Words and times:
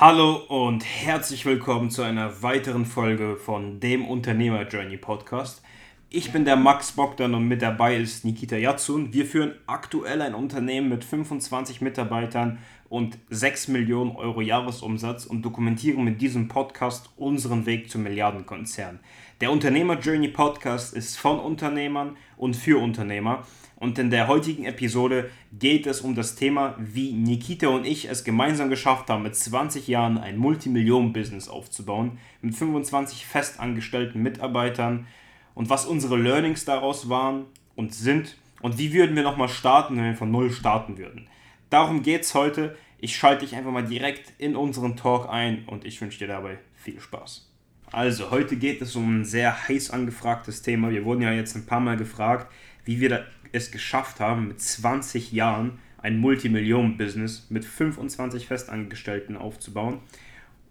Hallo 0.00 0.36
und 0.48 0.82
herzlich 0.82 1.44
willkommen 1.44 1.90
zu 1.90 2.00
einer 2.00 2.42
weiteren 2.42 2.86
Folge 2.86 3.36
von 3.36 3.80
dem 3.80 4.08
Unternehmer 4.08 4.66
Journey 4.66 4.96
Podcast. 4.96 5.60
Ich 6.08 6.32
bin 6.32 6.46
der 6.46 6.56
Max 6.56 6.92
Bogdan 6.92 7.34
und 7.34 7.46
mit 7.46 7.60
dabei 7.60 7.96
ist 7.96 8.24
Nikita 8.24 8.56
Yatsun. 8.56 9.12
Wir 9.12 9.26
führen 9.26 9.52
aktuell 9.66 10.22
ein 10.22 10.34
Unternehmen 10.34 10.88
mit 10.88 11.04
25 11.04 11.82
Mitarbeitern 11.82 12.60
und 12.88 13.18
6 13.28 13.68
Millionen 13.68 14.16
Euro 14.16 14.40
Jahresumsatz 14.40 15.26
und 15.26 15.42
dokumentieren 15.42 16.02
mit 16.02 16.22
diesem 16.22 16.48
Podcast 16.48 17.10
unseren 17.18 17.66
Weg 17.66 17.90
zum 17.90 18.02
Milliardenkonzern. 18.02 19.00
Der 19.42 19.52
Unternehmer 19.52 19.98
Journey 19.98 20.28
Podcast 20.28 20.94
ist 20.94 21.18
von 21.18 21.38
Unternehmern 21.38 22.16
und 22.38 22.56
für 22.56 22.82
Unternehmer 22.82 23.42
und 23.80 23.98
in 23.98 24.10
der 24.10 24.28
heutigen 24.28 24.66
Episode 24.66 25.30
geht 25.58 25.86
es 25.86 26.02
um 26.02 26.14
das 26.14 26.36
Thema, 26.36 26.76
wie 26.78 27.12
Nikita 27.12 27.68
und 27.68 27.86
ich 27.86 28.08
es 28.08 28.24
gemeinsam 28.24 28.68
geschafft 28.68 29.08
haben, 29.08 29.22
mit 29.22 29.34
20 29.34 29.88
Jahren 29.88 30.18
ein 30.18 30.36
Multimillionen-Business 30.36 31.48
aufzubauen, 31.48 32.18
mit 32.42 32.54
25 32.54 33.24
festangestellten 33.24 34.22
Mitarbeitern 34.22 35.06
und 35.54 35.70
was 35.70 35.86
unsere 35.86 36.18
Learnings 36.18 36.66
daraus 36.66 37.08
waren 37.08 37.46
und 37.74 37.94
sind 37.94 38.36
und 38.60 38.76
wie 38.76 38.92
würden 38.92 39.16
wir 39.16 39.22
nochmal 39.22 39.48
starten, 39.48 39.96
wenn 39.96 40.04
wir 40.04 40.14
von 40.14 40.30
Null 40.30 40.52
starten 40.52 40.98
würden. 40.98 41.26
Darum 41.70 42.02
geht 42.02 42.22
es 42.22 42.34
heute. 42.34 42.76
Ich 42.98 43.16
schalte 43.16 43.46
dich 43.46 43.56
einfach 43.56 43.72
mal 43.72 43.86
direkt 43.86 44.34
in 44.36 44.56
unseren 44.56 44.96
Talk 44.96 45.30
ein 45.30 45.64
und 45.66 45.86
ich 45.86 45.98
wünsche 46.02 46.18
dir 46.18 46.28
dabei 46.28 46.58
viel 46.76 47.00
Spaß. 47.00 47.50
Also, 47.92 48.30
heute 48.30 48.56
geht 48.56 48.82
es 48.82 48.94
um 48.94 49.20
ein 49.20 49.24
sehr 49.24 49.68
heiß 49.68 49.90
angefragtes 49.90 50.60
Thema. 50.60 50.90
Wir 50.90 51.04
wurden 51.04 51.22
ja 51.22 51.32
jetzt 51.32 51.56
ein 51.56 51.66
paar 51.66 51.80
Mal 51.80 51.96
gefragt, 51.96 52.52
wie 52.84 53.00
wir 53.00 53.24
es 53.52 53.70
geschafft 53.70 54.20
haben, 54.20 54.48
mit 54.48 54.60
20 54.60 55.32
Jahren 55.32 55.78
ein 55.98 56.18
Multimillionen-Business 56.18 57.46
mit 57.50 57.64
25 57.64 58.46
Festangestellten 58.46 59.36
aufzubauen. 59.36 59.98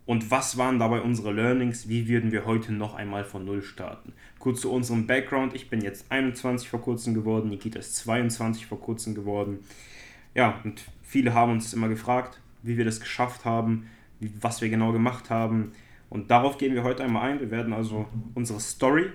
Und 0.06 0.32
was 0.32 0.58
waren 0.58 0.80
dabei 0.80 1.02
unsere 1.02 1.32
Learnings? 1.32 1.88
Wie 1.88 2.08
würden 2.08 2.32
wir 2.32 2.46
heute 2.46 2.74
noch 2.74 2.96
einmal 2.96 3.24
von 3.24 3.46
Null 3.46 3.62
starten? 3.62 4.14
Kurz 4.40 4.62
zu 4.62 4.72
unserem 4.72 5.06
Background. 5.06 5.54
Ich 5.54 5.70
bin 5.70 5.82
jetzt 5.82 6.12
21 6.12 6.68
vor 6.68 6.82
kurzem 6.82 7.14
geworden, 7.14 7.50
Nikita 7.50 7.78
ist 7.78 7.96
22 7.98 8.66
vor 8.66 8.80
kurzem 8.82 9.14
geworden. 9.14 9.60
Ja, 10.34 10.60
und 10.64 10.82
viele 11.04 11.36
haben 11.36 11.52
uns 11.52 11.74
immer 11.74 11.90
gefragt, 11.90 12.42
wie 12.64 12.76
wir 12.76 12.86
das 12.86 13.00
geschafft 13.00 13.46
haben, 13.46 13.88
was 14.42 14.62
wir 14.62 14.70
genau 14.70 14.92
gemacht 14.92 15.30
haben. 15.30 15.74
Und 16.10 16.32
darauf 16.32 16.58
gehen 16.58 16.74
wir 16.74 16.84
heute 16.84 17.04
einmal 17.04 17.30
ein. 17.30 17.40
Wir 17.40 17.52
werden 17.52 17.72
also 17.72 18.08
unsere 18.34 18.60
Story 18.60 19.12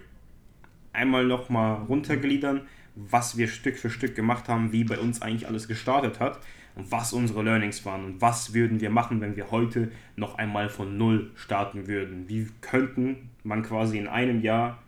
einmal 0.93 1.27
nochmal 1.27 1.83
runtergliedern, 1.89 2.69
was 2.95 3.37
wir 3.37 3.49
Stück 3.49 3.77
für 3.77 3.91
Stück 3.91 4.15
gemacht 4.15 4.49
haben, 4.49 4.73
wie 4.73 4.85
bei 4.85 4.99
uns 4.99 5.23
eigentlich 5.23 5.49
alles 5.49 5.69
gestartet 5.69 6.21
hat 6.21 6.41
und 6.75 6.91
was 6.91 7.13
unsere 7.13 7.43
Learnings 7.43 7.85
waren 7.85 8.05
und 8.05 8.21
was 8.21 8.55
würden 8.55 8.81
wir 8.81 8.91
machen, 8.91 9.21
wenn 9.21 9.37
wir 9.37 9.51
heute 9.51 9.91
noch 10.17 10.37
einmal 10.39 10.69
von 10.69 10.97
Null 10.97 11.31
starten 11.35 11.87
würden. 11.87 12.29
Wie 12.29 12.49
könnten 12.61 13.31
man 13.43 13.63
quasi 13.63 13.99
in 13.99 14.09
einem 14.09 14.41
Jahr 14.41 14.79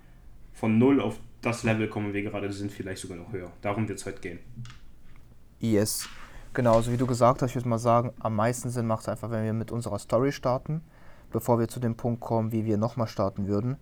von 0.53 0.79
Null 0.79 1.01
auf 1.01 1.19
das 1.43 1.62
Level 1.62 1.89
kommen, 1.89 2.12
wir 2.12 2.23
gerade 2.23 2.53
sind, 2.53 2.73
vielleicht 2.73 3.01
sogar 3.01 3.17
noch 3.17 3.33
höher. 3.33 3.53
Darum 3.62 3.89
wird 3.89 3.99
es 3.99 4.07
heute 4.07 4.21
gehen. 4.21 4.39
Yes. 5.61 6.09
Genau, 6.55 6.81
so 6.81 6.91
wie 6.91 6.97
du 6.97 7.07
gesagt 7.07 7.43
hast, 7.43 7.51
ich 7.51 7.57
würde 7.57 7.69
mal 7.69 7.79
sagen, 7.79 8.12
am 8.19 8.34
meisten 8.34 8.71
Sinn 8.71 8.87
macht 8.87 9.03
es 9.03 9.09
einfach, 9.09 9.31
wenn 9.31 9.45
wir 9.45 9.53
mit 9.53 9.71
unserer 9.71 9.99
Story 9.99 10.33
starten, 10.33 10.83
bevor 11.31 11.59
wir 11.59 11.69
zu 11.69 11.81
dem 11.81 11.97
Punkt 11.97 12.21
kommen, 12.21 12.51
wie 12.51 12.65
wir 12.65 12.79
nochmal 12.79 13.07
starten 13.07 13.47
würden. 13.47 13.77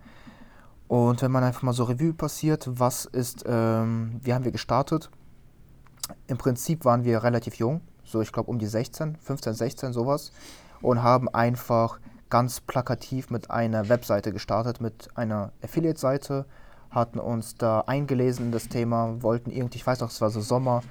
Und 0.89 1.23
wenn 1.23 1.31
man 1.31 1.45
einfach 1.45 1.63
mal 1.63 1.73
so 1.73 1.85
Revue 1.85 2.13
passiert, 2.13 2.69
was 2.71 3.05
ist, 3.07 3.45
ähm, 3.47 4.21
wie 4.23 4.35
haben 4.35 4.45
wir 4.45 4.53
gestartet? 4.53 5.11
Im 6.27 6.37
Prinzip 6.37 6.85
waren 6.85 7.05
wir 7.05 7.23
relativ 7.23 7.55
jung, 7.57 7.81
so 8.05 8.21
ich 8.21 8.33
glaube 8.33 8.51
um 8.51 8.59
die 8.59 8.67
16, 8.67 9.17
15, 9.17 9.55
16 9.55 9.93
sowas 9.93 10.33
und 10.83 11.03
haben 11.03 11.29
einfach 11.31 11.99
ganz 12.29 12.61
plakativ 12.61 13.31
mit 13.31 13.51
einer 13.51 13.89
Webseite 13.89 14.33
gestartet, 14.33 14.81
mit 14.81 15.09
einer 15.15 15.53
Affiliate-Seite, 15.63 16.45
hatten 16.91 17.19
uns 17.19 17.57
da 17.57 17.81
eingelesen 17.81 18.47
in 18.47 18.53
das 18.53 18.69
Thema, 18.69 19.23
wollten 19.23 19.51
irgendwie, 19.51 19.79
ich 19.79 19.87
weiß 19.87 20.01
noch, 20.01 20.11
es 20.11 20.21
war 20.21 20.31
so 20.31 20.41
Sommer, 20.41 20.83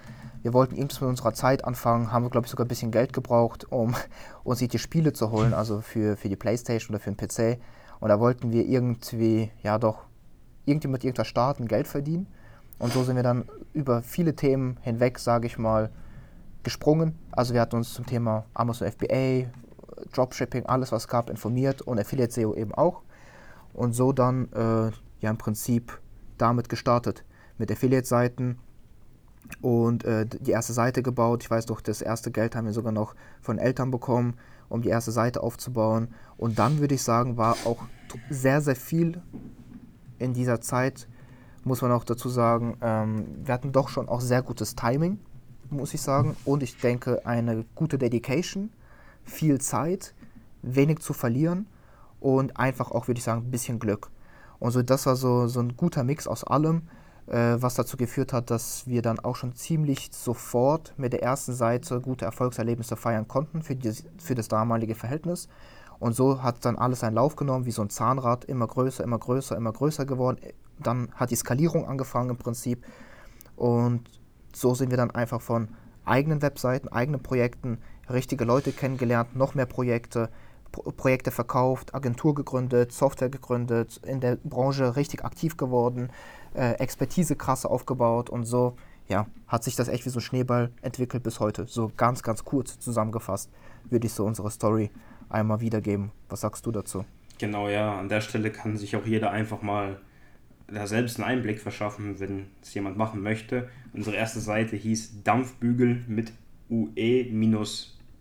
wir 0.42 0.54
wollten 0.54 0.76
irgendwas 0.76 1.02
mit 1.02 1.10
unserer 1.10 1.34
Zeit 1.34 1.64
anfangen, 1.64 2.12
haben, 2.12 2.30
glaube 2.30 2.46
ich, 2.46 2.52
sogar 2.52 2.66
ein 2.66 2.70
bisschen 2.70 2.92
Geld 2.92 3.14
gebraucht, 3.14 3.72
um 3.72 3.96
uns 4.44 4.60
die 4.60 4.80
Spiele 4.80 5.14
zu 5.14 5.32
holen, 5.32 5.54
also 5.54 5.82
für, 5.82 6.18
für 6.18 6.30
die 6.30 6.36
Playstation 6.36 6.96
oder 6.96 7.04
für 7.04 7.12
den 7.12 7.18
PC. 7.18 7.62
Und 8.04 8.10
da 8.10 8.20
wollten 8.20 8.52
wir 8.52 8.66
irgendwie, 8.66 9.50
ja 9.62 9.80
doch, 9.80 10.04
irgendwie 10.66 10.90
mit 10.90 11.06
irgendwas 11.06 11.26
starten, 11.26 11.70
Geld 11.70 11.88
verdienen. 11.88 12.28
Und 12.78 12.92
so 12.92 13.02
sind 13.06 13.16
wir 13.16 13.24
dann 13.24 13.46
über 13.72 14.04
viele 14.04 14.36
Themen 14.36 14.78
hinweg, 14.82 15.18
sage 15.20 15.48
ich 15.48 15.58
mal, 15.58 15.90
gesprungen. 16.64 17.18
Also 17.32 17.54
wir 17.54 17.62
hatten 17.62 17.78
uns 17.78 17.94
zum 17.94 18.06
Thema 18.06 18.44
Amazon 18.56 18.92
FBA, 18.92 19.50
Dropshipping, 20.12 20.66
alles 20.66 20.92
was 20.92 21.04
es 21.04 21.08
gab, 21.08 21.30
informiert 21.30 21.82
und 21.82 21.98
Affiliate 21.98 22.34
SEO 22.34 22.54
eben 22.56 22.74
auch. 22.74 23.04
Und 23.74 23.94
so 23.94 24.12
dann 24.12 24.52
äh, 24.52 24.92
ja 25.22 25.30
im 25.30 25.38
Prinzip 25.38 25.98
damit 26.38 26.68
gestartet. 26.68 27.24
Mit 27.58 27.72
Affiliate-Seiten 27.72 28.60
und 29.62 30.04
äh, 30.04 30.26
die 30.26 30.52
erste 30.52 30.74
Seite 30.74 31.04
gebaut. 31.04 31.44
Ich 31.44 31.50
weiß 31.50 31.68
doch, 31.68 31.80
das 31.80 32.02
erste 32.02 32.32
Geld 32.32 32.54
haben 32.58 32.66
wir 32.66 32.74
sogar 32.74 32.92
noch 32.92 33.16
von 33.40 33.60
Eltern 33.60 33.92
bekommen 33.92 34.36
um 34.74 34.82
die 34.82 34.90
erste 34.90 35.12
Seite 35.12 35.44
aufzubauen. 35.44 36.10
Und 36.44 36.60
dann 36.60 36.80
würde 36.80 36.96
ich 36.96 37.02
sagen, 37.02 37.38
war 37.38 37.56
auch 37.64 37.78
sehr, 38.30 38.60
sehr 38.60 38.76
viel 38.76 39.22
in 40.20 40.34
dieser 40.34 40.60
Zeit, 40.60 41.08
muss 41.64 41.82
man 41.82 41.94
auch 41.94 42.04
dazu 42.04 42.28
sagen, 42.28 42.76
ähm, 42.82 43.24
wir 43.46 43.54
hatten 43.54 43.72
doch 43.72 43.88
schon 43.88 44.10
auch 44.10 44.20
sehr 44.20 44.42
gutes 44.42 44.76
Timing, 44.76 45.20
muss 45.70 45.94
ich 45.94 46.02
sagen. 46.02 46.36
Und 46.44 46.62
ich 46.62 46.76
denke, 46.76 47.26
eine 47.26 47.64
gute 47.76 47.98
Dedication, 47.98 48.72
viel 49.24 49.62
Zeit, 49.62 50.14
wenig 50.62 51.00
zu 51.00 51.14
verlieren 51.14 51.66
und 52.20 52.58
einfach 52.58 52.92
auch, 52.92 53.08
würde 53.08 53.20
ich 53.20 53.24
sagen, 53.24 53.44
ein 53.44 53.52
bisschen 53.52 53.80
Glück. 53.80 54.12
Und 54.60 54.72
so, 54.72 54.82
das 54.82 55.06
war 55.06 55.16
so, 55.16 55.48
so 55.48 55.62
ein 55.62 55.78
guter 55.78 56.04
Mix 56.04 56.28
aus 56.28 56.44
allem 56.44 56.82
äh, 57.28 57.56
was 57.62 57.76
dazu 57.76 57.98
geführt 57.98 58.34
hat, 58.34 58.50
dass 58.52 58.86
wir 58.88 59.02
dann 59.02 59.20
auch 59.20 59.36
schon 59.36 59.56
ziemlich 59.56 60.10
sofort 60.12 60.94
mit 60.98 61.14
der 61.14 61.24
ersten 61.24 61.54
Seite 61.54 62.02
gute 62.02 62.26
Erfolgserlebnisse 62.26 62.98
feiern 62.98 63.28
konnten 63.28 63.64
für, 63.64 63.76
die, 63.76 63.94
für 64.18 64.36
das 64.36 64.50
damalige 64.50 64.96
Verhältnis. 64.96 65.48
Und 66.04 66.18
so 66.18 66.44
hat 66.44 66.66
dann 66.66 66.78
alles 66.78 67.02
einen 67.02 67.16
Lauf 67.16 67.38
genommen, 67.38 67.66
wie 67.66 67.72
so 67.72 67.82
ein 67.82 67.90
Zahnrad, 67.90 68.44
immer 68.44 68.68
größer, 68.68 69.06
immer 69.06 69.18
größer, 69.18 69.56
immer 69.56 69.72
größer 69.72 70.06
geworden. 70.06 70.38
Dann 70.78 71.08
hat 71.14 71.32
die 71.32 71.38
Skalierung 71.38 71.88
angefangen 71.88 72.32
im 72.32 72.36
Prinzip. 72.36 72.86
Und 73.56 74.02
so 74.54 74.76
sind 74.76 74.90
wir 74.90 74.98
dann 74.98 75.12
einfach 75.12 75.40
von 75.40 75.70
eigenen 76.04 76.42
Webseiten, 76.42 76.90
eigenen 76.90 77.24
Projekten, 77.24 77.78
richtige 78.10 78.44
Leute 78.44 78.74
kennengelernt, 78.74 79.38
noch 79.38 79.56
mehr 79.56 79.66
Projekte, 79.66 80.30
Projekte 80.98 81.32
verkauft, 81.32 81.96
Agentur 81.96 82.36
gegründet, 82.36 82.92
Software 82.92 83.30
gegründet, 83.30 84.02
in 84.06 84.20
der 84.20 84.36
Branche 84.36 84.98
richtig 84.98 85.24
aktiv 85.24 85.56
geworden, 85.56 86.10
äh, 86.54 86.74
Expertise 86.80 87.38
krass 87.38 87.66
aufgebaut 87.66 88.30
und 88.30 88.44
so, 88.44 88.76
ja, 89.08 89.28
hat 89.48 89.64
sich 89.64 89.78
das 89.78 89.88
echt 89.88 90.06
wie 90.06 90.10
so 90.10 90.20
ein 90.20 90.22
Schneeball 90.22 90.72
entwickelt 90.82 91.24
bis 91.24 91.40
heute. 91.40 91.66
So 91.66 91.94
ganz, 91.96 92.24
ganz 92.24 92.44
kurz 92.44 92.78
zusammengefasst 92.78 93.50
würde 93.90 94.08
ich 94.08 94.14
so 94.14 94.26
unsere 94.26 94.52
Story 94.52 94.92
einmal 95.34 95.62
wiedergeben. 95.62 96.12
Was 96.30 96.42
sagst 96.42 96.66
du 96.66 96.72
dazu? 96.72 97.06
Genau, 97.40 97.68
ja, 97.68 98.00
an 98.00 98.10
der 98.10 98.22
Stelle 98.22 98.52
kann 98.52 98.78
sich 98.78 98.96
auch 98.96 99.06
jeder 99.06 99.32
einfach 99.32 99.62
mal 99.62 100.00
da 100.68 100.88
selbst 100.88 101.20
einen 101.20 101.30
Einblick 101.30 101.60
verschaffen, 101.60 102.20
wenn 102.20 102.48
es 102.62 102.74
jemand 102.74 102.98
machen 102.98 103.22
möchte. 103.22 103.70
Unsere 103.94 104.16
erste 104.16 104.40
Seite 104.40 104.76
hieß 104.76 105.24
Dampfbügel 105.24 106.04
mit 106.08 106.32
UE- 106.70 107.30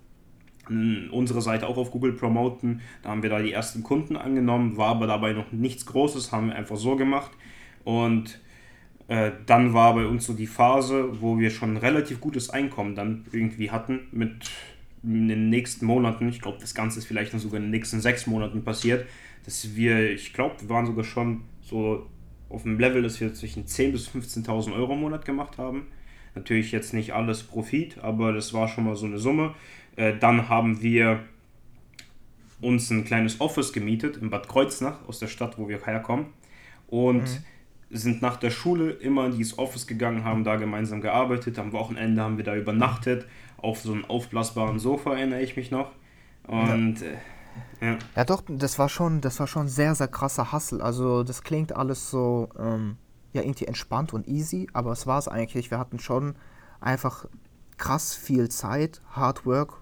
unsere 0.69 1.43
Seite 1.43 1.69
auch 1.69 1.77
auf 1.77 1.93
Google 1.93 2.13
promoten. 2.13 2.81
Da 3.03 3.11
haben 3.11 3.23
wir 3.23 3.31
da 3.31 3.41
die 3.41 3.53
ersten 3.53 3.83
Kunden 3.83 4.17
angenommen, 4.17 4.77
war 4.77 4.89
aber 4.89 5.07
dabei 5.07 5.33
noch 5.33 5.53
nichts 5.53 5.87
Großes, 5.87 6.33
haben 6.33 6.49
wir 6.49 6.57
einfach 6.57 6.77
so 6.77 6.97
gemacht. 6.97 7.31
Und 7.85 8.41
äh, 9.09 9.31
dann 9.47 9.73
war 9.75 9.95
bei 9.95 10.07
uns 10.07 10.27
so 10.27 10.33
die 10.33 10.49
Phase, 10.49 11.21
wo 11.21 11.39
wir 11.39 11.51
schon 11.51 11.77
relativ 11.77 12.21
gutes 12.21 12.51
Einkommen 12.51 12.97
dann 12.97 13.27
irgendwie 13.31 13.71
hatten 13.71 14.09
mit 14.11 14.51
in 15.05 15.29
den 15.29 15.51
nächsten 15.51 15.87
Monaten. 15.87 16.29
Ich 16.29 16.41
glaube, 16.41 16.59
das 16.61 16.75
Ganze 16.75 16.99
ist 16.99 17.07
vielleicht 17.07 17.33
noch 17.33 17.41
sogar 17.41 17.59
in 17.59 17.67
den 17.67 17.71
nächsten 17.71 18.01
sechs 18.01 18.27
Monaten 18.27 18.65
passiert, 18.65 19.07
dass 19.47 19.77
wir, 19.77 20.11
ich 20.11 20.35
glaube, 20.35 20.57
wir 20.61 20.69
waren 20.69 20.87
sogar 20.87 21.05
schon 21.05 21.43
so 21.63 22.07
auf 22.51 22.65
dem 22.65 22.79
Level, 22.79 23.03
dass 23.03 23.21
wir 23.21 23.33
zwischen 23.33 23.65
10.000 23.65 23.93
bis 23.93 24.09
15.000 24.09 24.75
Euro 24.75 24.93
im 24.93 25.01
Monat 25.01 25.25
gemacht 25.25 25.57
haben. 25.57 25.87
Natürlich 26.35 26.73
jetzt 26.73 26.93
nicht 26.93 27.15
alles 27.15 27.45
Profit, 27.45 27.99
aber 27.99 28.33
das 28.33 28.53
war 28.53 28.69
schon 28.69 28.85
mal 28.85 28.97
so 28.97 29.07
eine 29.07 29.19
Summe. 29.19 29.55
Äh, 29.95 30.15
dann 30.19 30.49
haben 30.49 30.83
wir 30.83 31.21
uns 32.61 32.91
ein 32.91 33.05
kleines 33.05 33.41
Office 33.41 33.73
gemietet 33.73 34.17
in 34.17 34.31
Bad 34.31 34.49
Kreuznach 34.49 35.07
aus 35.09 35.21
der 35.21 35.29
Stadt, 35.29 35.59
wo 35.59 35.69
wir 35.69 35.85
herkommen. 35.85 36.27
Und 36.89 37.23
mhm. 37.23 37.45
sind 37.91 38.23
nach 38.23 38.37
der 38.37 38.51
Schule 38.51 38.91
immer 38.91 39.27
in 39.27 39.37
dieses 39.37 39.59
Office 39.59 39.87
gegangen, 39.87 40.25
haben 40.25 40.43
da 40.43 40.57
gemeinsam 40.57 41.01
gearbeitet. 41.01 41.59
Am 41.59 41.73
Wochenende 41.73 42.21
haben 42.21 42.37
wir 42.37 42.45
da 42.45 42.57
übernachtet. 42.57 43.27
Auf 43.59 43.81
so 43.81 43.93
einem 43.93 44.05
aufblasbaren 44.05 44.79
Sofa 44.79 45.15
erinnere 45.15 45.43
ich 45.43 45.57
mich 45.57 45.71
noch. 45.71 45.93
Und 46.47 47.01
ja. 47.01 47.07
Ja. 47.81 47.99
ja. 48.15 48.25
doch, 48.25 48.43
das 48.49 48.79
war 48.79 48.89
schon, 48.89 49.21
das 49.21 49.39
war 49.41 49.47
schon 49.47 49.69
sehr, 49.69 49.95
sehr 49.95 50.09
krasser 50.09 50.53
Hassel. 50.53 50.81
Also 50.81 51.23
das 51.23 51.43
klingt 51.43 51.75
alles 51.75 52.11
so 52.11 52.49
ähm, 52.59 52.97
ja 53.33 53.43
irgendwie 53.43 53.67
entspannt 53.67 54.13
und 54.15 54.27
easy, 54.29 54.69
aber 54.73 54.93
es 54.93 55.07
war 55.07 55.19
es 55.19 55.29
eigentlich. 55.29 55.71
Wir 55.71 55.79
hatten 55.79 55.99
schon 55.99 56.37
einfach 56.81 57.27
krass 57.77 58.15
viel 58.15 58.49
Zeit, 58.49 59.03
Hard 59.11 59.47
Work 59.47 59.75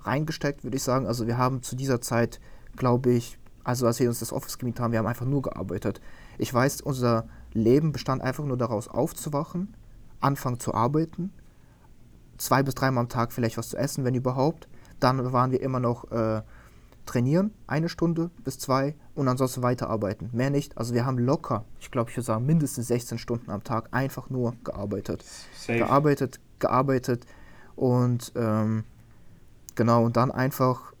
reingesteckt, 0.00 0.64
würde 0.64 0.76
ich 0.76 0.82
sagen. 0.82 1.06
Also 1.06 1.26
wir 1.26 1.38
haben 1.38 1.62
zu 1.62 1.76
dieser 1.76 2.00
Zeit, 2.00 2.40
glaube 2.76 3.10
ich, 3.10 3.38
also 3.64 3.86
als 3.86 4.00
wir 4.00 4.08
uns 4.08 4.20
das 4.20 4.32
Office 4.32 4.58
gemietet 4.58 4.80
haben, 4.80 4.92
wir 4.92 4.98
haben 4.98 5.06
einfach 5.06 5.26
nur 5.26 5.42
gearbeitet. 5.42 6.00
Ich 6.38 6.52
weiß, 6.52 6.80
unser 6.80 7.28
Leben 7.52 7.92
bestand 7.92 8.22
einfach 8.22 8.44
nur 8.44 8.56
daraus, 8.56 8.88
aufzuwachen, 8.88 9.74
anfangen 10.20 10.60
zu 10.60 10.74
arbeiten, 10.74 11.32
zwei 12.38 12.62
bis 12.62 12.74
dreimal 12.74 13.02
am 13.02 13.08
Tag 13.08 13.32
vielleicht 13.32 13.58
was 13.58 13.68
zu 13.68 13.76
essen, 13.76 14.04
wenn 14.04 14.14
überhaupt. 14.14 14.68
Dann 15.00 15.32
waren 15.32 15.50
wir 15.50 15.60
immer 15.60 15.80
noch 15.80 16.10
äh, 16.10 16.42
trainieren, 17.08 17.52
eine 17.66 17.88
Stunde 17.88 18.30
bis 18.44 18.58
zwei 18.58 18.94
und 19.14 19.28
ansonsten 19.28 19.62
weiterarbeiten. 19.62 20.30
Mehr 20.32 20.50
nicht. 20.50 20.78
Also 20.78 20.94
wir 20.94 21.04
haben 21.04 21.18
locker, 21.18 21.64
ich 21.80 21.90
glaube, 21.90 22.10
ich 22.10 22.16
würde 22.16 22.26
sagen, 22.26 22.46
mindestens 22.46 22.88
16 22.88 23.18
Stunden 23.18 23.50
am 23.50 23.64
Tag 23.64 23.88
einfach 23.92 24.30
nur 24.30 24.54
gearbeitet. 24.64 25.24
Safe. 25.56 25.78
Gearbeitet, 25.78 26.40
gearbeitet 26.58 27.26
und 27.76 28.32
ähm, 28.36 28.84
Genau, 29.78 30.04
und 30.04 30.16
dann 30.16 30.32
einfach, 30.32 30.92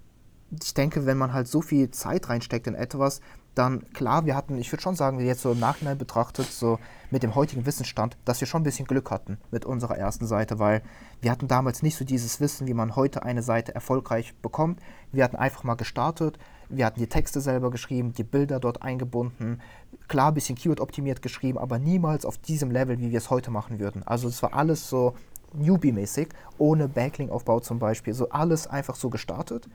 ich 0.62 0.72
denke, 0.72 1.04
wenn 1.04 1.18
man 1.18 1.32
halt 1.32 1.48
so 1.48 1.62
viel 1.62 1.90
Zeit 1.90 2.28
reinsteckt 2.28 2.68
in 2.68 2.76
etwas, 2.76 3.20
dann 3.56 3.92
klar, 3.92 4.24
wir 4.24 4.36
hatten, 4.36 4.56
ich 4.56 4.70
würde 4.70 4.82
schon 4.82 4.94
sagen, 4.94 5.18
jetzt 5.18 5.42
so 5.42 5.50
im 5.50 5.58
Nachhinein 5.58 5.98
betrachtet, 5.98 6.46
so 6.46 6.78
mit 7.10 7.22
dem 7.22 7.34
heutigen 7.34 7.66
Wissensstand, 7.66 8.16
dass 8.24 8.40
wir 8.40 8.46
schon 8.46 8.60
ein 8.60 8.64
bisschen 8.64 8.86
Glück 8.86 9.10
hatten 9.10 9.38
mit 9.50 9.64
unserer 9.64 9.96
ersten 9.96 10.26
Seite, 10.26 10.58
weil 10.58 10.82
wir 11.20 11.30
hatten 11.30 11.48
damals 11.48 11.82
nicht 11.82 11.96
so 11.96 12.04
dieses 12.04 12.40
Wissen, 12.40 12.66
wie 12.66 12.74
man 12.74 12.96
heute 12.96 13.22
eine 13.22 13.42
Seite 13.42 13.74
erfolgreich 13.74 14.34
bekommt. 14.42 14.80
Wir 15.12 15.24
hatten 15.24 15.36
einfach 15.36 15.64
mal 15.64 15.74
gestartet, 15.74 16.38
wir 16.68 16.84
hatten 16.84 17.00
die 17.00 17.08
Texte 17.08 17.40
selber 17.40 17.70
geschrieben, 17.70 18.12
die 18.12 18.24
Bilder 18.24 18.60
dort 18.60 18.82
eingebunden, 18.82 19.60
klar 20.06 20.28
ein 20.28 20.34
bisschen 20.34 20.56
Keyword 20.56 20.80
optimiert 20.80 21.22
geschrieben, 21.22 21.58
aber 21.58 21.78
niemals 21.78 22.26
auf 22.26 22.38
diesem 22.38 22.70
Level, 22.70 22.98
wie 23.00 23.10
wir 23.10 23.18
es 23.18 23.30
heute 23.30 23.50
machen 23.50 23.78
würden. 23.78 24.02
Also 24.02 24.28
es 24.28 24.42
war 24.42 24.54
alles 24.54 24.88
so 24.88 25.14
Newbie-mäßig, 25.54 26.28
ohne 26.58 26.88
Backlink-Aufbau 26.88 27.60
zum 27.60 27.78
Beispiel. 27.78 28.12
So 28.14 28.28
alles 28.30 28.66
einfach 28.66 28.94
so 28.94 29.10
gestartet. 29.10 29.68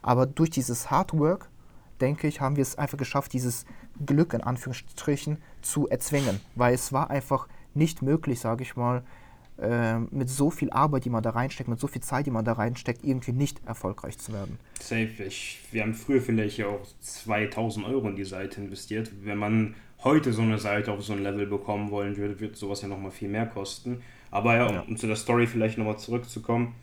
Aber 0.00 0.26
durch 0.26 0.50
dieses 0.50 0.90
Hardwork, 0.90 1.50
denke 2.00 2.26
ich, 2.26 2.40
haben 2.40 2.56
wir 2.56 2.62
es 2.62 2.76
einfach 2.76 2.98
geschafft, 2.98 3.32
dieses 3.32 3.64
Glück 4.04 4.32
in 4.32 4.40
Anführungsstrichen 4.40 5.38
zu 5.62 5.88
erzwingen. 5.88 6.40
Weil 6.54 6.74
es 6.74 6.92
war 6.92 7.10
einfach 7.10 7.48
nicht 7.74 8.02
möglich, 8.02 8.40
sage 8.40 8.62
ich 8.62 8.76
mal, 8.76 9.02
äh, 9.60 9.98
mit 9.98 10.28
so 10.28 10.50
viel 10.50 10.70
Arbeit, 10.70 11.04
die 11.04 11.10
man 11.10 11.22
da 11.22 11.30
reinsteckt, 11.30 11.68
mit 11.68 11.80
so 11.80 11.88
viel 11.88 12.02
Zeit, 12.02 12.26
die 12.26 12.30
man 12.30 12.44
da 12.44 12.52
reinsteckt, 12.52 13.04
irgendwie 13.04 13.32
nicht 13.32 13.60
erfolgreich 13.66 14.18
zu 14.18 14.32
werden. 14.32 14.58
Safe. 14.80 15.10
Ich, 15.26 15.60
wir 15.72 15.82
haben 15.82 15.94
früher 15.94 16.20
vielleicht 16.20 16.62
auch 16.62 16.86
2000 17.00 17.86
Euro 17.86 18.08
in 18.08 18.16
die 18.16 18.24
Seite 18.24 18.60
investiert. 18.60 19.10
Wenn 19.24 19.38
man 19.38 19.74
heute 20.04 20.32
so 20.32 20.42
eine 20.42 20.58
Seite 20.58 20.92
auf 20.92 21.02
so 21.02 21.12
ein 21.12 21.22
Level 21.22 21.46
bekommen 21.46 21.90
wollen 21.90 22.16
würde, 22.16 22.38
wird 22.38 22.56
sowas 22.56 22.82
ja 22.82 22.88
nochmal 22.88 23.10
viel 23.10 23.28
mehr 23.28 23.46
kosten. 23.46 24.02
Aber 24.30 24.54
ja, 24.54 24.70
ja. 24.70 24.80
um 24.82 24.96
zu 24.96 25.06
der 25.06 25.16
Story 25.16 25.46
vielleicht 25.46 25.78
nochmal 25.78 25.98
zurückzukommen, 25.98 26.74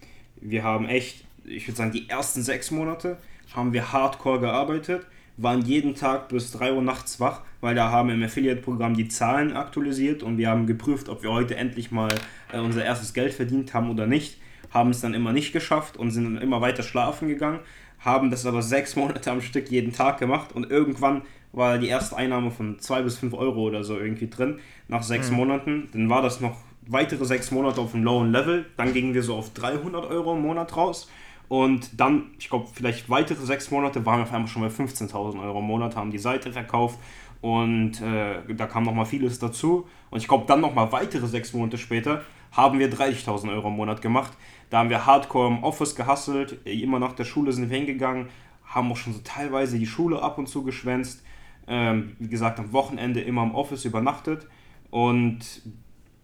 wir 0.41 0.63
haben 0.63 0.87
echt, 0.87 1.25
ich 1.45 1.67
würde 1.67 1.77
sagen, 1.77 1.91
die 1.91 2.09
ersten 2.09 2.41
sechs 2.41 2.71
Monate 2.71 3.17
haben 3.55 3.73
wir 3.73 3.91
hardcore 3.91 4.39
gearbeitet, 4.39 5.05
waren 5.37 5.61
jeden 5.61 5.95
Tag 5.95 6.29
bis 6.29 6.51
3 6.51 6.73
Uhr 6.73 6.81
nachts 6.81 7.19
wach, 7.19 7.41
weil 7.61 7.75
da 7.75 7.89
haben 7.89 8.09
im 8.09 8.23
Affiliate-Programm 8.23 8.95
die 8.95 9.07
Zahlen 9.07 9.53
aktualisiert 9.53 10.23
und 10.23 10.37
wir 10.37 10.49
haben 10.49 10.65
geprüft, 10.65 11.09
ob 11.09 11.23
wir 11.23 11.31
heute 11.31 11.55
endlich 11.55 11.91
mal 11.91 12.13
äh, 12.51 12.59
unser 12.59 12.83
erstes 12.83 13.13
Geld 13.13 13.33
verdient 13.33 13.73
haben 13.73 13.89
oder 13.89 14.07
nicht. 14.07 14.39
Haben 14.71 14.89
es 14.89 15.01
dann 15.01 15.13
immer 15.13 15.33
nicht 15.33 15.53
geschafft 15.53 15.97
und 15.97 16.11
sind 16.11 16.25
dann 16.25 16.41
immer 16.41 16.61
weiter 16.61 16.83
schlafen 16.83 17.27
gegangen, 17.27 17.59
haben 17.99 18.31
das 18.31 18.45
aber 18.45 18.61
sechs 18.61 18.95
Monate 18.95 19.31
am 19.31 19.41
Stück 19.41 19.69
jeden 19.69 19.93
Tag 19.93 20.19
gemacht 20.19 20.53
und 20.53 20.69
irgendwann 20.69 21.23
war 21.51 21.77
die 21.77 21.87
erste 21.87 22.17
Einnahme 22.17 22.51
von 22.51 22.79
2 22.79 23.01
bis 23.03 23.17
5 23.17 23.33
Euro 23.33 23.61
oder 23.61 23.83
so 23.83 23.97
irgendwie 23.97 24.29
drin 24.29 24.59
nach 24.87 25.03
sechs 25.03 25.31
mhm. 25.31 25.37
Monaten. 25.37 25.89
Dann 25.93 26.09
war 26.09 26.21
das 26.21 26.41
noch 26.41 26.57
weitere 26.87 27.25
sechs 27.25 27.51
Monate 27.51 27.79
auf 27.79 27.93
einem 27.93 28.03
lowen 28.03 28.31
Level. 28.31 28.65
Dann 28.77 28.93
gingen 28.93 29.13
wir 29.13 29.23
so 29.23 29.35
auf 29.35 29.53
300 29.53 30.05
Euro 30.05 30.35
im 30.35 30.41
Monat 30.41 30.75
raus. 30.75 31.09
Und 31.47 31.99
dann, 31.99 32.31
ich 32.39 32.49
glaube, 32.49 32.67
vielleicht 32.73 33.09
weitere 33.09 33.45
sechs 33.45 33.69
Monate 33.71 34.05
waren 34.05 34.19
wir 34.19 34.23
auf 34.23 34.33
einmal 34.33 34.47
schon 34.47 34.61
bei 34.61 34.69
15.000 34.69 35.41
Euro 35.41 35.59
im 35.59 35.65
Monat, 35.65 35.95
haben 35.95 36.11
die 36.11 36.17
Seite 36.17 36.51
verkauft 36.51 36.99
und 37.41 38.01
äh, 38.01 38.41
da 38.55 38.65
kam 38.65 38.83
nochmal 38.83 39.05
vieles 39.05 39.37
dazu. 39.37 39.87
Und 40.09 40.19
ich 40.19 40.27
glaube, 40.27 40.45
dann 40.47 40.61
nochmal 40.61 40.91
weitere 40.91 41.27
sechs 41.27 41.53
Monate 41.53 41.77
später 41.77 42.23
haben 42.51 42.79
wir 42.79 42.91
30.000 42.91 43.51
Euro 43.51 43.67
im 43.67 43.75
Monat 43.75 44.01
gemacht. 44.01 44.33
Da 44.69 44.79
haben 44.79 44.89
wir 44.89 45.05
hardcore 45.05 45.49
im 45.49 45.63
Office 45.63 45.95
gehustelt, 45.95 46.65
immer 46.65 46.99
nach 46.99 47.13
der 47.13 47.25
Schule 47.25 47.51
sind 47.51 47.69
wir 47.69 47.77
hingegangen, 47.77 48.29
haben 48.65 48.91
auch 48.91 48.97
schon 48.97 49.13
so 49.13 49.19
teilweise 49.23 49.77
die 49.77 49.85
Schule 49.85 50.21
ab 50.21 50.37
und 50.37 50.47
zu 50.47 50.63
geschwänzt. 50.63 51.23
Ähm, 51.67 52.15
wie 52.19 52.29
gesagt, 52.29 52.59
am 52.59 52.73
Wochenende 52.73 53.21
immer 53.21 53.43
im 53.43 53.53
Office 53.53 53.85
übernachtet. 53.85 54.47
Und 54.89 55.61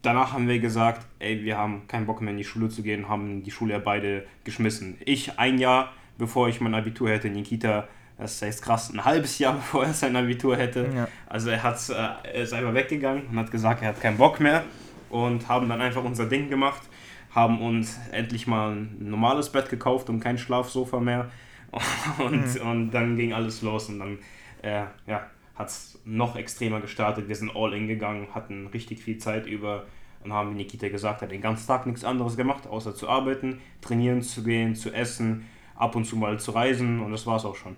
danach 0.02 0.32
haben 0.32 0.48
wir 0.48 0.58
gesagt, 0.58 1.06
ey, 1.20 1.42
wir 1.44 1.56
haben 1.56 1.86
keinen 1.86 2.06
Bock 2.06 2.20
mehr 2.20 2.32
in 2.32 2.38
die 2.38 2.44
Schule 2.44 2.68
zu 2.68 2.82
gehen, 2.82 3.08
haben 3.08 3.42
die 3.42 3.50
Schule 3.50 3.74
ja 3.74 3.78
beide 3.78 4.26
geschmissen. 4.44 4.98
Ich 5.04 5.38
ein 5.38 5.58
Jahr, 5.58 5.92
bevor 6.18 6.48
ich 6.48 6.60
mein 6.60 6.74
Abitur 6.74 7.08
hätte, 7.10 7.30
Nikita, 7.30 7.88
das 8.18 8.42
heißt 8.42 8.62
krass, 8.62 8.92
ein 8.92 9.04
halbes 9.04 9.38
Jahr 9.38 9.54
bevor 9.54 9.86
er 9.86 9.94
sein 9.94 10.14
Abitur 10.16 10.56
hätte. 10.56 10.90
Ja. 10.94 11.08
Also 11.26 11.50
er, 11.50 11.62
hat's, 11.62 11.88
äh, 11.88 11.94
er 11.94 12.42
ist 12.42 12.52
einfach 12.52 12.74
weggegangen 12.74 13.26
und 13.28 13.38
hat 13.38 13.50
gesagt, 13.50 13.82
er 13.82 13.88
hat 13.88 14.00
keinen 14.00 14.18
Bock 14.18 14.40
mehr 14.40 14.64
und 15.08 15.48
haben 15.48 15.68
dann 15.68 15.80
einfach 15.80 16.04
unser 16.04 16.26
Ding 16.26 16.50
gemacht, 16.50 16.82
haben 17.30 17.62
uns 17.62 17.98
endlich 18.10 18.46
mal 18.46 18.72
ein 18.72 18.96
normales 18.98 19.50
Bett 19.50 19.68
gekauft 19.68 20.10
und 20.10 20.20
kein 20.20 20.36
Schlafsofa 20.36 21.00
mehr 21.00 21.30
und, 22.18 22.54
mhm. 22.54 22.68
und 22.68 22.90
dann 22.90 23.16
ging 23.16 23.32
alles 23.32 23.62
los 23.62 23.88
und 23.88 24.00
dann 24.00 24.18
äh, 24.62 24.84
ja, 25.06 25.26
hat 25.62 25.68
es 25.68 25.98
noch 26.04 26.36
extremer 26.36 26.80
gestartet. 26.80 27.28
Wir 27.28 27.36
sind 27.36 27.52
all 27.54 27.72
in 27.72 27.88
gegangen, 27.88 28.28
hatten 28.34 28.66
richtig 28.68 29.02
viel 29.02 29.18
Zeit 29.18 29.46
über 29.46 29.86
und 30.24 30.32
haben, 30.32 30.50
wie 30.50 30.54
Nikita 30.56 30.88
gesagt 30.88 31.22
hat, 31.22 31.30
den 31.30 31.40
ganzen 31.40 31.66
Tag 31.66 31.86
nichts 31.86 32.04
anderes 32.04 32.36
gemacht, 32.36 32.66
außer 32.66 32.94
zu 32.94 33.08
arbeiten, 33.08 33.60
trainieren 33.80 34.22
zu 34.22 34.44
gehen, 34.44 34.74
zu 34.74 34.92
essen, 34.92 35.46
ab 35.74 35.96
und 35.96 36.04
zu 36.04 36.16
mal 36.16 36.38
zu 36.38 36.52
reisen 36.52 37.00
und 37.00 37.10
das 37.10 37.26
war 37.26 37.36
es 37.36 37.44
auch 37.44 37.56
schon. 37.56 37.76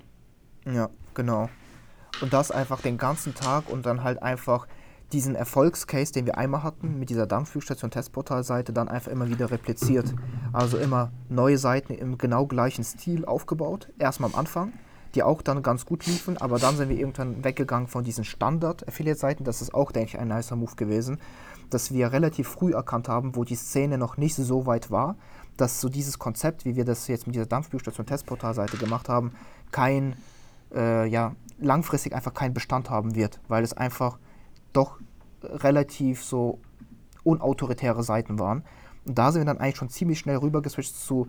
Ja, 0.67 0.91
genau. 1.14 1.49
Und 2.21 2.33
das 2.33 2.50
einfach 2.50 2.81
den 2.81 2.99
ganzen 2.99 3.35
Tag 3.35 3.69
und 3.71 3.87
dann 3.87 4.03
halt 4.03 4.23
einfach 4.23 4.67
diesen 5.12 5.37
Erfolgscase, 5.37 6.12
den 6.12 6.26
wir 6.26 6.38
einmal 6.38 6.62
hatten, 6.62 6.99
mit 6.99 7.09
dieser 7.11 7.26
Dampflügstation 7.26 7.91
Testportalseite, 7.91 8.73
dann 8.73 8.88
einfach 8.88 9.11
immer 9.11 9.29
wieder 9.29 9.50
repliziert. 9.50 10.14
Also 10.53 10.79
immer 10.79 11.12
neue 11.29 11.59
Seiten 11.59 11.95
im 11.95 12.19
genau 12.19 12.47
gleichen 12.47 12.85
Stil 12.85 13.25
aufgebaut. 13.25 13.91
Erstmal 13.99 14.31
am 14.31 14.38
Anfang 14.38 14.73
die 15.14 15.23
auch 15.23 15.42
dann 15.42 15.62
ganz 15.62 15.87
gut 15.87 16.06
liefen, 16.06 16.38
aber 16.38 16.59
dann 16.59 16.76
sind 16.76 16.88
wir 16.88 16.99
irgendwann 16.99 17.44
weggegangen 17.44 17.88
von 17.88 18.04
diesen 18.04 18.25
Standard-Affiliate-Seiten. 18.25 19.44
Das 19.44 19.62
ist 19.62 19.75
auch, 19.75 19.92
denke 19.92 20.11
ich, 20.11 20.18
ein 20.18 20.28
nicer 20.28 20.56
Move 20.56 20.75
gewesen, 20.76 21.18
dass 21.71 21.92
wir 21.92 22.12
relativ 22.12 22.49
früh 22.49 22.73
erkannt 22.73 23.09
haben, 23.09 23.37
wo 23.37 23.44
die 23.44 23.54
Szene 23.54 23.99
noch 23.99 24.16
nicht 24.16 24.35
so 24.35 24.66
weit 24.66 24.90
war, 24.90 25.16
dass 25.56 25.80
so 25.80 25.88
dieses 25.88 26.18
Konzept, 26.18 26.64
wie 26.64 26.76
wir 26.76 26.85
das 26.85 27.06
jetzt 27.09 27.26
mit 27.26 27.37
dieser 27.37 27.47
Dampfbüchstation 27.47 28.06
Testportal-Seite 28.06 28.76
gemacht 28.76 29.09
haben, 29.09 29.33
kein, 29.71 30.16
äh, 30.75 31.06
ja, 31.06 31.35
langfristig 31.59 32.14
einfach 32.14 32.35
keinen 32.35 32.54
Bestand 32.54 32.90
haben 32.90 33.14
wird, 33.14 33.40
weil 33.49 33.62
es 33.62 33.73
einfach 33.73 34.18
doch 34.73 34.99
relativ 35.42 36.25
so 36.25 36.59
unautoritäre 37.23 38.02
Seiten 38.02 38.38
waren. 38.38 38.64
Und 39.06 39.18
da 39.18 39.30
sind 39.30 39.42
wir 39.42 39.47
dann 39.47 39.59
eigentlich 39.59 39.76
schon 39.76 39.90
ziemlich 39.90 40.18
schnell 40.18 40.37
rübergeswitcht 40.37 40.97
zu 40.97 41.28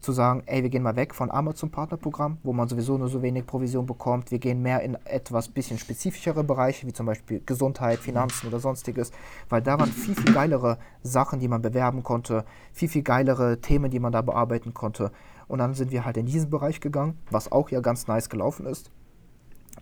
zu 0.00 0.12
sagen, 0.12 0.42
ey, 0.46 0.62
wir 0.62 0.70
gehen 0.70 0.82
mal 0.82 0.96
weg 0.96 1.14
von 1.14 1.30
Amazon 1.30 1.70
Partnerprogramm, 1.70 2.38
wo 2.42 2.52
man 2.52 2.68
sowieso 2.68 2.96
nur 2.96 3.08
so 3.08 3.22
wenig 3.22 3.46
Provision 3.46 3.86
bekommt. 3.86 4.30
Wir 4.30 4.38
gehen 4.38 4.62
mehr 4.62 4.82
in 4.82 4.94
etwas 5.04 5.48
bisschen 5.48 5.78
spezifischere 5.78 6.44
Bereiche, 6.44 6.86
wie 6.86 6.92
zum 6.92 7.06
Beispiel 7.06 7.42
Gesundheit, 7.44 7.98
Finanzen 7.98 8.46
oder 8.46 8.60
sonstiges, 8.60 9.10
weil 9.48 9.62
da 9.62 9.78
waren 9.78 9.90
viel, 9.90 10.14
viel 10.14 10.32
geilere 10.32 10.78
Sachen, 11.02 11.40
die 11.40 11.48
man 11.48 11.62
bewerben 11.62 12.02
konnte, 12.02 12.44
viel, 12.72 12.88
viel 12.88 13.02
geilere 13.02 13.60
Themen, 13.60 13.90
die 13.90 14.00
man 14.00 14.12
da 14.12 14.22
bearbeiten 14.22 14.74
konnte. 14.74 15.10
Und 15.48 15.58
dann 15.58 15.74
sind 15.74 15.90
wir 15.90 16.04
halt 16.04 16.16
in 16.16 16.26
diesen 16.26 16.50
Bereich 16.50 16.80
gegangen, 16.80 17.18
was 17.30 17.50
auch 17.50 17.70
ja 17.70 17.80
ganz 17.80 18.06
nice 18.06 18.28
gelaufen 18.28 18.66
ist. 18.66 18.90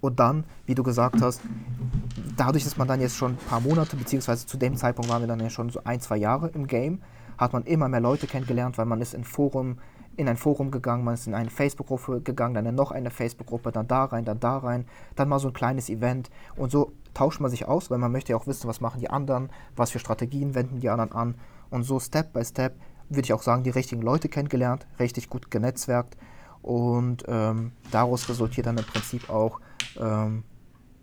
Und 0.00 0.20
dann, 0.20 0.44
wie 0.66 0.74
du 0.74 0.82
gesagt 0.82 1.22
hast, 1.22 1.40
dadurch, 2.36 2.64
dass 2.64 2.76
man 2.76 2.88
dann 2.88 3.00
jetzt 3.00 3.16
schon 3.16 3.32
ein 3.32 3.48
paar 3.48 3.60
Monate, 3.60 3.96
beziehungsweise 3.96 4.46
zu 4.46 4.56
dem 4.56 4.76
Zeitpunkt 4.76 5.10
waren 5.10 5.22
wir 5.22 5.28
dann 5.28 5.40
ja 5.40 5.50
schon 5.50 5.70
so 5.70 5.80
ein, 5.84 6.00
zwei 6.00 6.16
Jahre 6.16 6.48
im 6.48 6.66
Game, 6.66 7.00
hat 7.38 7.52
man 7.52 7.64
immer 7.64 7.88
mehr 7.88 8.00
Leute 8.00 8.26
kennengelernt, 8.26 8.78
weil 8.78 8.86
man 8.86 9.00
ist 9.00 9.14
in 9.14 9.24
Forum 9.24 9.78
in 10.16 10.28
ein 10.28 10.36
Forum 10.36 10.70
gegangen, 10.70 11.04
man 11.04 11.14
ist 11.14 11.26
in 11.26 11.34
eine 11.34 11.50
Facebook-Gruppe 11.50 12.20
gegangen, 12.20 12.54
dann 12.54 12.66
in 12.66 12.74
noch 12.74 12.90
eine 12.90 13.10
Facebook-Gruppe, 13.10 13.72
dann 13.72 13.88
da 13.88 14.04
rein, 14.04 14.24
dann 14.24 14.40
da 14.40 14.58
rein, 14.58 14.86
dann 15.16 15.28
mal 15.28 15.38
so 15.38 15.48
ein 15.48 15.54
kleines 15.54 15.88
Event. 15.88 16.30
Und 16.56 16.70
so 16.70 16.92
tauscht 17.14 17.40
man 17.40 17.50
sich 17.50 17.66
aus, 17.66 17.90
weil 17.90 17.98
man 17.98 18.12
möchte 18.12 18.32
ja 18.32 18.38
auch 18.38 18.46
wissen, 18.46 18.68
was 18.68 18.80
machen 18.80 19.00
die 19.00 19.10
anderen, 19.10 19.50
was 19.76 19.90
für 19.90 19.98
Strategien 19.98 20.54
wenden 20.54 20.80
die 20.80 20.90
anderen 20.90 21.12
an. 21.12 21.34
Und 21.70 21.82
so 21.84 21.98
Step 21.98 22.32
by 22.32 22.44
Step 22.44 22.74
würde 23.08 23.22
ich 23.22 23.32
auch 23.32 23.42
sagen, 23.42 23.62
die 23.62 23.70
richtigen 23.70 24.02
Leute 24.02 24.28
kennengelernt, 24.28 24.86
richtig 24.98 25.28
gut 25.28 25.50
genetzwerkt. 25.50 26.16
Und 26.62 27.24
ähm, 27.28 27.72
daraus 27.90 28.28
resultiert 28.28 28.66
dann 28.66 28.78
im 28.78 28.84
Prinzip 28.84 29.28
auch 29.28 29.60
ähm, 30.00 30.44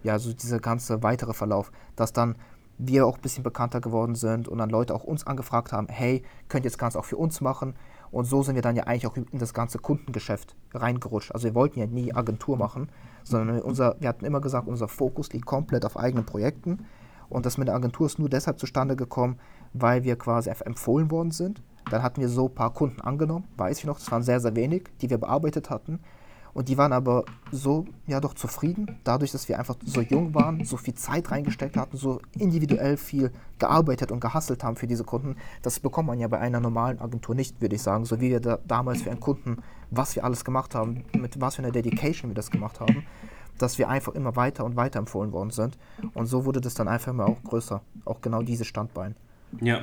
ja 0.04 0.18
so 0.18 0.34
dieser 0.34 0.60
ganze 0.60 1.04
weitere 1.04 1.34
Verlauf, 1.34 1.72
dass 1.96 2.14
dann 2.14 2.36
wir 2.78 3.06
auch 3.06 3.18
ein 3.18 3.22
bisschen 3.22 3.44
bekannter 3.44 3.80
geworden 3.80 4.16
sind 4.16 4.48
und 4.48 4.58
dann 4.58 4.70
Leute 4.70 4.96
auch 4.96 5.04
uns 5.04 5.28
angefragt 5.28 5.72
haben, 5.72 5.88
hey, 5.88 6.24
könnt 6.48 6.66
ihr 6.66 6.72
das 6.72 6.80
Ganze 6.80 6.98
auch 6.98 7.06
für 7.06 7.18
uns 7.18 7.42
machen? 7.42 7.76
Und 8.12 8.26
so 8.26 8.44
sind 8.44 8.56
wir 8.56 8.62
dann 8.62 8.76
ja 8.76 8.84
eigentlich 8.84 9.08
auch 9.08 9.16
in 9.16 9.40
das 9.40 9.54
ganze 9.54 9.80
Kundengeschäft 9.80 10.56
reingerutscht. 10.74 11.32
Also 11.32 11.46
wir 11.46 11.56
wollten 11.56 11.80
ja 11.80 11.88
nie 11.88 12.14
Agentur 12.14 12.58
machen, 12.58 12.90
sondern 13.24 13.62
unser, 13.62 13.96
wir 14.00 14.10
hatten 14.10 14.26
immer 14.26 14.42
gesagt, 14.42 14.68
unser 14.68 14.88
Fokus 14.88 15.32
liegt 15.32 15.46
komplett 15.46 15.86
auf 15.86 15.98
eigenen 15.98 16.26
Projekten. 16.26 16.86
Und 17.30 17.46
das 17.46 17.58
mit 17.58 17.70
der 17.70 17.76
Agentur 17.76 18.08
ist 18.08 18.20
nur 18.20 18.28
deshalb 18.28 18.60
zustande 18.60 18.98
gekommen, 18.98 19.40
weil 19.74 20.04
wir 20.04 20.18
quasi 20.18 20.50
empfohlen 20.50 21.10
worden 21.10 21.32
sind. 21.32 21.62
Dann 21.90 22.04
hatten 22.04 22.20
wir 22.20 22.28
so 22.28 22.48
ein 22.48 22.56
paar 22.56 22.74
Kunden 22.74 23.00
angenommen, 23.02 23.48
weiß 23.58 23.80
ich 23.80 23.86
noch, 23.86 23.98
das 23.98 24.12
waren 24.12 24.24
sehr, 24.24 24.40
sehr 24.40 24.56
wenig, 24.56 24.90
die 25.02 25.10
wir 25.10 25.18
bearbeitet 25.18 25.70
hatten. 25.70 26.00
Und 26.54 26.70
die 26.70 26.78
waren 26.78 26.94
aber 26.94 27.26
so, 27.52 27.86
ja 28.08 28.20
doch 28.20 28.34
zufrieden, 28.34 29.00
dadurch, 29.04 29.32
dass 29.32 29.48
wir 29.48 29.58
einfach 29.58 29.76
so 29.86 30.02
jung 30.02 30.34
waren, 30.34 30.66
so 30.66 30.78
viel 30.78 30.94
Zeit 30.96 31.32
reingesteckt 31.32 31.78
hatten, 31.78 31.98
so 31.98 32.22
individuell 32.38 32.98
viel 32.98 33.32
gearbeitet 33.60 34.12
und 34.12 34.20
gehasselt 34.20 34.64
haben 34.64 34.76
für 34.76 34.88
diese 34.88 35.04
Kunden. 35.04 35.36
Das 35.62 35.80
bekommt 35.80 36.08
man 36.08 36.20
ja 36.20 36.28
bei 36.28 36.40
einer 36.40 36.60
normalen 36.60 37.00
Agentur 37.00 37.36
nicht, 37.36 37.62
würde 37.62 37.76
ich 37.76 37.82
sagen. 37.82 38.06
So 38.06 38.20
wie 38.20 38.30
wir 38.30 38.40
da 38.40 38.60
damals 38.68 39.02
für 39.02 39.12
einen 39.12 39.20
Kunden, 39.20 39.58
was 39.90 40.16
wir 40.16 40.24
alles 40.24 40.44
gemacht 40.44 40.76
haben, 40.76 41.04
mit 41.18 41.40
was 41.40 41.56
für 41.56 41.64
einer 41.64 41.72
Dedication 41.72 42.32
wir 42.32 42.36
das 42.36 42.52
gemacht 42.52 42.80
haben, 42.80 43.06
dass 43.58 43.78
wir 43.78 43.90
einfach 43.90 44.14
immer 44.14 44.36
weiter 44.36 44.66
und 44.66 44.76
weiter 44.76 45.00
empfohlen 45.00 45.32
worden 45.32 45.52
sind. 45.52 45.78
Und 46.14 46.26
so 46.26 46.46
wurde 46.46 46.62
das 46.62 46.74
dann 46.74 46.88
einfach 46.88 47.12
immer 47.12 47.26
auch 47.26 47.42
größer. 47.44 47.82
Auch 48.06 48.22
genau 48.22 48.42
dieses 48.42 48.68
Standbein. 48.68 49.16
Ja, 49.60 49.82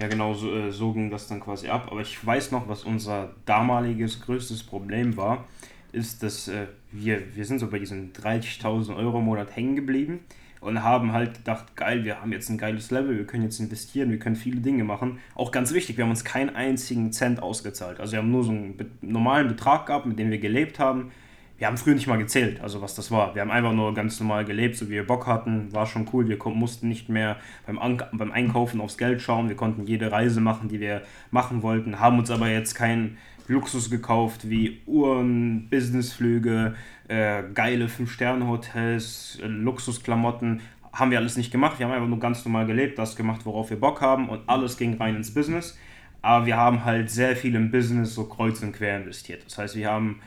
ja, 0.00 0.08
genau, 0.08 0.34
so, 0.34 0.54
äh, 0.54 0.70
so 0.70 0.92
ging 0.92 1.10
das 1.10 1.26
dann 1.28 1.40
quasi 1.40 1.68
ab. 1.68 1.88
Aber 1.90 2.00
ich 2.00 2.24
weiß 2.24 2.52
noch, 2.52 2.68
was 2.68 2.84
unser 2.84 3.30
damaliges 3.46 4.20
größtes 4.20 4.62
Problem 4.62 5.16
war, 5.16 5.44
ist, 5.92 6.22
dass 6.22 6.48
äh, 6.48 6.66
wir, 6.92 7.34
wir 7.34 7.44
sind 7.44 7.58
so 7.58 7.68
bei 7.68 7.78
diesen 7.78 8.12
30.000 8.12 8.96
Euro 8.96 9.18
im 9.18 9.24
Monat 9.24 9.54
hängen 9.56 9.76
geblieben 9.76 10.20
und 10.60 10.82
haben 10.82 11.12
halt 11.12 11.34
gedacht, 11.34 11.76
geil, 11.76 12.04
wir 12.04 12.20
haben 12.20 12.32
jetzt 12.32 12.48
ein 12.48 12.58
geiles 12.58 12.90
Level, 12.90 13.16
wir 13.16 13.26
können 13.26 13.44
jetzt 13.44 13.60
investieren, 13.60 14.10
wir 14.10 14.18
können 14.18 14.36
viele 14.36 14.60
Dinge 14.60 14.84
machen. 14.84 15.18
Auch 15.34 15.52
ganz 15.52 15.72
wichtig, 15.72 15.96
wir 15.96 16.04
haben 16.04 16.10
uns 16.10 16.24
keinen 16.24 16.54
einzigen 16.54 17.12
Cent 17.12 17.42
ausgezahlt. 17.42 18.00
Also 18.00 18.12
wir 18.12 18.18
haben 18.20 18.30
nur 18.30 18.44
so 18.44 18.50
einen 18.50 18.76
normalen 19.00 19.48
Betrag 19.48 19.86
gehabt, 19.86 20.06
mit 20.06 20.18
dem 20.18 20.30
wir 20.30 20.38
gelebt 20.38 20.78
haben 20.78 21.12
wir 21.58 21.66
haben 21.66 21.76
früher 21.76 21.94
nicht 21.94 22.06
mal 22.06 22.18
gezählt, 22.18 22.60
also 22.60 22.80
was 22.80 22.94
das 22.94 23.10
war. 23.10 23.34
Wir 23.34 23.42
haben 23.42 23.50
einfach 23.50 23.72
nur 23.72 23.92
ganz 23.92 24.18
normal 24.20 24.44
gelebt, 24.44 24.76
so 24.76 24.86
wie 24.86 24.92
wir 24.92 25.06
Bock 25.06 25.26
hatten, 25.26 25.72
war 25.72 25.86
schon 25.86 26.08
cool. 26.12 26.28
Wir 26.28 26.38
mussten 26.50 26.88
nicht 26.88 27.08
mehr 27.08 27.36
beim, 27.66 27.78
An 27.78 28.00
beim 28.12 28.30
Einkaufen 28.30 28.80
aufs 28.80 28.96
Geld 28.96 29.20
schauen, 29.20 29.48
wir 29.48 29.56
konnten 29.56 29.86
jede 29.86 30.12
Reise 30.12 30.40
machen, 30.40 30.68
die 30.68 30.78
wir 30.78 31.02
machen 31.32 31.62
wollten, 31.62 31.98
haben 31.98 32.18
uns 32.18 32.30
aber 32.30 32.48
jetzt 32.48 32.74
keinen 32.74 33.18
Luxus 33.48 33.90
gekauft 33.90 34.48
wie 34.48 34.82
Uhren, 34.86 35.68
Businessflüge, 35.68 36.76
äh, 37.08 37.42
geile 37.54 37.86
5-Sterne-Hotels, 37.86 39.40
äh, 39.42 39.46
Luxusklamotten. 39.46 40.60
Haben 40.92 41.10
wir 41.10 41.18
alles 41.18 41.36
nicht 41.36 41.50
gemacht, 41.50 41.78
wir 41.78 41.86
haben 41.86 41.92
einfach 41.92 42.08
nur 42.08 42.20
ganz 42.20 42.44
normal 42.44 42.66
gelebt, 42.66 42.98
das 42.98 43.16
gemacht, 43.16 43.44
worauf 43.44 43.70
wir 43.70 43.80
Bock 43.80 44.00
haben 44.00 44.28
und 44.28 44.42
alles 44.46 44.76
ging 44.76 44.96
rein 44.98 45.16
ins 45.16 45.34
Business. 45.34 45.76
Aber 46.22 46.46
wir 46.46 46.56
haben 46.56 46.84
halt 46.84 47.10
sehr 47.10 47.34
viel 47.34 47.54
im 47.54 47.70
Business 47.70 48.14
so 48.14 48.24
kreuz 48.24 48.62
und 48.62 48.72
quer 48.72 48.98
investiert. 48.98 49.44
Das 49.46 49.58
heißt, 49.58 49.76
wir 49.76 49.90
haben 49.90 50.20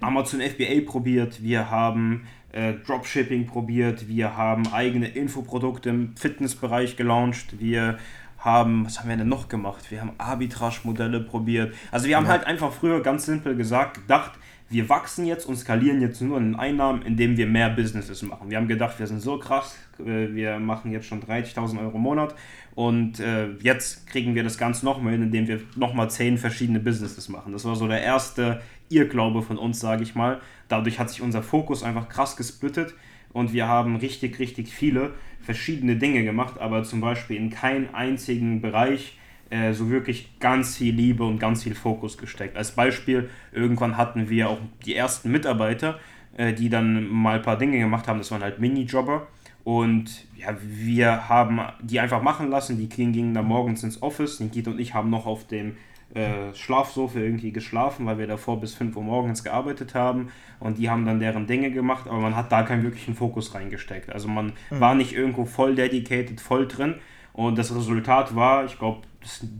Amazon 0.00 0.40
FBA 0.40 0.90
probiert, 0.90 1.42
wir 1.42 1.70
haben 1.70 2.26
äh, 2.52 2.74
Dropshipping 2.86 3.46
probiert, 3.46 4.08
wir 4.08 4.36
haben 4.36 4.72
eigene 4.72 5.08
Infoprodukte 5.08 5.90
im 5.90 6.16
Fitnessbereich 6.16 6.96
gelauncht, 6.96 7.58
wir 7.58 7.98
haben, 8.38 8.86
was 8.86 9.00
haben 9.00 9.08
wir 9.08 9.16
denn 9.16 9.28
noch 9.28 9.48
gemacht? 9.48 9.90
Wir 9.90 10.00
haben 10.00 10.12
Arbitrage-Modelle 10.16 11.20
probiert. 11.20 11.74
Also 11.90 12.06
wir 12.06 12.16
haben 12.16 12.26
ja. 12.26 12.30
halt 12.30 12.44
einfach 12.44 12.72
früher 12.72 13.02
ganz 13.02 13.26
simpel 13.26 13.56
gesagt, 13.56 13.96
gedacht, 13.96 14.32
wir 14.70 14.88
wachsen 14.88 15.24
jetzt 15.24 15.46
und 15.46 15.56
skalieren 15.56 16.00
jetzt 16.00 16.20
nur 16.20 16.36
in 16.36 16.54
Einnahmen, 16.54 17.02
indem 17.02 17.36
wir 17.36 17.46
mehr 17.46 17.70
Businesses 17.70 18.22
machen. 18.22 18.50
Wir 18.50 18.58
haben 18.58 18.68
gedacht, 18.68 18.98
wir 18.98 19.06
sind 19.06 19.20
so 19.20 19.38
krass, 19.38 19.76
äh, 19.98 20.34
wir 20.34 20.58
machen 20.58 20.92
jetzt 20.92 21.06
schon 21.06 21.22
30.000 21.22 21.80
Euro 21.80 21.96
im 21.96 22.02
Monat 22.02 22.34
und 22.74 23.18
äh, 23.18 23.48
jetzt 23.60 24.06
kriegen 24.06 24.34
wir 24.34 24.44
das 24.44 24.58
Ganze 24.58 24.84
nochmal 24.84 25.12
hin, 25.12 25.22
indem 25.22 25.48
wir 25.48 25.60
nochmal 25.74 26.10
10 26.10 26.38
verschiedene 26.38 26.80
Businesses 26.80 27.28
machen. 27.28 27.52
Das 27.52 27.64
war 27.64 27.76
so 27.76 27.88
der 27.88 28.02
erste 28.02 28.60
Irrglaube 28.88 29.42
von 29.42 29.58
uns, 29.58 29.80
sage 29.80 30.02
ich 30.02 30.14
mal. 30.14 30.40
Dadurch 30.68 30.98
hat 30.98 31.10
sich 31.10 31.22
unser 31.22 31.42
Fokus 31.42 31.82
einfach 31.82 32.08
krass 32.08 32.36
gesplittet 32.36 32.94
und 33.32 33.52
wir 33.52 33.68
haben 33.68 33.96
richtig, 33.96 34.38
richtig 34.38 34.72
viele 34.72 35.12
verschiedene 35.40 35.96
Dinge 35.96 36.24
gemacht, 36.24 36.58
aber 36.58 36.84
zum 36.84 37.00
Beispiel 37.00 37.36
in 37.36 37.50
keinen 37.50 37.94
einzigen 37.94 38.60
Bereich 38.60 39.18
äh, 39.50 39.72
so 39.72 39.90
wirklich 39.90 40.38
ganz 40.40 40.76
viel 40.76 40.94
Liebe 40.94 41.24
und 41.24 41.38
ganz 41.38 41.62
viel 41.62 41.74
Fokus 41.74 42.18
gesteckt. 42.18 42.56
Als 42.56 42.72
Beispiel, 42.72 43.30
irgendwann 43.52 43.96
hatten 43.96 44.28
wir 44.28 44.50
auch 44.50 44.58
die 44.84 44.94
ersten 44.94 45.30
Mitarbeiter, 45.30 45.98
äh, 46.36 46.52
die 46.52 46.68
dann 46.68 47.08
mal 47.08 47.36
ein 47.36 47.42
paar 47.42 47.56
Dinge 47.56 47.78
gemacht 47.78 48.08
haben, 48.08 48.18
das 48.18 48.30
waren 48.30 48.42
halt 48.42 48.58
Minijobber. 48.58 49.26
Und 49.64 50.26
ja, 50.36 50.56
wir 50.62 51.28
haben 51.28 51.60
die 51.82 52.00
einfach 52.00 52.22
machen 52.22 52.48
lassen. 52.48 52.78
Die 52.78 52.88
gingen 52.88 53.34
dann 53.34 53.44
morgens 53.44 53.82
ins 53.82 54.02
Office. 54.02 54.40
Nikita 54.40 54.70
und 54.70 54.78
ich 54.78 54.94
haben 54.94 55.10
noch 55.10 55.26
auf 55.26 55.46
dem 55.46 55.76
äh, 56.14 56.54
Schlafsofa 56.54 57.18
irgendwie 57.18 57.52
geschlafen, 57.52 58.06
weil 58.06 58.18
wir 58.18 58.26
davor 58.26 58.60
bis 58.60 58.74
5 58.74 58.96
Uhr 58.96 59.02
morgens 59.02 59.44
gearbeitet 59.44 59.94
haben 59.94 60.30
und 60.58 60.78
die 60.78 60.88
haben 60.88 61.04
dann 61.04 61.20
deren 61.20 61.46
Dinge 61.46 61.70
gemacht, 61.70 62.06
aber 62.06 62.18
man 62.18 62.34
hat 62.34 62.50
da 62.50 62.62
keinen 62.62 62.82
wirklichen 62.82 63.14
Fokus 63.14 63.54
reingesteckt. 63.54 64.10
Also 64.10 64.28
man 64.28 64.52
mhm. 64.70 64.80
war 64.80 64.94
nicht 64.94 65.12
irgendwo 65.12 65.44
voll 65.44 65.74
dedicated, 65.74 66.40
voll 66.40 66.66
drin 66.66 66.94
und 67.32 67.58
das 67.58 67.74
Resultat 67.74 68.34
war, 68.34 68.64
ich 68.64 68.78
glaube, 68.78 69.02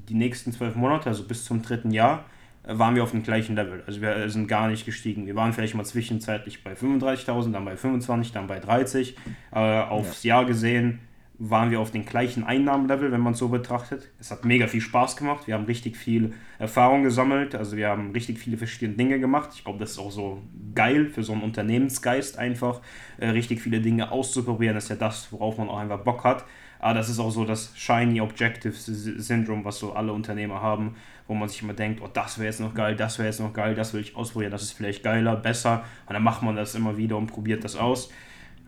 die 0.09 0.15
nächsten 0.15 0.53
zwölf 0.53 0.75
Monate, 0.75 1.09
also 1.09 1.25
bis 1.25 1.45
zum 1.45 1.63
dritten 1.63 1.91
Jahr, 1.91 2.25
äh, 2.65 2.79
waren 2.79 2.95
wir 2.95 3.03
auf 3.03 3.11
dem 3.11 3.23
gleichen 3.23 3.55
Level. 3.55 3.83
Also 3.87 4.01
wir 4.01 4.29
sind 4.31 4.49
gar 4.49 4.69
nicht 4.69 4.87
gestiegen. 4.87 5.27
Wir 5.27 5.37
waren 5.37 5.53
vielleicht 5.53 5.75
mal 5.75 5.85
zwischenzeitlich 5.85 6.65
bei 6.65 6.73
35.000, 6.73 7.53
dann 7.53 7.65
bei 7.65 7.77
25, 7.77 8.33
dann 8.33 8.47
bei 8.47 8.59
30. 8.59 9.17
Äh, 9.53 9.59
aufs 9.59 10.23
ja. 10.23 10.37
Jahr 10.37 10.45
gesehen 10.45 11.01
waren 11.41 11.71
wir 11.71 11.79
auf 11.79 11.93
den 11.93 12.05
gleichen 12.05 12.43
Einnahmenlevel, 12.43 13.13
wenn 13.13 13.21
man 13.21 13.33
es 13.33 13.39
so 13.39 13.49
betrachtet. 13.49 14.11
Es 14.19 14.33
hat 14.33 14.45
mega 14.45 14.67
viel 14.67 14.81
Spaß 14.81 15.17
gemacht. 15.17 15.47
Wir 15.47 15.55
haben 15.55 15.67
richtig 15.67 15.97
viel 15.97 16.35
Erfahrung 16.59 17.05
gesammelt. 17.05 17.55
Also 17.55 17.77
wir 17.77 17.89
haben 17.89 18.11
richtig 18.11 18.41
viele 18.41 18.57
verschiedene 18.57 18.97
Dinge 18.97 19.21
gemacht. 19.21 19.51
Ich 19.55 19.63
glaube, 19.63 19.79
das 19.79 19.93
ist 19.93 19.99
auch 20.01 20.11
so 20.11 20.43
geil 20.75 21.11
für 21.11 21.23
so 21.23 21.33
einen 21.33 21.43
Unternehmensgeist 21.43 22.39
einfach, 22.39 22.81
äh, 23.19 23.29
richtig 23.29 23.61
viele 23.61 23.81
Dinge 23.81 24.11
auszuprobieren. 24.11 24.75
Das 24.75 24.85
ist 24.85 24.91
ja 24.91 24.97
das, 24.97 25.33
worauf 25.33 25.59
man 25.59 25.69
auch 25.69 25.79
einfach 25.79 26.01
Bock 26.01 26.25
hat. 26.25 26.45
Aber 26.81 26.95
das 26.95 27.09
ist 27.09 27.21
auch 27.21 27.31
so 27.31 27.45
das 27.45 27.73
Shiny 27.77 28.21
Objective 28.21 28.73
Syndrome, 28.73 29.65
was 29.65 29.79
so 29.79 29.93
alle 29.93 30.13
Unternehmer 30.13 30.61
haben, 30.61 30.97
wo 31.27 31.35
man 31.35 31.49
sich 31.49 31.63
immer 31.63 31.73
denkt, 31.73 32.01
oh, 32.03 32.09
das 32.13 32.39
wäre 32.39 32.47
jetzt 32.47 32.61
noch 32.61 32.75
geil, 32.75 32.95
das 32.95 33.19
wäre 33.19 33.27
jetzt 33.27 33.41
noch 33.41 33.53
geil, 33.53 33.75
das 33.75 33.95
will 33.95 34.01
ich 34.01 34.17
ausprobieren, 34.17 34.53
das 34.53 34.63
ist 34.63 34.73
vielleicht 34.73 35.03
geiler, 35.03 35.37
besser. 35.37 35.85
Und 36.07 36.15
dann 36.15 36.23
macht 36.23 36.43
man 36.43 36.57
das 36.57 36.75
immer 36.75 36.97
wieder 36.97 37.17
und 37.17 37.27
probiert 37.27 37.65
das 37.65 37.77
aus. 37.77 38.11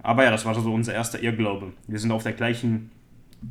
Aber 0.02 0.24
ja, 0.24 0.30
das 0.30 0.44
war 0.44 0.54
so 0.54 0.72
unser 0.72 0.94
erster 0.94 1.22
Irrglaube. 1.22 1.72
Wir 1.86 1.98
sind 1.98 2.12
auf 2.12 2.22
der 2.22 2.32
gleichen 2.32 2.90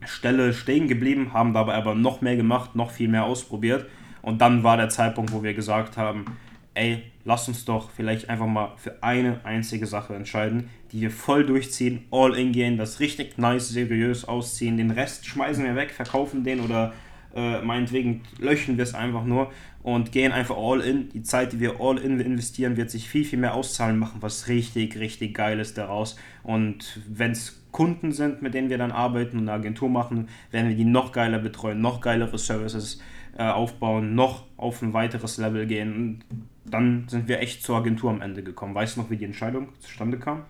Stelle 0.06 0.54
stehen 0.54 0.88
geblieben, 0.88 1.34
haben 1.34 1.54
dabei 1.54 1.76
aber 1.76 1.96
noch 1.96 2.22
mehr 2.22 2.36
gemacht, 2.36 2.76
noch 2.76 2.92
viel 2.92 3.08
mehr 3.08 3.26
ausprobiert. 3.26 3.86
Und 4.22 4.42
dann 4.42 4.64
war 4.64 4.78
der 4.78 4.90
Zeitpunkt, 4.90 5.32
wo 5.32 5.44
wir 5.44 5.54
gesagt 5.54 5.98
haben, 5.98 6.26
ey, 6.74 7.04
lass 7.26 7.48
uns 7.48 7.66
doch 7.66 7.90
vielleicht 7.92 8.30
einfach 8.30 8.48
mal 8.48 8.74
für 8.78 9.02
eine 9.02 9.42
einzige 9.44 9.86
Sache 9.86 10.16
entscheiden, 10.16 10.70
die 10.92 11.02
wir 11.02 11.12
voll 11.12 11.46
durchziehen, 11.46 12.06
all 12.12 12.36
in 12.36 12.52
gehen, 12.52 12.78
das 12.78 13.00
richtig 13.00 13.38
nice, 13.38 13.70
seriös 13.70 14.26
ausziehen, 14.26 14.78
den 14.78 14.92
Rest 14.92 15.26
schmeißen 15.26 15.64
wir 15.64 15.76
weg, 15.76 15.92
verkaufen 15.92 16.44
den 16.44 16.62
oder 16.62 16.94
Äh, 17.36 17.62
meinetwegen 17.62 18.22
löschen 18.40 18.78
wir 18.78 18.84
es 18.84 18.96
einfach 18.96 19.24
nur 19.24 19.52
und 19.84 20.12
gehen 20.12 20.32
einfach 20.32 20.58
all 20.58 20.82
in. 20.82 21.10
Die 21.10 21.24
Zeit, 21.24 21.54
die 21.54 21.60
wir 21.60 21.80
all 21.80 21.98
in 21.98 22.20
investieren, 22.20 22.76
wird 22.78 22.90
sich 22.90 23.08
viel, 23.08 23.24
viel 23.24 23.40
mehr 23.40 23.54
auszahlen, 23.54 23.98
machen 23.98 24.22
was 24.22 24.48
richtig, 24.48 24.98
richtig 25.00 25.36
Geiles 25.36 25.74
daraus. 25.74 26.16
Und 26.44 27.00
wenn 27.08 27.32
es 27.32 27.62
Kunden 27.72 28.12
sind, 28.12 28.42
mit 28.42 28.54
denen 28.54 28.70
wir 28.70 28.78
dann 28.78 28.92
arbeiten 28.92 29.38
und 29.38 29.44
eine 29.44 29.54
Agentur 29.54 29.90
machen, 29.90 30.28
werden 30.52 30.70
wir 30.70 30.76
die 30.76 30.86
noch 30.86 31.12
geiler 31.12 31.40
betreuen, 31.40 31.82
noch 31.82 32.02
geilere 32.02 32.38
Services 32.38 33.00
äh, 33.38 33.44
aufbauen, 33.44 34.16
noch 34.16 34.46
auf 34.58 34.82
ein 34.82 34.94
weiteres 34.94 35.38
Level 35.38 35.68
gehen. 35.68 35.94
Und 35.96 36.20
dann 36.66 37.08
sind 37.08 37.28
wir 37.28 37.40
echt 37.40 37.64
zur 37.64 37.78
Agentur 37.78 38.10
am 38.10 38.22
Ende 38.22 38.44
gekommen. 38.44 38.74
Weißt 38.74 38.98
du 38.98 39.02
noch, 39.02 39.10
wie 39.10 39.18
die 39.18 39.26
Entscheidung 39.26 39.70
zustande 39.80 40.18
kam? 40.18 40.44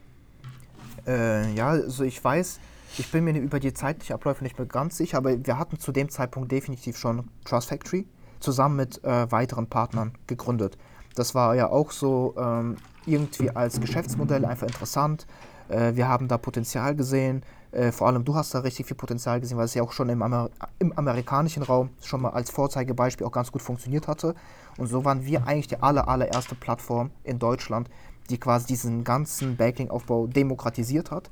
Äh, 1.05 1.53
ja, 1.53 1.69
also 1.69 2.03
ich 2.03 2.24
weiß, 2.24 2.59
ich 2.98 3.12
bin 3.12 3.24
mir 3.24 3.38
über 3.38 3.60
die 3.60 3.74
zeitlichen 3.74 4.13
Abläufe 4.13 4.43
nicht 4.43 4.58
mehr 4.58 4.67
ganz 4.67 4.98
sicher, 4.98 5.17
aber 5.17 5.46
wir 5.46 5.60
hatten 5.60 5.79
zu 5.79 5.91
dem 5.91 6.10
Zeitpunkt 6.10 6.51
definitiv 6.51 6.98
schon 6.98 7.29
Trust 7.46 7.69
Factory 7.69 8.08
zusammen 8.39 8.77
mit 8.77 9.03
äh, 9.03 9.31
weiteren 9.31 9.67
Partnern 9.67 10.13
gegründet. 10.27 10.77
Das 11.15 11.36
war 11.36 11.55
ja 11.55 11.69
auch 11.69 11.91
so 11.91 12.36
ähm, 12.38 12.77
irgendwie 13.05 13.50
als 13.50 13.79
Geschäftsmodell 13.79 14.46
einfach 14.46 14.67
interessant. 14.67 15.27
Äh, 15.67 15.96
wir 15.96 16.08
haben 16.08 16.27
da 16.27 16.38
Potenzial 16.38 16.96
gesehen. 16.96 17.43
Äh, 17.72 17.91
vor 17.91 18.08
allem 18.08 18.24
du 18.24 18.36
hast 18.36 18.53
da 18.53 18.60
richtig 18.60 18.88
viel 18.88 18.96
Potenzial 18.96 19.39
gesehen, 19.39 19.58
weil 19.58 19.65
es 19.65 19.74
ja 19.74 19.84
auch 19.84 19.91
schon 19.91 20.10
im, 20.10 20.22
Amer 20.22 20.50
im 20.79 20.98
amerikanischen 20.98 21.63
Raum 21.63 21.89
schon 22.01 22.22
mal 22.22 22.31
als 22.31 22.50
Vorzeigebeispiel 22.50 23.27
auch 23.27 23.31
ganz 23.31 23.51
gut 23.51 23.62
funktioniert 23.62 24.08
hatte. 24.08 24.36
Und 24.77 24.88
so 24.88 25.05
waren 25.05 25.25
wir 25.25 25.46
eigentlich 25.46 25.67
die 25.67 25.81
aller, 25.81 26.08
allererste 26.08 26.55
Plattform 26.55 27.12
in 27.24 27.38
Deutschland, 27.39 27.89
die 28.29 28.39
quasi 28.39 28.67
diesen 28.67 29.03
ganzen 29.03 29.58
Backlink-Aufbau 29.58 30.27
demokratisiert 30.27 31.12
hat 31.12 31.29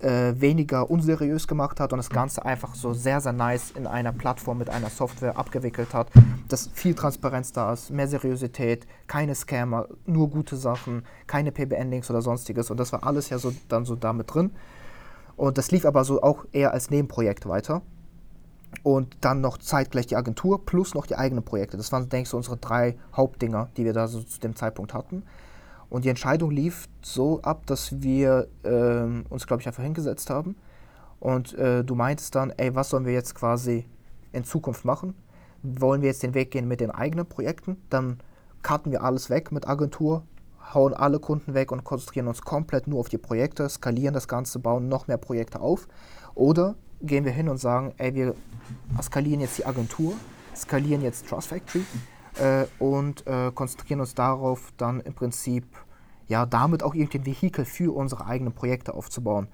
äh, 0.00 0.40
weniger 0.40 0.90
unseriös 0.90 1.46
gemacht 1.46 1.80
hat 1.80 1.92
und 1.92 1.98
das 1.98 2.10
Ganze 2.10 2.44
einfach 2.44 2.74
so 2.74 2.92
sehr, 2.92 3.20
sehr 3.20 3.32
nice 3.32 3.72
in 3.72 3.86
einer 3.86 4.12
Plattform 4.12 4.58
mit 4.58 4.70
einer 4.70 4.90
Software 4.90 5.36
abgewickelt 5.36 5.94
hat, 5.94 6.08
dass 6.48 6.70
viel 6.72 6.94
Transparenz 6.94 7.52
da 7.52 7.72
ist, 7.72 7.90
mehr 7.90 8.08
Seriosität, 8.08 8.86
keine 9.06 9.34
Scammer, 9.34 9.86
nur 10.06 10.30
gute 10.30 10.56
Sachen, 10.56 11.04
keine 11.26 11.52
PBN-Links 11.52 12.10
oder 12.10 12.22
sonstiges 12.22 12.70
und 12.70 12.78
das 12.78 12.92
war 12.92 13.06
alles 13.06 13.30
ja 13.30 13.38
so 13.38 13.52
dann 13.68 13.84
so 13.84 13.96
damit 13.96 14.32
drin. 14.32 14.50
Und 15.36 15.56
das 15.56 15.70
lief 15.70 15.86
aber 15.86 16.04
so 16.04 16.22
auch 16.22 16.44
eher 16.52 16.72
als 16.74 16.90
Nebenprojekt 16.90 17.48
weiter. 17.48 17.80
Und 18.82 19.16
dann 19.22 19.40
noch 19.40 19.56
zeitgleich 19.56 20.06
die 20.06 20.16
Agentur 20.16 20.64
plus 20.66 20.94
noch 20.94 21.06
die 21.06 21.16
eigenen 21.16 21.42
Projekte. 21.42 21.78
Das 21.78 21.90
waren, 21.92 22.08
denke 22.08 22.24
ich, 22.24 22.28
so 22.28 22.36
unsere 22.36 22.58
drei 22.58 22.96
Hauptdinger, 23.16 23.70
die 23.76 23.86
wir 23.86 23.94
da 23.94 24.06
so 24.06 24.22
zu 24.22 24.38
dem 24.38 24.54
Zeitpunkt 24.54 24.92
hatten. 24.92 25.22
Und 25.90 26.04
die 26.04 26.08
Entscheidung 26.08 26.52
lief 26.52 26.88
so 27.02 27.42
ab, 27.42 27.66
dass 27.66 28.00
wir 28.00 28.46
äh, 28.62 29.28
uns, 29.28 29.46
glaube 29.46 29.60
ich, 29.60 29.66
einfach 29.66 29.82
hingesetzt 29.82 30.30
haben. 30.30 30.54
Und 31.18 31.52
äh, 31.54 31.84
du 31.84 31.94
meintest 31.96 32.34
dann, 32.36 32.50
ey, 32.56 32.74
was 32.74 32.90
sollen 32.90 33.04
wir 33.04 33.12
jetzt 33.12 33.34
quasi 33.34 33.84
in 34.32 34.44
Zukunft 34.44 34.84
machen? 34.84 35.14
Wollen 35.62 36.00
wir 36.00 36.08
jetzt 36.08 36.22
den 36.22 36.32
Weg 36.32 36.52
gehen 36.52 36.68
mit 36.68 36.80
den 36.80 36.92
eigenen 36.92 37.26
Projekten? 37.26 37.76
Dann 37.90 38.18
cutten 38.62 38.92
wir 38.92 39.02
alles 39.02 39.28
weg 39.30 39.50
mit 39.52 39.68
Agentur, 39.68 40.22
hauen 40.72 40.94
alle 40.94 41.18
Kunden 41.18 41.54
weg 41.54 41.72
und 41.72 41.82
konzentrieren 41.82 42.28
uns 42.28 42.40
komplett 42.42 42.86
nur 42.86 43.00
auf 43.00 43.08
die 43.08 43.18
Projekte, 43.18 43.68
skalieren 43.68 44.14
das 44.14 44.28
Ganze, 44.28 44.60
bauen 44.60 44.88
noch 44.88 45.08
mehr 45.08 45.18
Projekte 45.18 45.60
auf. 45.60 45.88
Oder 46.34 46.76
gehen 47.02 47.24
wir 47.24 47.32
hin 47.32 47.48
und 47.48 47.58
sagen, 47.58 47.92
ey, 47.98 48.14
wir 48.14 48.34
skalieren 49.02 49.40
jetzt 49.40 49.58
die 49.58 49.66
Agentur, 49.66 50.14
skalieren 50.54 51.02
jetzt 51.02 51.28
Trust 51.28 51.48
Factory 51.48 51.84
äh, 52.38 52.66
und 52.78 53.26
äh, 53.26 53.50
konzentrieren 53.54 54.00
uns 54.00 54.14
darauf, 54.14 54.72
dann 54.76 55.00
im 55.00 55.14
Prinzip 55.14 55.64
ja 56.28 56.46
damit 56.46 56.82
auch 56.82 56.94
irgendwie 56.94 57.18
ein 57.18 57.26
Vehikel 57.26 57.64
für 57.64 57.94
unsere 57.94 58.26
eigenen 58.26 58.52
Projekte 58.52 58.94
aufzubauen. 58.94 59.48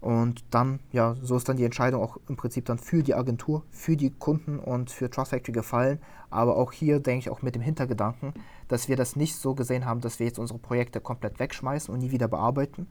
Und 0.00 0.44
dann, 0.50 0.78
ja, 0.92 1.16
so 1.20 1.36
ist 1.36 1.48
dann 1.48 1.56
die 1.56 1.64
Entscheidung 1.64 2.02
auch 2.02 2.18
im 2.28 2.36
Prinzip 2.36 2.66
dann 2.66 2.78
für 2.78 3.02
die 3.02 3.14
Agentur, 3.14 3.64
für 3.70 3.96
die 3.96 4.10
Kunden 4.10 4.58
und 4.58 4.90
für 4.90 5.10
Trust 5.10 5.30
Factory 5.30 5.52
gefallen. 5.52 5.98
Aber 6.30 6.56
auch 6.56 6.70
hier 6.70 7.00
denke 7.00 7.20
ich 7.20 7.30
auch 7.30 7.42
mit 7.42 7.54
dem 7.54 7.62
Hintergedanken, 7.62 8.34
dass 8.68 8.88
wir 8.88 8.96
das 8.96 9.16
nicht 9.16 9.36
so 9.36 9.54
gesehen 9.54 9.86
haben, 9.86 10.00
dass 10.00 10.18
wir 10.18 10.26
jetzt 10.26 10.38
unsere 10.38 10.58
Projekte 10.58 11.00
komplett 11.00 11.40
wegschmeißen 11.40 11.92
und 11.92 12.00
nie 12.00 12.10
wieder 12.10 12.28
bearbeiten, 12.28 12.88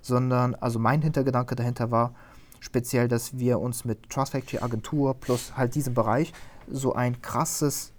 sondern, 0.00 0.54
also 0.54 0.78
mein 0.78 1.02
Hintergedanke 1.02 1.56
dahinter 1.56 1.90
war 1.90 2.14
speziell, 2.60 3.06
dass 3.06 3.38
wir 3.38 3.60
uns 3.60 3.84
mit 3.84 4.08
Trust 4.08 4.32
Factory 4.32 4.62
Agentur 4.62 5.14
plus 5.14 5.56
halt 5.56 5.74
diesem 5.74 5.94
Bereich 5.94 6.32
so 6.68 6.94
ein 6.94 7.20
krasses 7.22 7.92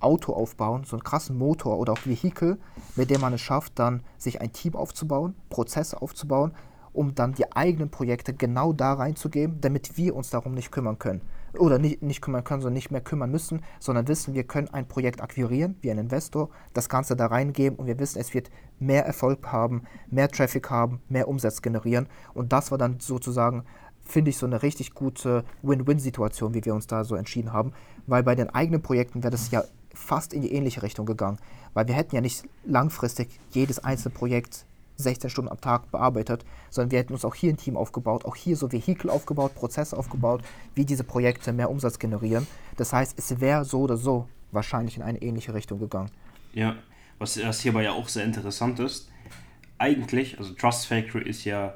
Auto 0.00 0.32
aufbauen, 0.32 0.84
so 0.84 0.96
einen 0.96 1.04
krassen 1.04 1.36
Motor 1.36 1.78
oder 1.78 1.92
auch 1.92 2.06
Vehikel, 2.06 2.58
mit 2.96 3.10
dem 3.10 3.20
man 3.20 3.32
es 3.32 3.40
schafft, 3.40 3.78
dann 3.78 4.02
sich 4.16 4.40
ein 4.40 4.52
Team 4.52 4.74
aufzubauen, 4.74 5.34
Prozesse 5.50 6.00
aufzubauen, 6.00 6.52
um 6.92 7.14
dann 7.14 7.34
die 7.34 7.52
eigenen 7.52 7.90
Projekte 7.90 8.34
genau 8.34 8.72
da 8.72 8.94
reinzugeben, 8.94 9.60
damit 9.60 9.96
wir 9.96 10.16
uns 10.16 10.30
darum 10.30 10.54
nicht 10.54 10.72
kümmern 10.72 10.98
können. 10.98 11.20
Oder 11.56 11.78
nicht, 11.78 12.02
nicht 12.02 12.20
kümmern 12.20 12.44
können, 12.44 12.60
sondern 12.60 12.74
nicht 12.74 12.90
mehr 12.90 13.00
kümmern 13.00 13.30
müssen, 13.30 13.62
sondern 13.80 14.08
wissen, 14.08 14.34
wir 14.34 14.44
können 14.44 14.68
ein 14.68 14.86
Projekt 14.86 15.22
akquirieren, 15.22 15.76
wie 15.80 15.90
ein 15.90 15.98
Investor, 15.98 16.50
das 16.74 16.88
Ganze 16.88 17.16
da 17.16 17.26
reingeben 17.26 17.78
und 17.78 17.86
wir 17.86 17.98
wissen, 17.98 18.18
es 18.18 18.34
wird 18.34 18.50
mehr 18.78 19.06
Erfolg 19.06 19.50
haben, 19.50 19.84
mehr 20.10 20.28
Traffic 20.28 20.70
haben, 20.70 21.00
mehr 21.08 21.28
Umsatz 21.28 21.62
generieren. 21.62 22.08
Und 22.34 22.52
das 22.52 22.70
war 22.70 22.78
dann 22.78 23.00
sozusagen 23.00 23.64
finde 24.08 24.30
ich 24.30 24.38
so 24.38 24.46
eine 24.46 24.62
richtig 24.62 24.94
gute 24.94 25.44
Win-Win-Situation, 25.62 26.54
wie 26.54 26.64
wir 26.64 26.74
uns 26.74 26.86
da 26.86 27.04
so 27.04 27.14
entschieden 27.14 27.52
haben, 27.52 27.72
weil 28.06 28.22
bei 28.22 28.34
den 28.34 28.48
eigenen 28.50 28.82
Projekten 28.82 29.22
wäre 29.22 29.30
das 29.30 29.50
ja 29.50 29.62
fast 29.98 30.32
in 30.32 30.42
die 30.42 30.52
ähnliche 30.52 30.82
Richtung 30.82 31.06
gegangen, 31.06 31.38
weil 31.74 31.86
wir 31.88 31.94
hätten 31.94 32.14
ja 32.14 32.20
nicht 32.20 32.44
langfristig 32.64 33.28
jedes 33.50 33.78
einzelne 33.82 34.14
Projekt 34.14 34.64
16 34.96 35.30
Stunden 35.30 35.50
am 35.50 35.60
Tag 35.60 35.90
bearbeitet, 35.90 36.44
sondern 36.70 36.90
wir 36.90 36.98
hätten 36.98 37.12
uns 37.12 37.24
auch 37.24 37.34
hier 37.34 37.52
ein 37.52 37.56
Team 37.56 37.76
aufgebaut, 37.76 38.24
auch 38.24 38.34
hier 38.34 38.56
so 38.56 38.72
Vehikel 38.72 39.10
aufgebaut, 39.10 39.54
Prozesse 39.54 39.96
aufgebaut, 39.96 40.42
wie 40.74 40.84
diese 40.84 41.04
Projekte 41.04 41.52
mehr 41.52 41.70
Umsatz 41.70 41.98
generieren. 41.98 42.46
Das 42.76 42.92
heißt, 42.92 43.18
es 43.18 43.40
wäre 43.40 43.64
so 43.64 43.82
oder 43.82 43.96
so 43.96 44.28
wahrscheinlich 44.50 44.96
in 44.96 45.02
eine 45.02 45.22
ähnliche 45.22 45.54
Richtung 45.54 45.78
gegangen. 45.78 46.10
Ja, 46.52 46.76
was, 47.18 47.42
was 47.42 47.60
hierbei 47.60 47.84
ja 47.84 47.92
auch 47.92 48.08
sehr 48.08 48.24
interessant 48.24 48.80
ist, 48.80 49.10
eigentlich, 49.78 50.38
also 50.38 50.54
Trust 50.54 50.86
Factory 50.86 51.28
ist 51.28 51.44
ja 51.44 51.74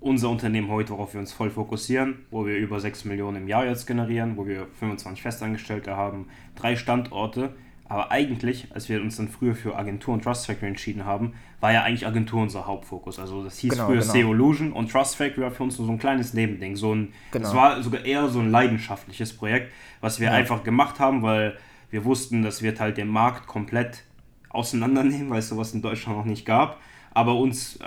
unser 0.00 0.28
Unternehmen 0.30 0.68
heute, 0.70 0.90
worauf 0.90 1.14
wir 1.14 1.20
uns 1.20 1.32
voll 1.32 1.50
fokussieren, 1.50 2.26
wo 2.30 2.46
wir 2.46 2.56
über 2.56 2.80
6 2.80 3.04
Millionen 3.06 3.42
im 3.42 3.48
Jahr 3.48 3.66
jetzt 3.66 3.86
generieren, 3.86 4.36
wo 4.36 4.46
wir 4.46 4.66
25 4.78 5.22
Festangestellte 5.22 5.96
haben, 5.96 6.28
drei 6.54 6.76
Standorte. 6.76 7.54
Aber 7.88 8.10
eigentlich, 8.10 8.66
als 8.74 8.88
wir 8.88 9.00
uns 9.00 9.16
dann 9.16 9.28
früher 9.28 9.54
für 9.54 9.76
Agentur 9.76 10.12
und 10.14 10.24
Trust 10.24 10.46
Factory 10.46 10.68
entschieden 10.68 11.04
haben, 11.04 11.34
war 11.60 11.72
ja 11.72 11.84
eigentlich 11.84 12.06
Agentur 12.06 12.42
unser 12.42 12.66
Hauptfokus. 12.66 13.20
Also 13.20 13.44
das 13.44 13.58
hieß 13.58 13.72
genau, 13.72 13.86
früher 13.86 14.00
genau. 14.00 14.12
Seolution 14.12 14.72
und 14.72 14.90
Trust 14.90 15.16
Factory 15.16 15.42
war 15.42 15.50
für 15.52 15.62
uns 15.62 15.78
nur 15.78 15.86
so 15.86 15.92
ein 15.92 15.98
kleines 15.98 16.34
Nebending. 16.34 16.74
So 16.74 16.94
ein, 16.94 17.12
genau. 17.30 17.44
Das 17.44 17.54
war 17.54 17.82
sogar 17.82 18.04
eher 18.04 18.28
so 18.28 18.40
ein 18.40 18.50
leidenschaftliches 18.50 19.36
Projekt, 19.36 19.72
was 20.00 20.18
wir 20.18 20.26
ja. 20.26 20.32
einfach 20.32 20.64
gemacht 20.64 20.98
haben, 20.98 21.22
weil 21.22 21.56
wir 21.90 22.04
wussten, 22.04 22.42
das 22.42 22.60
wird 22.60 22.80
halt 22.80 22.96
den 22.96 23.08
Markt 23.08 23.46
komplett 23.46 24.02
auseinandernehmen, 24.48 25.30
weil 25.30 25.38
es 25.38 25.48
sowas 25.48 25.72
in 25.72 25.80
Deutschland 25.80 26.18
noch 26.18 26.24
nicht 26.24 26.44
gab 26.44 26.80
aber 27.16 27.34
uns, 27.34 27.78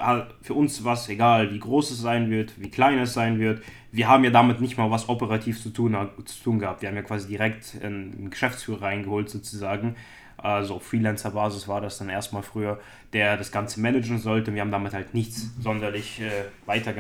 für 0.41 0.55
uns 0.55 0.83
war 0.83 0.93
es 0.93 1.07
egal, 1.07 1.53
wie 1.53 1.59
groß 1.59 1.91
es 1.91 2.01
sein 2.01 2.31
wird, 2.31 2.59
wie 2.59 2.71
klein 2.71 2.97
es 2.97 3.13
sein 3.13 3.37
wird. 3.37 3.61
Wir 3.91 4.07
haben 4.07 4.23
ja 4.23 4.31
damit 4.31 4.59
nicht 4.59 4.75
mal 4.75 4.89
was 4.89 5.07
operativ 5.07 5.61
zu 5.61 5.69
tun, 5.69 5.95
zu 6.25 6.43
tun 6.43 6.57
gehabt. 6.57 6.81
Wir 6.81 6.89
haben 6.89 6.95
ja 6.95 7.03
quasi 7.03 7.27
direkt 7.27 7.77
einen 7.83 8.31
Geschäftsführer 8.31 8.81
reingeholt 8.81 9.29
sozusagen. 9.29 9.95
Also 10.37 10.77
auf 10.77 10.83
Freelancer-Basis 10.83 11.67
war 11.67 11.79
das 11.79 11.99
dann 11.99 12.09
erstmal 12.09 12.41
früher, 12.41 12.79
der 13.13 13.37
das 13.37 13.51
Ganze 13.51 13.79
managen 13.81 14.17
sollte. 14.17 14.55
Wir 14.55 14.61
haben 14.61 14.71
damit 14.71 14.93
halt 14.93 15.13
nichts 15.13 15.51
sonderlich 15.61 16.21
äh, 16.21 16.45
weiter 16.65 16.95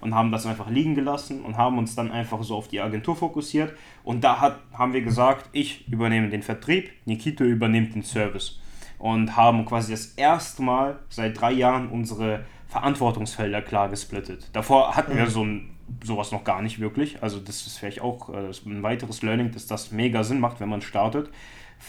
und 0.00 0.14
haben 0.14 0.32
das 0.32 0.46
einfach 0.46 0.70
liegen 0.70 0.94
gelassen 0.94 1.42
und 1.42 1.58
haben 1.58 1.76
uns 1.76 1.94
dann 1.94 2.10
einfach 2.10 2.42
so 2.44 2.56
auf 2.56 2.68
die 2.68 2.80
Agentur 2.80 3.14
fokussiert. 3.14 3.74
Und 4.04 4.24
da 4.24 4.40
hat, 4.40 4.58
haben 4.72 4.94
wir 4.94 5.02
gesagt, 5.02 5.50
ich 5.52 5.86
übernehme 5.86 6.30
den 6.30 6.42
Vertrieb, 6.42 6.88
Nikito 7.04 7.44
übernimmt 7.44 7.94
den 7.94 8.04
Service 8.04 8.58
und 8.98 9.36
haben 9.36 9.64
quasi 9.64 9.92
das 9.92 10.06
erste 10.14 10.62
Mal 10.62 10.98
seit 11.08 11.40
drei 11.40 11.52
Jahren 11.52 11.88
unsere 11.88 12.44
Verantwortungsfelder 12.68 13.62
klar 13.62 13.88
gesplittet. 13.88 14.50
Davor 14.52 14.96
hatten 14.96 15.16
wir 15.16 15.24
mhm. 15.24 15.30
so 15.30 15.44
ein, 15.44 15.70
sowas 16.04 16.32
noch 16.32 16.44
gar 16.44 16.62
nicht 16.62 16.80
wirklich. 16.80 17.22
Also 17.22 17.38
das 17.38 17.66
ist 17.66 17.78
vielleicht 17.78 18.00
auch 18.00 18.28
äh, 18.28 18.50
ein 18.66 18.82
weiteres 18.82 19.22
Learning, 19.22 19.52
dass 19.52 19.66
das 19.66 19.90
mega 19.90 20.24
Sinn 20.24 20.40
macht, 20.40 20.60
wenn 20.60 20.68
man 20.68 20.82
startet, 20.82 21.30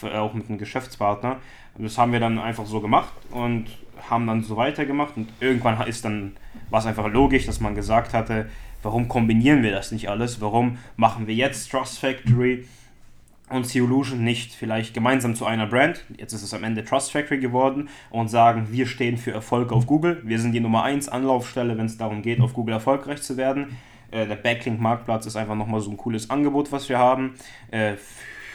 auch 0.03 0.33
mit 0.33 0.47
einem 0.47 0.57
Geschäftspartner. 0.57 1.37
Das 1.77 1.97
haben 1.97 2.11
wir 2.11 2.19
dann 2.19 2.39
einfach 2.39 2.65
so 2.65 2.79
gemacht 2.79 3.13
und 3.31 3.65
haben 4.09 4.27
dann 4.27 4.43
so 4.43 4.55
weitergemacht 4.55 5.17
und 5.17 5.29
irgendwann 5.39 5.85
ist 5.87 6.05
dann 6.05 6.37
war 6.69 6.79
es 6.79 6.85
einfach 6.85 7.07
logisch, 7.07 7.45
dass 7.45 7.59
man 7.59 7.75
gesagt 7.75 8.13
hatte, 8.13 8.49
warum 8.83 9.07
kombinieren 9.07 9.63
wir 9.63 9.71
das 9.71 9.91
nicht 9.91 10.09
alles? 10.09 10.41
Warum 10.41 10.77
machen 10.95 11.27
wir 11.27 11.35
jetzt 11.35 11.71
Trust 11.71 11.99
Factory? 11.99 12.65
Und 13.49 13.67
Theolution 13.67 14.23
nicht 14.23 14.53
vielleicht 14.53 14.93
gemeinsam 14.93 15.35
zu 15.35 15.45
einer 15.45 15.67
Brand, 15.67 16.05
jetzt 16.17 16.33
ist 16.33 16.43
es 16.43 16.53
am 16.53 16.63
Ende 16.63 16.83
Trust 16.83 17.11
Factory 17.11 17.39
geworden, 17.39 17.89
und 18.09 18.29
sagen, 18.29 18.67
wir 18.71 18.85
stehen 18.85 19.17
für 19.17 19.31
Erfolg 19.31 19.71
auf 19.71 19.85
Google. 19.85 20.21
Wir 20.23 20.39
sind 20.39 20.51
die 20.51 20.59
Nummer 20.59 20.83
1 20.83 21.09
Anlaufstelle, 21.09 21.77
wenn 21.77 21.85
es 21.85 21.97
darum 21.97 22.21
geht, 22.21 22.41
auf 22.41 22.53
Google 22.53 22.73
erfolgreich 22.73 23.21
zu 23.21 23.37
werden. 23.37 23.77
Äh, 24.11 24.27
der 24.27 24.35
Backlink-Marktplatz 24.35 25.25
ist 25.25 25.35
einfach 25.35 25.55
nochmal 25.55 25.81
so 25.81 25.91
ein 25.91 25.97
cooles 25.97 26.29
Angebot, 26.29 26.71
was 26.71 26.89
wir 26.89 26.99
haben, 26.99 27.35
äh, 27.71 27.95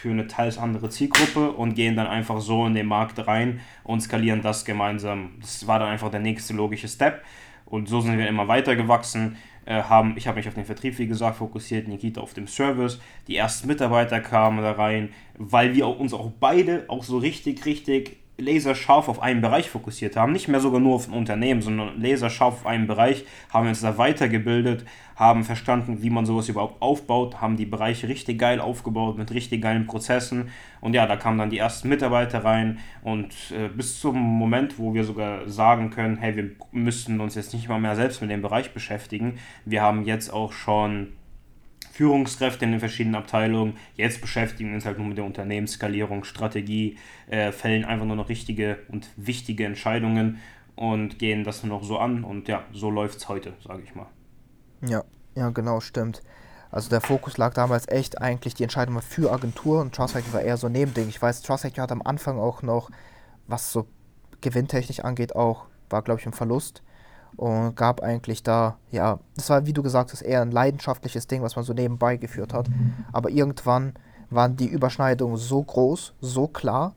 für 0.01 0.11
eine 0.11 0.27
teils 0.27 0.59
andere 0.59 0.91
Zielgruppe 0.91 1.53
und 1.53 1.75
gehen 1.75 1.97
dann 1.97 2.07
einfach 2.07 2.41
so 2.41 2.67
in 2.67 2.75
den 2.75 2.87
Markt 2.87 3.27
rein 3.27 3.61
und 3.85 4.03
skalieren 4.03 4.43
das 4.43 4.65
gemeinsam. 4.65 5.33
Das 5.41 5.67
war 5.67 5.79
dann 5.79 5.89
einfach 5.89 6.11
der 6.11 6.21
nächste 6.21 6.53
logische 6.53 6.89
Step. 6.89 7.23
Und 7.65 7.89
so 7.89 8.01
sind 8.01 8.19
wir 8.19 8.29
immer 8.29 8.47
weiter 8.47 8.77
gewachsen. 8.77 9.37
Äh, 9.66 9.83
haben, 9.83 10.14
ich 10.16 10.27
habe 10.27 10.37
mich 10.37 10.48
auf 10.48 10.55
den 10.55 10.64
Vertrieb, 10.64 10.98
wie 10.98 11.07
gesagt, 11.07 11.37
fokussiert, 11.37 11.88
Nikita 11.88 12.20
auf 12.20 12.35
dem 12.35 12.46
Service. 12.46 13.00
Die 13.29 13.37
ersten 13.37 13.66
Mitarbeiter 13.66 14.20
kamen 14.20 14.62
da 14.62 14.72
rein, 14.72 15.11
weil 15.38 15.74
wir 15.74 15.87
uns 15.88 16.12
auch 16.12 16.31
beide 16.38 16.85
auch 16.88 17.03
so 17.03 17.18
richtig, 17.18 17.64
richtig 17.64 18.24
laserscharf 18.37 19.09
auf 19.09 19.23
einen 19.23 19.40
Bereich 19.40 19.70
fokussiert 19.70 20.16
haben. 20.16 20.33
Nicht 20.33 20.49
mehr 20.49 20.61
sogar 20.61 20.81
nur 20.81 20.97
auf 20.97 21.09
ein 21.09 21.14
Unternehmen, 21.14 21.62
sondern 21.62 22.01
laserscharf 22.01 22.55
auf 22.55 22.66
einen 22.66 22.87
Bereich, 22.87 23.25
haben 23.51 23.68
uns 23.68 23.81
da 23.81 23.97
weitergebildet, 23.97 24.85
haben 25.16 25.44
verstanden, 25.44 26.03
wie 26.03 26.11
man 26.11 26.27
sowas 26.27 26.49
überhaupt 26.49 26.83
aufbaut, 26.83 27.40
haben 27.40 27.57
die 27.57 27.66
Bereiche 27.66 28.09
richtig 28.09 28.38
geil 28.38 28.61
aufgebaut 28.61 29.16
mit 29.16 29.33
richtig 29.33 29.62
geilen 29.62 29.87
Prozessen. 29.87 30.49
Und 30.81 30.94
ja, 30.94 31.07
da 31.07 31.16
kamen 31.16 31.38
dann 31.38 31.51
die 31.51 31.59
ersten 31.59 31.88
Mitarbeiter 31.88 32.44
rein 32.44 32.79
und 33.03 33.33
äh, 33.53 33.68
bis 33.68 34.01
zum 34.01 34.18
Moment, 34.18 34.79
wo 34.79 34.94
wir 34.94 35.05
sogar 35.05 35.49
sagen 35.49 35.90
können, 35.90 36.16
hey, 36.16 36.35
wir 36.37 36.51
müssten 36.73 37.20
uns 37.20 37.37
jetzt 37.37 37.55
nicht 37.55 37.68
mal 37.68 37.81
mehr 37.81 37.94
selbst 37.94 38.20
mit 38.20 38.31
dem 38.31 38.42
Bereich 38.42 38.75
beschäftigen. 38.75 39.38
Wir 39.64 39.83
haben 39.83 40.05
jetzt 40.05 40.33
auch 40.33 40.53
schon 40.53 41.12
Führungskräfte 41.95 42.65
in 42.65 42.73
den 42.73 42.81
verschiedenen 42.81 43.15
Abteilungen. 43.15 43.77
Jetzt 43.95 44.21
beschäftigen 44.21 44.71
wir 44.71 44.75
uns 44.75 44.85
halt 44.85 44.99
nur 44.99 45.07
mit 45.07 45.17
der 45.17 45.25
Unternehmensskalierung, 45.25 46.25
Strategie, 46.25 46.99
äh, 47.29 47.53
fällen 47.53 47.85
einfach 47.85 48.05
nur 48.05 48.17
noch 48.17 48.29
richtige 48.29 48.79
und 48.89 49.09
wichtige 49.17 49.65
Entscheidungen 49.65 50.41
und 50.75 51.21
gehen 51.21 51.45
das 51.45 51.63
nur 51.63 51.79
noch 51.79 51.85
so 51.85 51.99
an. 51.99 52.25
Und 52.25 52.49
ja, 52.49 52.65
so 52.73 52.91
läuft 52.91 53.19
es 53.19 53.29
heute, 53.29 53.53
sage 53.65 53.85
ich 53.85 53.95
mal. 53.95 54.07
Ja, 54.85 55.05
ja, 55.37 55.51
genau, 55.51 55.79
stimmt. 55.79 56.21
Also 56.73 56.91
der 56.91 57.01
Fokus 57.01 57.39
lag 57.39 57.55
damals 57.55 57.87
echt 57.87 58.21
eigentlich 58.21 58.55
die 58.55 58.65
Entscheidung 58.65 59.01
für 59.01 59.31
Agentur 59.31 59.81
und 59.81 59.95
Trusthack 59.95 60.25
war 60.33 60.43
eher 60.43 60.57
so 60.57 60.67
ein 60.67 60.73
Nebending. 60.73 61.09
Ich 61.09 61.23
weiß, 61.23 61.43
Trusthack 61.43 61.79
hat 61.79 61.93
am 61.93 62.03
Anfang 62.03 62.41
auch 62.41 62.63
noch, 62.63 62.91
was 63.47 63.71
so 63.71 63.87
gewinntechnisch 64.41 64.99
angeht, 64.99 65.37
auch, 65.37 65.67
war 65.91 66.03
glaube 66.03 66.19
ich 66.19 66.27
ein 66.27 66.33
Verlust 66.33 66.83
und 67.37 67.77
gab 67.77 68.03
eigentlich 68.03 68.42
da, 68.42 68.79
ja, 68.90 69.18
das 69.37 69.51
war, 69.51 69.66
wie 69.66 69.73
du 69.73 69.83
gesagt 69.83 70.12
hast, 70.12 70.23
eher 70.23 70.42
ein 70.42 70.51
leidenschaftliches 70.51 71.27
Ding, 71.27 71.42
was 71.42 71.57
man 71.57 71.64
so 71.64 71.73
nebenbei 71.73 72.16
geführt 72.16 72.53
hat. 72.53 72.68
Aber 73.12 73.31
irgendwann 73.31 73.94
waren 74.31 74.57
die 74.57 74.66
Überschneidungen 74.66 75.37
so 75.37 75.62
groß, 75.62 76.14
so 76.20 76.47
klar, 76.47 76.94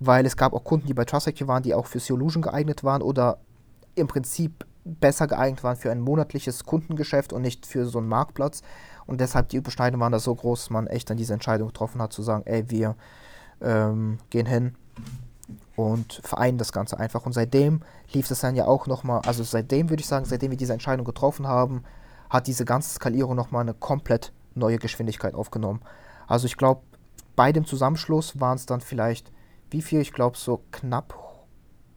weil 0.00 0.26
es 0.26 0.36
gab 0.36 0.52
auch 0.52 0.64
Kunden, 0.64 0.86
die 0.86 0.94
bei 0.94 1.04
Trustactive 1.04 1.48
waren, 1.48 1.62
die 1.62 1.74
auch 1.74 1.86
für 1.86 2.00
Solution 2.00 2.42
geeignet 2.42 2.84
waren 2.84 3.02
oder 3.02 3.38
im 3.94 4.06
Prinzip 4.08 4.66
besser 4.84 5.26
geeignet 5.26 5.62
waren 5.62 5.76
für 5.76 5.90
ein 5.90 6.00
monatliches 6.00 6.64
Kundengeschäft 6.64 7.32
und 7.32 7.42
nicht 7.42 7.66
für 7.66 7.86
so 7.86 7.98
einen 7.98 8.08
Marktplatz. 8.08 8.62
Und 9.06 9.20
deshalb 9.20 9.48
die 9.48 9.56
Überschneidungen 9.56 10.00
waren 10.00 10.12
da 10.12 10.18
so 10.18 10.34
groß, 10.34 10.60
dass 10.60 10.70
man 10.70 10.86
echt 10.86 11.08
dann 11.08 11.16
diese 11.16 11.34
Entscheidung 11.34 11.68
getroffen 11.68 12.00
hat, 12.02 12.12
zu 12.12 12.22
sagen, 12.22 12.42
ey, 12.46 12.68
wir 12.68 12.96
ähm, 13.60 14.18
gehen 14.30 14.46
hin 14.46 14.74
und 15.76 16.20
vereinen 16.24 16.58
das 16.58 16.72
Ganze 16.72 16.98
einfach. 16.98 17.26
Und 17.26 17.32
seitdem 17.32 17.82
lief 18.12 18.30
es 18.30 18.40
dann 18.40 18.56
ja 18.56 18.66
auch 18.66 18.86
nochmal, 18.86 19.20
also 19.26 19.42
seitdem 19.42 19.90
würde 19.90 20.00
ich 20.00 20.06
sagen, 20.06 20.24
seitdem 20.24 20.50
wir 20.50 20.58
diese 20.58 20.72
Entscheidung 20.72 21.04
getroffen 21.04 21.46
haben, 21.46 21.84
hat 22.30 22.46
diese 22.46 22.64
ganze 22.64 22.94
Skalierung 22.94 23.36
nochmal 23.36 23.62
eine 23.62 23.74
komplett 23.74 24.32
neue 24.54 24.78
Geschwindigkeit 24.78 25.34
aufgenommen. 25.34 25.80
Also 26.26 26.46
ich 26.46 26.56
glaube, 26.56 26.82
bei 27.36 27.52
dem 27.52 27.64
Zusammenschluss 27.64 28.40
waren 28.40 28.56
es 28.56 28.66
dann 28.66 28.80
vielleicht, 28.80 29.32
wie 29.70 29.82
viel? 29.82 30.00
Ich 30.00 30.12
glaube 30.12 30.36
so 30.36 30.62
knapp 30.70 31.18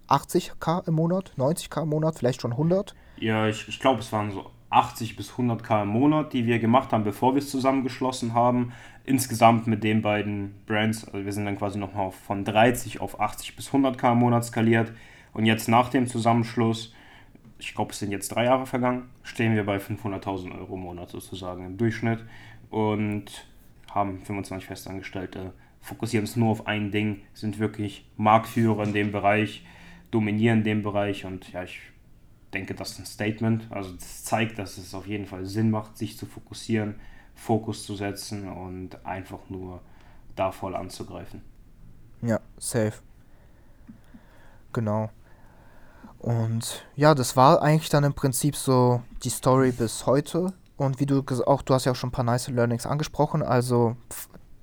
80k 0.07 0.87
im 0.87 0.95
Monat, 0.95 1.31
90k 1.37 1.83
im 1.83 1.89
Monat, 1.89 2.17
vielleicht 2.17 2.41
schon 2.41 2.51
100. 2.51 2.95
Ja, 3.17 3.47
ich, 3.47 3.67
ich 3.67 3.79
glaube, 3.79 4.01
es 4.01 4.11
waren 4.11 4.31
so 4.31 4.51
80 4.75 5.15
bis 5.15 5.31
100k 5.31 5.83
im 5.83 5.89
Monat, 5.89 6.33
die 6.33 6.45
wir 6.45 6.59
gemacht 6.59 6.91
haben, 6.91 7.03
bevor 7.03 7.33
wir 7.33 7.39
es 7.39 7.49
zusammengeschlossen 7.49 8.33
haben. 8.33 8.73
Insgesamt 9.05 9.67
mit 9.67 9.83
den 9.83 10.01
beiden 10.01 10.55
Brands, 10.65 11.05
also 11.05 11.23
wir 11.23 11.31
sind 11.31 11.45
dann 11.45 11.57
quasi 11.57 11.79
nochmal 11.79 12.11
von 12.11 12.43
30 12.43 12.99
auf 12.99 13.19
80 13.19 13.55
bis 13.55 13.69
100k 13.69 14.11
im 14.11 14.19
Monat 14.19 14.45
skaliert. 14.45 14.91
Und 15.33 15.45
jetzt 15.45 15.69
nach 15.69 15.89
dem 15.89 16.07
Zusammenschluss, 16.07 16.93
ich 17.57 17.73
glaube, 17.73 17.91
es 17.91 17.99
sind 17.99 18.11
jetzt 18.11 18.29
drei 18.29 18.45
Jahre 18.45 18.65
vergangen, 18.65 19.09
stehen 19.23 19.55
wir 19.55 19.65
bei 19.65 19.77
500.000 19.77 20.57
Euro 20.57 20.75
im 20.75 20.81
Monat 20.81 21.09
sozusagen 21.09 21.65
im 21.65 21.77
Durchschnitt 21.77 22.19
und 22.69 23.47
haben 23.91 24.19
25 24.25 24.67
Festangestellte, 24.67 25.53
fokussieren 25.79 26.23
uns 26.23 26.35
nur 26.35 26.49
auf 26.49 26.67
ein 26.67 26.91
Ding, 26.91 27.21
sind 27.33 27.59
wirklich 27.59 28.05
Marktführer 28.17 28.83
in 28.83 28.93
dem 28.93 29.11
Bereich, 29.11 29.65
dominieren 30.11 30.63
den 30.63 30.83
Bereich 30.83 31.25
und 31.25 31.51
ja, 31.53 31.63
ich 31.63 31.79
denke, 32.55 32.73
das 32.73 32.91
ist 32.91 32.99
ein 32.99 33.05
Statement. 33.05 33.67
Also 33.69 33.91
das 33.91 34.23
zeigt, 34.23 34.57
dass 34.57 34.77
es 34.77 34.93
auf 34.95 35.05
jeden 35.05 35.27
Fall 35.27 35.45
Sinn 35.45 35.69
macht, 35.69 35.97
sich 35.97 36.17
zu 36.17 36.25
fokussieren, 36.25 36.95
Fokus 37.35 37.85
zu 37.85 37.95
setzen 37.95 38.49
und 38.49 39.05
einfach 39.05 39.49
nur 39.49 39.81
da 40.35 40.51
voll 40.51 40.75
anzugreifen. 40.75 41.41
Ja, 42.21 42.39
safe. 42.57 42.93
Genau. 44.73 45.09
Und 46.19 46.85
ja, 46.95 47.13
das 47.13 47.35
war 47.35 47.61
eigentlich 47.61 47.89
dann 47.89 48.03
im 48.03 48.13
Prinzip 48.13 48.55
so 48.55 49.01
die 49.23 49.29
Story 49.29 49.71
bis 49.71 50.05
heute. 50.05 50.53
Und 50.77 50.99
wie 50.99 51.05
du 51.05 51.23
auch, 51.45 51.61
du 51.61 51.73
hast 51.73 51.85
ja 51.85 51.91
auch 51.91 51.95
schon 51.95 52.09
ein 52.09 52.13
paar 52.13 52.25
nice 52.25 52.47
Learnings 52.47 52.85
angesprochen. 52.85 53.43
Also 53.43 53.95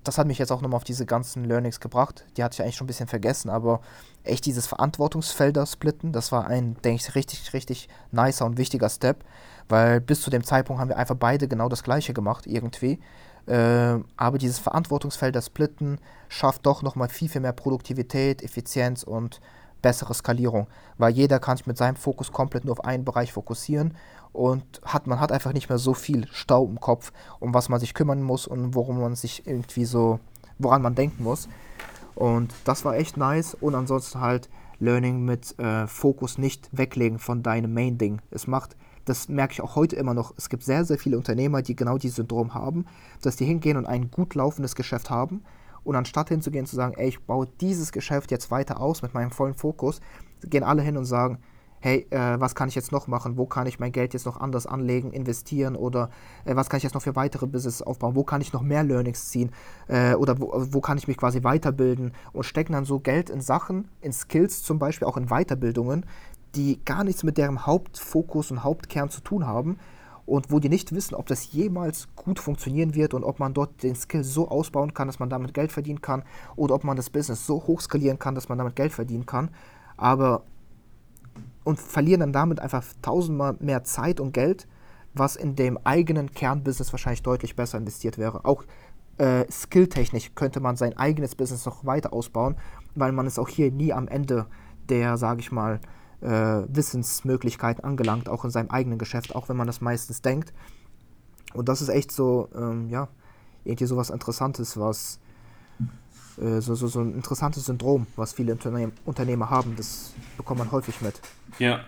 das 0.04 0.18
hat 0.18 0.26
mich 0.26 0.38
jetzt 0.38 0.50
auch 0.50 0.60
nochmal 0.60 0.76
auf 0.76 0.84
diese 0.84 1.06
ganzen 1.06 1.44
Learnings 1.44 1.78
gebracht. 1.78 2.26
Die 2.36 2.42
hatte 2.42 2.54
ich 2.54 2.62
eigentlich 2.62 2.76
schon 2.76 2.86
ein 2.86 2.88
bisschen 2.88 3.06
vergessen, 3.06 3.50
aber 3.50 3.80
echt 4.24 4.46
dieses 4.46 4.66
Verantwortungsfelder 4.66 5.66
splitten, 5.66 6.12
das 6.12 6.32
war 6.32 6.46
ein, 6.46 6.76
denke 6.84 7.02
ich, 7.02 7.14
richtig, 7.14 7.52
richtig 7.52 7.88
nicer 8.10 8.46
und 8.46 8.58
wichtiger 8.58 8.88
Step, 8.88 9.24
weil 9.68 10.00
bis 10.00 10.22
zu 10.22 10.30
dem 10.30 10.44
Zeitpunkt 10.44 10.80
haben 10.80 10.88
wir 10.88 10.96
einfach 10.96 11.16
beide 11.16 11.48
genau 11.48 11.68
das 11.68 11.82
Gleiche 11.82 12.12
gemacht, 12.12 12.46
irgendwie. 12.46 13.00
Äh, 13.46 13.98
aber 14.16 14.38
dieses 14.38 14.58
Verantwortungsfelder 14.58 15.42
splitten 15.42 15.98
schafft 16.28 16.64
doch 16.66 16.82
nochmal 16.82 17.08
viel, 17.08 17.28
viel 17.28 17.40
mehr 17.40 17.52
Produktivität, 17.52 18.42
Effizienz 18.42 19.02
und 19.02 19.40
bessere 19.82 20.14
Skalierung, 20.14 20.68
weil 20.96 21.12
jeder 21.12 21.40
kann 21.40 21.56
sich 21.56 21.66
mit 21.66 21.76
seinem 21.76 21.96
Fokus 21.96 22.32
komplett 22.32 22.64
nur 22.64 22.72
auf 22.72 22.84
einen 22.84 23.04
Bereich 23.04 23.32
fokussieren 23.32 23.96
und 24.32 24.62
hat, 24.84 25.06
man 25.06 25.20
hat 25.20 25.32
einfach 25.32 25.52
nicht 25.52 25.68
mehr 25.68 25.78
so 25.78 25.92
viel 25.92 26.26
Stau 26.28 26.64
im 26.64 26.80
Kopf, 26.80 27.12
um 27.40 27.52
was 27.52 27.68
man 27.68 27.80
sich 27.80 27.92
kümmern 27.92 28.22
muss 28.22 28.46
und 28.46 28.74
worum 28.74 29.00
man 29.00 29.16
sich 29.16 29.46
irgendwie 29.46 29.84
so, 29.84 30.20
woran 30.58 30.80
man 30.80 30.94
denken 30.94 31.24
muss. 31.24 31.48
Und 32.14 32.54
das 32.64 32.84
war 32.84 32.96
echt 32.96 33.16
nice 33.16 33.54
und 33.54 33.74
ansonsten 33.74 34.20
halt 34.20 34.48
Learning 34.78 35.24
mit 35.24 35.58
äh, 35.58 35.86
Fokus 35.86 36.38
nicht 36.38 36.68
weglegen 36.72 37.18
von 37.18 37.42
deinem 37.42 37.72
Main-Ding. 37.72 38.20
Es 38.30 38.46
macht, 38.46 38.76
das 39.04 39.28
merke 39.28 39.52
ich 39.52 39.60
auch 39.60 39.76
heute 39.76 39.96
immer 39.96 40.12
noch, 40.12 40.34
es 40.36 40.48
gibt 40.48 40.64
sehr, 40.64 40.84
sehr 40.84 40.98
viele 40.98 41.16
Unternehmer, 41.16 41.62
die 41.62 41.76
genau 41.76 41.98
dieses 41.98 42.16
Syndrom 42.16 42.54
haben, 42.54 42.86
dass 43.22 43.36
die 43.36 43.44
hingehen 43.44 43.76
und 43.76 43.86
ein 43.86 44.10
gut 44.10 44.34
laufendes 44.34 44.74
Geschäft 44.74 45.08
haben 45.08 45.42
und 45.84 45.96
anstatt 45.96 46.28
hinzugehen 46.28 46.66
zu 46.66 46.76
sagen, 46.76 46.94
ey, 46.96 47.08
ich 47.08 47.20
baue 47.20 47.48
dieses 47.60 47.92
Geschäft 47.92 48.30
jetzt 48.30 48.50
weiter 48.50 48.80
aus 48.80 49.02
mit 49.02 49.14
meinem 49.14 49.30
vollen 49.30 49.54
Fokus, 49.54 50.00
gehen 50.42 50.64
alle 50.64 50.82
hin 50.82 50.96
und 50.96 51.04
sagen, 51.04 51.38
hey, 51.82 52.06
äh, 52.10 52.40
was 52.40 52.54
kann 52.54 52.68
ich 52.68 52.76
jetzt 52.76 52.92
noch 52.92 53.08
machen? 53.08 53.36
Wo 53.36 53.44
kann 53.44 53.66
ich 53.66 53.80
mein 53.80 53.90
Geld 53.90 54.14
jetzt 54.14 54.24
noch 54.24 54.40
anders 54.40 54.66
anlegen, 54.66 55.12
investieren 55.12 55.74
oder 55.74 56.10
äh, 56.44 56.54
was 56.54 56.70
kann 56.70 56.78
ich 56.78 56.84
jetzt 56.84 56.94
noch 56.94 57.02
für 57.02 57.16
weitere 57.16 57.48
Business 57.48 57.82
aufbauen? 57.82 58.14
Wo 58.14 58.22
kann 58.22 58.40
ich 58.40 58.52
noch 58.52 58.62
mehr 58.62 58.84
Learnings 58.84 59.28
ziehen? 59.28 59.50
Äh, 59.88 60.14
oder 60.14 60.40
wo, 60.40 60.52
wo, 60.70 60.80
kann 60.80 60.96
ich 60.96 61.08
mich 61.08 61.16
quasi 61.16 61.42
weiterbilden? 61.42 62.12
Und 62.32 62.44
stecken 62.44 62.72
dann 62.72 62.84
so 62.84 63.00
Geld 63.00 63.30
in 63.30 63.40
Sachen, 63.40 63.88
in 64.00 64.12
Skills 64.12 64.62
zum 64.62 64.78
Beispiel, 64.78 65.08
auch 65.08 65.16
in 65.16 65.26
Weiterbildungen, 65.26 66.06
die 66.54 66.82
gar 66.84 67.02
nichts 67.02 67.24
mit 67.24 67.36
deren 67.36 67.66
Hauptfokus 67.66 68.52
und 68.52 68.62
Hauptkern 68.62 69.10
zu 69.10 69.20
tun 69.20 69.44
haben 69.44 69.78
und 70.24 70.52
wo 70.52 70.60
die 70.60 70.68
nicht 70.68 70.94
wissen, 70.94 71.16
ob 71.16 71.26
das 71.26 71.52
jemals 71.52 72.06
gut 72.14 72.38
funktionieren 72.38 72.94
wird 72.94 73.12
und 73.12 73.24
ob 73.24 73.40
man 73.40 73.54
dort 73.54 73.82
den 73.82 73.96
Skill 73.96 74.22
so 74.22 74.48
ausbauen 74.48 74.94
kann, 74.94 75.08
dass 75.08 75.18
man 75.18 75.30
damit 75.30 75.52
Geld 75.52 75.72
verdienen 75.72 76.00
kann 76.00 76.22
oder 76.54 76.76
ob 76.76 76.84
man 76.84 76.96
das 76.96 77.10
Business 77.10 77.44
so 77.44 77.66
hoch 77.66 77.80
skalieren 77.80 78.20
kann, 78.20 78.36
dass 78.36 78.48
man 78.48 78.58
damit 78.58 78.76
Geld 78.76 78.92
verdienen 78.92 79.26
kann. 79.26 79.50
Aber 79.96 80.44
und 81.64 81.80
verlieren 81.80 82.20
dann 82.20 82.32
damit 82.32 82.60
einfach 82.60 82.84
tausendmal 83.02 83.56
mehr 83.60 83.84
Zeit 83.84 84.20
und 84.20 84.32
Geld, 84.32 84.66
was 85.14 85.36
in 85.36 85.56
dem 85.56 85.78
eigenen 85.84 86.32
Kernbusiness 86.32 86.92
wahrscheinlich 86.92 87.22
deutlich 87.22 87.56
besser 87.56 87.78
investiert 87.78 88.18
wäre. 88.18 88.44
Auch 88.44 88.64
äh, 89.18 89.44
skilltechnisch 89.50 90.34
könnte 90.34 90.60
man 90.60 90.76
sein 90.76 90.96
eigenes 90.96 91.34
Business 91.34 91.66
noch 91.66 91.84
weiter 91.84 92.12
ausbauen, 92.12 92.56
weil 92.94 93.12
man 93.12 93.26
ist 93.26 93.38
auch 93.38 93.48
hier 93.48 93.70
nie 93.70 93.92
am 93.92 94.08
Ende 94.08 94.46
der, 94.88 95.16
sage 95.16 95.40
ich 95.40 95.52
mal, 95.52 95.80
äh, 96.20 96.62
Wissensmöglichkeiten 96.68 97.84
angelangt, 97.84 98.28
auch 98.28 98.44
in 98.44 98.50
seinem 98.50 98.70
eigenen 98.70 98.98
Geschäft, 98.98 99.34
auch 99.34 99.48
wenn 99.48 99.56
man 99.56 99.66
das 99.66 99.80
meistens 99.80 100.22
denkt. 100.22 100.52
Und 101.54 101.68
das 101.68 101.82
ist 101.82 101.88
echt 101.88 102.10
so, 102.12 102.48
ähm, 102.54 102.88
ja, 102.88 103.08
irgendwie 103.64 103.86
so 103.86 103.96
was 103.96 104.10
Interessantes, 104.10 104.78
was 104.78 105.20
äh, 106.38 106.60
so, 106.60 106.74
so, 106.74 106.86
so 106.86 107.00
ein 107.00 107.14
interessantes 107.14 107.66
Syndrom, 107.66 108.06
was 108.16 108.32
viele 108.32 108.52
Unternehm 108.52 108.92
Unternehmer 109.04 109.50
haben. 109.50 109.74
Das 109.76 110.12
bekommt 110.36 110.58
man 110.58 110.70
häufig 110.70 111.00
mit. 111.00 111.20
Ja, 111.58 111.80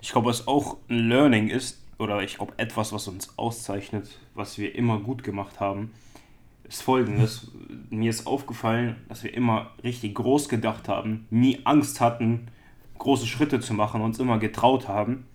ich 0.00 0.12
glaube, 0.12 0.28
was 0.28 0.48
auch 0.48 0.76
ein 0.88 1.08
Learning 1.08 1.48
ist, 1.48 1.78
oder 1.98 2.22
ich 2.22 2.36
glaube, 2.36 2.54
etwas, 2.56 2.92
was 2.92 3.08
uns 3.08 3.36
auszeichnet, 3.36 4.18
was 4.34 4.58
wir 4.58 4.74
immer 4.74 4.98
gut 5.00 5.22
gemacht 5.22 5.60
haben, 5.60 5.90
ist 6.64 6.82
folgendes. 6.82 7.50
Mir 7.90 8.10
ist 8.10 8.26
aufgefallen, 8.26 8.96
dass 9.08 9.22
wir 9.24 9.34
immer 9.34 9.72
richtig 9.82 10.14
groß 10.14 10.48
gedacht 10.48 10.88
haben, 10.88 11.26
nie 11.30 11.60
Angst 11.64 12.00
hatten, 12.00 12.46
große 12.98 13.26
Schritte 13.26 13.60
zu 13.60 13.74
machen, 13.74 14.00
uns 14.00 14.18
immer 14.18 14.38
getraut 14.38 14.88
haben. 14.88 15.26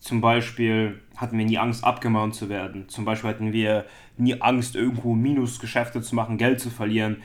Zum 0.00 0.22
Beispiel 0.22 0.98
hatten 1.16 1.36
wir 1.36 1.44
nie 1.44 1.58
Angst, 1.58 1.84
abgemahnt 1.84 2.34
zu 2.34 2.48
werden. 2.48 2.88
Zum 2.88 3.04
Beispiel 3.04 3.30
hatten 3.30 3.52
wir 3.52 3.84
nie 4.16 4.40
Angst, 4.40 4.74
irgendwo 4.74 5.14
Minusgeschäfte 5.14 6.00
zu 6.00 6.14
machen, 6.14 6.38
Geld 6.38 6.58
zu 6.58 6.70
verlieren. 6.70 7.22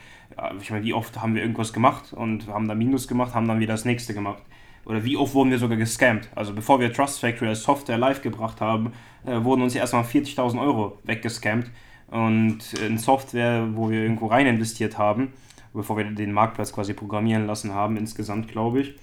Ich 0.62 0.70
meine, 0.72 0.84
wie 0.84 0.94
oft 0.94 1.22
haben 1.22 1.36
wir 1.36 1.42
irgendwas 1.42 1.72
gemacht 1.72 2.12
und 2.12 2.48
haben 2.48 2.68
dann 2.68 2.78
Minus 2.78 3.08
gemacht, 3.08 3.34
haben 3.34 3.48
dann 3.48 3.62
wieder 3.62 3.74
das 3.74 3.86
nächste 3.86 4.14
gemacht. 4.14 4.44
oder 4.86 5.04
wie 5.04 5.18
oft 5.18 5.34
wurden 5.34 5.50
wir 5.50 5.58
sogar 5.58 5.78
gescammt. 5.78 6.30
Also 6.36 6.54
bevor 6.54 6.80
wir 6.80 6.94
Trust 6.94 7.20
Factory 7.20 7.48
als 7.48 7.64
Software 7.64 7.98
live 7.98 8.22
gebracht 8.22 8.62
haben, 8.62 8.92
äh, 9.26 9.44
wurden 9.44 9.64
uns 9.64 9.74
erstmal 9.74 10.04
40.000 10.04 10.62
Euro 10.62 11.00
weggescammt. 11.06 11.72
Und 12.12 12.74
in 12.86 13.00
Software, 13.00 13.68
wo 13.74 13.90
wir 13.90 14.04
irgendwo 14.04 14.28
rein 14.28 14.46
investiert 14.46 15.00
haben, 15.00 15.34
bevor 15.74 15.98
wir 15.98 16.04
den 16.06 16.32
Marktplatz 16.32 16.72
quasi 16.72 16.94
programmieren 16.94 17.48
lassen 17.48 17.74
haben, 17.74 17.98
insgesamt 17.98 18.48
glaube 18.48 18.82
ich. 18.82 18.96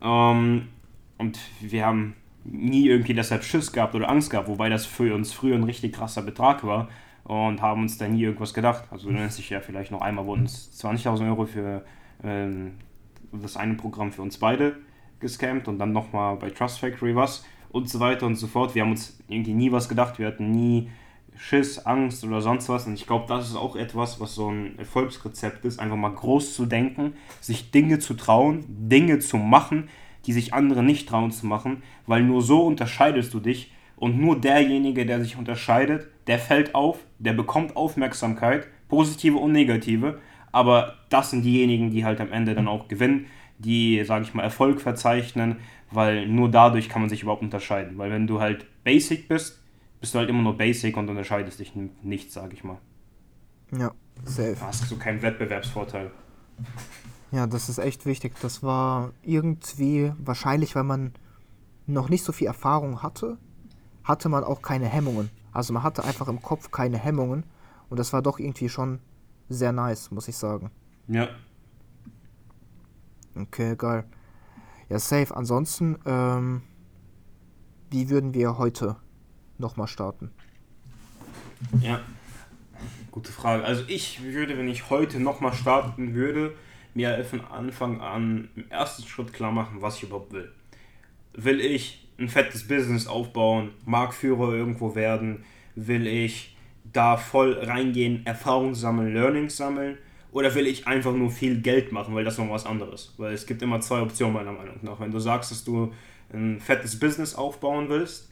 Ähm, 0.00 0.68
und 1.18 1.40
wir 1.60 1.84
haben 1.84 2.14
nie 2.50 2.86
irgendwie 2.86 3.14
deshalb 3.14 3.44
Schiss 3.44 3.72
gehabt 3.72 3.94
oder 3.94 4.08
Angst 4.08 4.30
gehabt, 4.30 4.48
wobei 4.48 4.68
das 4.68 4.86
für 4.86 5.14
uns 5.14 5.32
früher 5.32 5.54
ein 5.54 5.64
richtig 5.64 5.92
krasser 5.92 6.22
Betrag 6.22 6.64
war 6.64 6.88
und 7.24 7.60
haben 7.60 7.82
uns 7.82 7.98
da 7.98 8.06
nie 8.08 8.22
irgendwas 8.22 8.54
gedacht. 8.54 8.84
Also 8.90 9.08
du 9.08 9.14
nennst 9.14 9.38
dich 9.38 9.50
ja 9.50 9.60
vielleicht 9.60 9.90
noch 9.90 10.00
einmal 10.00 10.26
wurden 10.26 10.42
uns 10.42 10.70
20.000 10.82 11.28
Euro 11.28 11.46
für 11.46 11.84
ähm, 12.22 12.72
das 13.32 13.56
eine 13.56 13.74
Programm 13.74 14.12
für 14.12 14.22
uns 14.22 14.38
beide 14.38 14.76
gescampt 15.20 15.68
und 15.68 15.78
dann 15.78 15.92
nochmal 15.92 16.36
bei 16.36 16.50
Trust 16.50 16.78
Factory 16.78 17.16
was 17.16 17.44
und 17.70 17.88
so 17.88 18.00
weiter 18.00 18.26
und 18.26 18.36
so 18.36 18.46
fort. 18.46 18.74
Wir 18.74 18.82
haben 18.82 18.92
uns 18.92 19.18
irgendwie 19.28 19.54
nie 19.54 19.72
was 19.72 19.88
gedacht, 19.88 20.18
wir 20.18 20.26
hatten 20.26 20.50
nie 20.50 20.90
Schiss, 21.36 21.78
Angst 21.78 22.24
oder 22.24 22.40
sonst 22.40 22.68
was. 22.68 22.86
Und 22.86 22.94
ich 22.94 23.06
glaube, 23.06 23.26
das 23.28 23.48
ist 23.48 23.56
auch 23.56 23.76
etwas, 23.76 24.20
was 24.20 24.34
so 24.34 24.50
ein 24.50 24.78
Erfolgsrezept 24.78 25.64
ist, 25.64 25.78
einfach 25.78 25.96
mal 25.96 26.12
groß 26.12 26.54
zu 26.54 26.66
denken, 26.66 27.14
sich 27.40 27.70
Dinge 27.70 27.98
zu 27.98 28.14
trauen, 28.14 28.64
Dinge 28.68 29.18
zu 29.18 29.36
machen, 29.36 29.88
die 30.26 30.32
sich 30.32 30.54
andere 30.54 30.82
nicht 30.82 31.08
trauen 31.08 31.30
zu 31.30 31.46
machen, 31.46 31.82
weil 32.06 32.22
nur 32.22 32.42
so 32.42 32.64
unterscheidest 32.64 33.32
du 33.32 33.40
dich 33.40 33.72
und 33.96 34.18
nur 34.18 34.40
derjenige, 34.40 35.06
der 35.06 35.20
sich 35.20 35.36
unterscheidet, 35.36 36.08
der 36.26 36.38
fällt 36.38 36.74
auf, 36.74 36.98
der 37.18 37.32
bekommt 37.32 37.76
Aufmerksamkeit, 37.76 38.66
positive 38.88 39.38
und 39.38 39.52
negative, 39.52 40.20
aber 40.52 40.96
das 41.08 41.30
sind 41.30 41.42
diejenigen, 41.42 41.90
die 41.90 42.04
halt 42.04 42.20
am 42.20 42.32
Ende 42.32 42.54
dann 42.54 42.68
auch 42.68 42.88
gewinnen, 42.88 43.26
die, 43.58 44.04
sage 44.04 44.24
ich 44.24 44.34
mal, 44.34 44.42
Erfolg 44.42 44.80
verzeichnen, 44.80 45.56
weil 45.90 46.26
nur 46.26 46.50
dadurch 46.50 46.88
kann 46.88 47.02
man 47.02 47.08
sich 47.08 47.22
überhaupt 47.22 47.42
unterscheiden, 47.42 47.96
weil 47.98 48.10
wenn 48.10 48.26
du 48.26 48.40
halt 48.40 48.66
basic 48.84 49.28
bist, 49.28 49.62
bist 50.00 50.14
du 50.14 50.18
halt 50.18 50.28
immer 50.28 50.42
nur 50.42 50.56
basic 50.56 50.96
und 50.96 51.08
unterscheidest 51.08 51.60
dich 51.60 51.72
nicht, 52.02 52.32
sage 52.32 52.54
ich 52.54 52.64
mal. 52.64 52.78
Ja, 53.76 53.92
safe. 54.24 54.56
Hast 54.60 54.90
du 54.90 54.96
keinen 54.98 55.22
Wettbewerbsvorteil. 55.22 56.10
Ja, 57.32 57.46
das 57.46 57.68
ist 57.68 57.78
echt 57.78 58.06
wichtig. 58.06 58.34
Das 58.40 58.62
war 58.62 59.12
irgendwie 59.22 60.12
wahrscheinlich, 60.18 60.74
weil 60.74 60.84
man 60.84 61.12
noch 61.86 62.08
nicht 62.08 62.24
so 62.24 62.32
viel 62.32 62.46
Erfahrung 62.46 63.02
hatte, 63.02 63.38
hatte 64.04 64.28
man 64.28 64.44
auch 64.44 64.62
keine 64.62 64.86
Hemmungen. 64.86 65.30
Also 65.52 65.72
man 65.72 65.82
hatte 65.82 66.04
einfach 66.04 66.28
im 66.28 66.42
Kopf 66.42 66.70
keine 66.70 66.98
Hemmungen 66.98 67.44
und 67.88 67.98
das 67.98 68.12
war 68.12 68.22
doch 68.22 68.38
irgendwie 68.38 68.68
schon 68.68 69.00
sehr 69.48 69.72
nice, 69.72 70.10
muss 70.10 70.28
ich 70.28 70.36
sagen. 70.36 70.70
Ja. 71.08 71.28
Okay, 73.34 73.76
geil. 73.76 74.04
Ja, 74.88 74.98
safe. 74.98 75.36
Ansonsten, 75.36 75.98
ähm, 76.04 76.62
wie 77.90 78.08
würden 78.08 78.34
wir 78.34 78.58
heute 78.58 78.96
nochmal 79.58 79.88
starten? 79.88 80.30
Ja, 81.80 82.00
gute 83.10 83.32
Frage. 83.32 83.64
Also 83.64 83.82
ich 83.88 84.22
würde, 84.22 84.58
wenn 84.58 84.68
ich 84.68 84.90
heute 84.90 85.20
nochmal 85.20 85.54
starten 85.54 86.14
würde, 86.14 86.54
mir 86.96 87.22
von 87.24 87.42
Anfang 87.42 88.00
an 88.00 88.48
im 88.56 88.70
ersten 88.70 89.06
Schritt 89.06 89.32
klar 89.32 89.52
machen, 89.52 89.82
was 89.82 89.98
ich 89.98 90.04
überhaupt 90.04 90.32
will. 90.32 90.50
Will 91.34 91.60
ich 91.60 92.08
ein 92.18 92.28
fettes 92.28 92.66
Business 92.66 93.06
aufbauen, 93.06 93.70
Marktführer 93.84 94.54
irgendwo 94.54 94.94
werden? 94.94 95.44
Will 95.74 96.06
ich 96.06 96.56
da 96.92 97.18
voll 97.18 97.52
reingehen, 97.52 98.24
Erfahrung 98.24 98.74
sammeln, 98.74 99.12
Learnings 99.12 99.56
sammeln? 99.56 99.98
Oder 100.32 100.54
will 100.54 100.66
ich 100.66 100.86
einfach 100.86 101.12
nur 101.12 101.30
viel 101.30 101.60
Geld 101.60 101.92
machen, 101.92 102.14
weil 102.14 102.24
das 102.24 102.38
noch 102.38 102.48
was 102.50 102.66
anderes? 102.66 103.14
Weil 103.18 103.34
es 103.34 103.46
gibt 103.46 103.62
immer 103.62 103.80
zwei 103.80 104.00
Optionen 104.00 104.34
meiner 104.34 104.52
Meinung 104.52 104.78
nach. 104.82 104.98
Wenn 104.98 105.10
du 105.10 105.18
sagst, 105.18 105.50
dass 105.50 105.64
du 105.64 105.92
ein 106.32 106.60
fettes 106.60 106.98
Business 106.98 107.34
aufbauen 107.34 107.88
willst, 107.88 108.30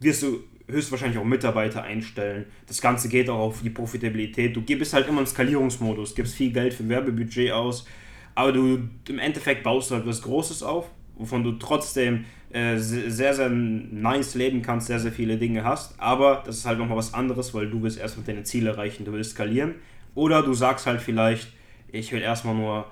wirst 0.00 0.22
du 0.22 0.44
höchstwahrscheinlich 0.70 1.18
auch 1.18 1.24
Mitarbeiter 1.24 1.82
einstellen. 1.82 2.46
Das 2.66 2.80
Ganze 2.80 3.08
geht 3.08 3.28
auch 3.28 3.38
auf 3.38 3.62
die 3.62 3.70
Profitabilität. 3.70 4.54
Du 4.54 4.62
gibst 4.62 4.92
halt 4.92 5.08
immer 5.08 5.18
einen 5.18 5.26
Skalierungsmodus, 5.26 6.14
gibst 6.14 6.34
viel 6.34 6.52
Geld 6.52 6.74
für 6.74 6.88
Werbebudget 6.88 7.52
aus, 7.52 7.86
aber 8.34 8.52
du 8.52 8.88
im 9.08 9.18
Endeffekt 9.18 9.62
baust 9.62 9.90
halt 9.90 10.06
was 10.06 10.22
Großes 10.22 10.62
auf, 10.62 10.90
wovon 11.16 11.44
du 11.44 11.52
trotzdem 11.52 12.24
äh, 12.52 12.78
sehr, 12.78 13.34
sehr 13.34 13.48
nice 13.48 14.34
leben 14.34 14.62
kannst, 14.62 14.88
sehr, 14.88 14.98
sehr 14.98 15.12
viele 15.12 15.36
Dinge 15.36 15.64
hast. 15.64 15.94
Aber 15.98 16.42
das 16.44 16.58
ist 16.58 16.66
halt 16.66 16.78
nochmal 16.78 16.96
was 16.98 17.14
anderes, 17.14 17.54
weil 17.54 17.68
du 17.68 17.82
willst 17.82 17.98
erstmal 17.98 18.26
deine 18.26 18.44
Ziele 18.44 18.70
erreichen, 18.70 19.04
du 19.04 19.12
willst 19.12 19.32
skalieren. 19.32 19.76
Oder 20.14 20.42
du 20.42 20.54
sagst 20.54 20.86
halt 20.86 21.00
vielleicht, 21.00 21.52
ich 21.92 22.10
will 22.12 22.22
erstmal 22.22 22.54
nur 22.54 22.86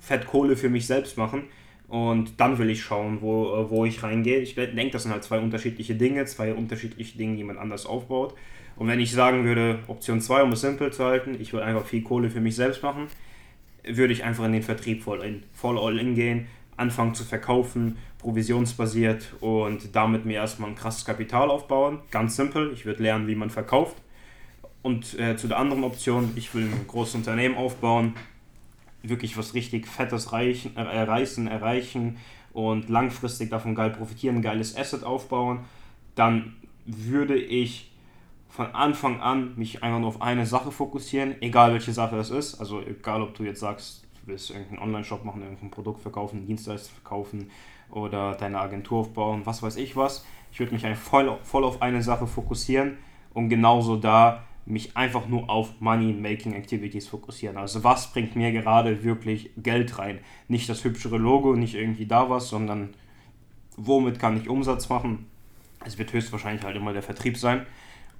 Fettkohle 0.00 0.56
für 0.56 0.68
mich 0.68 0.86
selbst 0.86 1.16
machen 1.16 1.44
und 1.90 2.38
dann 2.38 2.56
will 2.58 2.70
ich 2.70 2.82
schauen, 2.82 3.18
wo, 3.20 3.56
äh, 3.56 3.68
wo 3.68 3.84
ich 3.84 4.04
reingehe. 4.04 4.38
Ich 4.38 4.54
denke, 4.54 4.90
das 4.90 5.02
sind 5.02 5.12
halt 5.12 5.24
zwei 5.24 5.40
unterschiedliche 5.40 5.96
Dinge, 5.96 6.24
zwei 6.24 6.54
unterschiedliche 6.54 7.18
Dinge, 7.18 7.36
die 7.36 7.42
man 7.42 7.58
anders 7.58 7.84
aufbaut. 7.84 8.34
Und 8.76 8.86
wenn 8.86 9.00
ich 9.00 9.10
sagen 9.10 9.44
würde, 9.44 9.80
Option 9.88 10.20
2, 10.20 10.44
um 10.44 10.52
es 10.52 10.60
simpel 10.60 10.92
zu 10.92 11.04
halten, 11.04 11.36
ich 11.40 11.52
will 11.52 11.60
einfach 11.60 11.84
viel 11.84 12.02
Kohle 12.02 12.30
für 12.30 12.40
mich 12.40 12.54
selbst 12.54 12.84
machen, 12.84 13.08
würde 13.84 14.12
ich 14.12 14.22
einfach 14.22 14.44
in 14.44 14.52
den 14.52 14.62
Vertrieb 14.62 15.02
voll, 15.02 15.24
in, 15.24 15.42
voll 15.52 15.78
all 15.78 15.98
in 15.98 16.14
gehen, 16.14 16.46
anfangen 16.76 17.16
zu 17.16 17.24
verkaufen, 17.24 17.98
provisionsbasiert 18.18 19.34
und 19.40 19.96
damit 19.96 20.24
mir 20.24 20.34
erstmal 20.34 20.70
ein 20.70 20.76
krasses 20.76 21.04
Kapital 21.04 21.50
aufbauen. 21.50 21.98
Ganz 22.12 22.36
simpel, 22.36 22.70
ich 22.72 22.86
würde 22.86 23.02
lernen, 23.02 23.26
wie 23.26 23.34
man 23.34 23.50
verkauft. 23.50 23.96
Und 24.82 25.18
äh, 25.18 25.36
zu 25.36 25.48
der 25.48 25.58
anderen 25.58 25.82
Option, 25.82 26.30
ich 26.36 26.54
will 26.54 26.62
ein 26.62 26.86
großes 26.86 27.16
Unternehmen 27.16 27.56
aufbauen, 27.56 28.14
wirklich 29.02 29.36
was 29.36 29.54
richtig 29.54 29.86
Fettes 29.86 30.32
reichen, 30.32 30.76
äh, 30.76 30.82
erreichen, 30.82 31.46
erreichen 31.46 32.18
und 32.52 32.88
langfristig 32.88 33.50
davon 33.50 33.74
geil 33.74 33.90
profitieren, 33.90 34.42
geiles 34.42 34.76
Asset 34.76 35.04
aufbauen, 35.04 35.60
dann 36.14 36.56
würde 36.84 37.36
ich 37.36 37.90
von 38.48 38.74
Anfang 38.74 39.20
an 39.20 39.56
mich 39.56 39.82
einfach 39.82 40.00
nur 40.00 40.08
auf 40.08 40.22
eine 40.22 40.44
Sache 40.44 40.72
fokussieren, 40.72 41.40
egal 41.40 41.72
welche 41.72 41.92
Sache 41.92 42.16
es 42.16 42.30
ist. 42.30 42.58
Also 42.58 42.80
egal, 42.80 43.22
ob 43.22 43.34
du 43.34 43.44
jetzt 43.44 43.60
sagst, 43.60 44.04
du 44.20 44.26
willst 44.26 44.50
irgendeinen 44.50 44.80
Online-Shop 44.80 45.24
machen, 45.24 45.42
irgendein 45.42 45.70
Produkt 45.70 46.00
verkaufen, 46.00 46.46
Dienstleister 46.46 46.92
verkaufen 46.92 47.50
oder 47.90 48.34
deine 48.34 48.60
Agentur 48.60 49.00
aufbauen, 49.00 49.42
was 49.44 49.62
weiß 49.62 49.76
ich 49.76 49.96
was. 49.96 50.24
Ich 50.52 50.58
würde 50.58 50.74
mich 50.74 50.84
voll, 50.98 51.38
voll 51.44 51.64
auf 51.64 51.80
eine 51.80 52.02
Sache 52.02 52.26
fokussieren 52.26 52.98
und 53.32 53.48
genauso 53.48 53.96
da 53.96 54.42
mich 54.70 54.96
einfach 54.96 55.28
nur 55.28 55.50
auf 55.50 55.80
Money-Making 55.80 56.54
Activities 56.54 57.08
fokussieren. 57.08 57.56
Also 57.56 57.84
was 57.84 58.12
bringt 58.12 58.36
mir 58.36 58.52
gerade 58.52 59.04
wirklich 59.04 59.50
Geld 59.56 59.98
rein? 59.98 60.20
Nicht 60.48 60.68
das 60.68 60.84
hübschere 60.84 61.18
Logo, 61.18 61.54
nicht 61.54 61.74
irgendwie 61.74 62.06
da 62.06 62.30
was, 62.30 62.48
sondern 62.48 62.90
womit 63.76 64.18
kann 64.18 64.36
ich 64.36 64.48
Umsatz 64.48 64.88
machen? 64.88 65.26
Es 65.84 65.98
wird 65.98 66.12
höchstwahrscheinlich 66.12 66.64
halt 66.64 66.76
immer 66.76 66.92
der 66.92 67.02
Vertrieb 67.02 67.36
sein. 67.36 67.66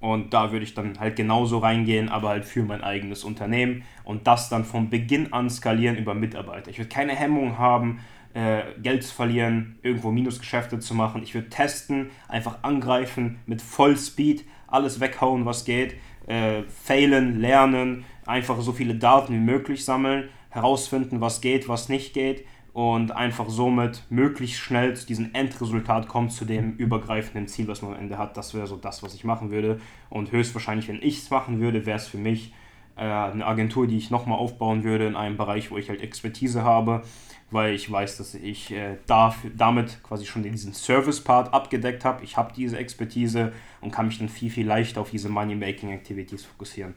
Und 0.01 0.33
da 0.33 0.51
würde 0.51 0.65
ich 0.65 0.73
dann 0.73 0.99
halt 0.99 1.17
genauso 1.17 1.59
reingehen, 1.59 2.09
aber 2.09 2.31
halt 2.31 2.47
für 2.47 2.63
mein 2.63 2.83
eigenes 2.83 3.23
Unternehmen 3.23 3.83
und 4.05 4.27
das 4.27 4.49
dann 4.49 4.65
von 4.65 4.89
Beginn 4.89 5.33
an 5.35 5.51
skalieren 5.51 5.97
über 5.97 6.15
Mitarbeiter. 6.15 6.71
Ich 6.71 6.79
würde 6.79 6.89
keine 6.89 7.15
Hemmung 7.15 7.59
haben, 7.59 8.01
äh, 8.33 8.63
Geld 8.83 9.03
zu 9.03 9.15
verlieren, 9.15 9.79
irgendwo 9.83 10.11
Minusgeschäfte 10.11 10.79
zu 10.79 10.95
machen. 10.95 11.23
Ich 11.23 11.35
würde 11.35 11.51
testen, 11.51 12.11
einfach 12.29 12.63
angreifen, 12.63 13.41
mit 13.45 13.61
Vollspeed, 13.61 14.47
alles 14.69 15.01
weghauen, 15.01 15.45
was 15.45 15.67
geht 15.67 15.97
äh, 16.27 16.63
failen, 16.63 17.41
lernen, 17.41 18.05
einfach 18.27 18.61
so 18.61 18.73
viele 18.73 18.95
Daten 18.95 19.35
wie 19.35 19.39
möglich 19.39 19.85
sammeln, 19.85 20.29
herausfinden, 20.51 21.21
was 21.21 21.41
geht, 21.41 21.69
was 21.69 21.89
nicht 21.89 22.13
geht 22.15 22.45
und 22.73 23.11
einfach 23.13 23.49
somit 23.49 24.05
möglichst 24.11 24.61
schnell 24.61 24.95
zu 24.95 25.07
diesem 25.07 25.31
Endresultat 25.33 26.09
kommt, 26.09 26.33
zu 26.33 26.45
dem 26.45 26.77
übergreifenden 26.77 27.49
Ziel, 27.49 27.67
was 27.69 27.83
man 27.83 27.95
am 27.95 28.01
Ende 28.01 28.19
hat. 28.19 28.37
Das 28.37 28.55
wäre 28.55 28.67
so 28.67 28.77
das, 28.77 29.03
was 29.03 29.15
ich 29.15 29.25
machen 29.25 29.51
würde. 29.51 29.81
Und 30.09 30.31
höchstwahrscheinlich, 30.33 30.89
wenn 30.89 31.03
ich 31.03 31.19
es 31.19 31.31
machen 31.31 31.61
würde, 31.61 31.85
wäre 31.87 31.97
es 31.97 32.07
für 32.07 32.19
mich 32.19 32.53
äh, 32.97 33.03
eine 33.03 33.45
Agentur, 33.45 33.87
die 33.87 33.97
ich 33.97 34.11
nochmal 34.11 34.39
aufbauen 34.39 34.85
würde 34.85 35.07
in 35.07 35.17
einem 35.17 35.37
Bereich, 35.37 35.71
wo 35.71 35.79
ich 35.79 35.89
halt 35.89 36.01
Expertise 36.01 36.63
habe, 36.63 37.03
weil 37.51 37.75
ich 37.75 37.91
weiß, 37.91 38.17
dass 38.19 38.35
ich 38.35 38.71
äh, 38.71 38.97
dafür, 39.07 39.51
damit 39.57 40.03
quasi 40.03 40.27
schon 40.27 40.43
diesen 40.43 40.73
Service-Part 40.73 41.53
abgedeckt 41.53 42.05
habe. 42.05 42.23
Ich 42.25 42.37
habe 42.37 42.53
diese 42.55 42.79
Expertise 42.79 43.53
und 43.81 43.91
kann 43.91 44.07
mich 44.07 44.19
dann 44.19 44.29
viel, 44.29 44.51
viel 44.51 44.67
leichter 44.67 45.01
auf 45.01 45.11
diese 45.11 45.29
Money-Making-Activities 45.29 46.45
fokussieren, 46.45 46.95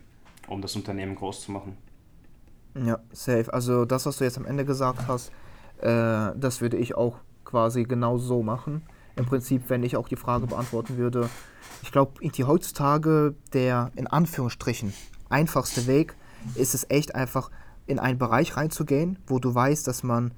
um 0.48 0.62
das 0.62 0.76
Unternehmen 0.76 1.16
groß 1.16 1.42
zu 1.42 1.52
machen. 1.52 1.78
Ja, 2.76 3.00
safe. 3.12 3.54
Also 3.54 3.86
das, 3.86 4.06
was 4.06 4.18
du 4.18 4.24
jetzt 4.24 4.38
am 4.38 4.46
Ende 4.46 4.66
gesagt 4.66 5.08
hast, 5.08 5.32
äh, 5.82 6.32
das 6.36 6.62
würde 6.62 6.78
ich 6.78 6.96
auch 6.96 7.18
quasi 7.46 7.84
genau 7.84 8.18
so 8.18 8.44
machen. 8.44 8.84
Im 9.16 9.26
Prinzip, 9.26 9.70
wenn 9.70 9.84
ich 9.84 9.96
auch 9.96 10.08
die 10.08 10.16
Frage 10.16 10.48
beantworten 10.48 10.98
würde, 10.98 11.30
ich 11.84 11.92
glaube, 11.92 12.14
heutzutage 12.48 13.36
der 13.54 13.92
in 13.96 14.08
Anführungsstrichen 14.08 14.94
einfachste 15.30 15.86
Weg 15.86 16.16
ist 16.56 16.74
es 16.74 16.90
echt 16.90 17.14
einfach 17.14 17.52
in 17.86 18.00
einen 18.00 18.18
Bereich 18.18 18.56
reinzugehen, 18.56 19.20
wo 19.28 19.40
du 19.40 19.54
weißt, 19.54 19.88
dass 19.88 20.04
man 20.04 20.32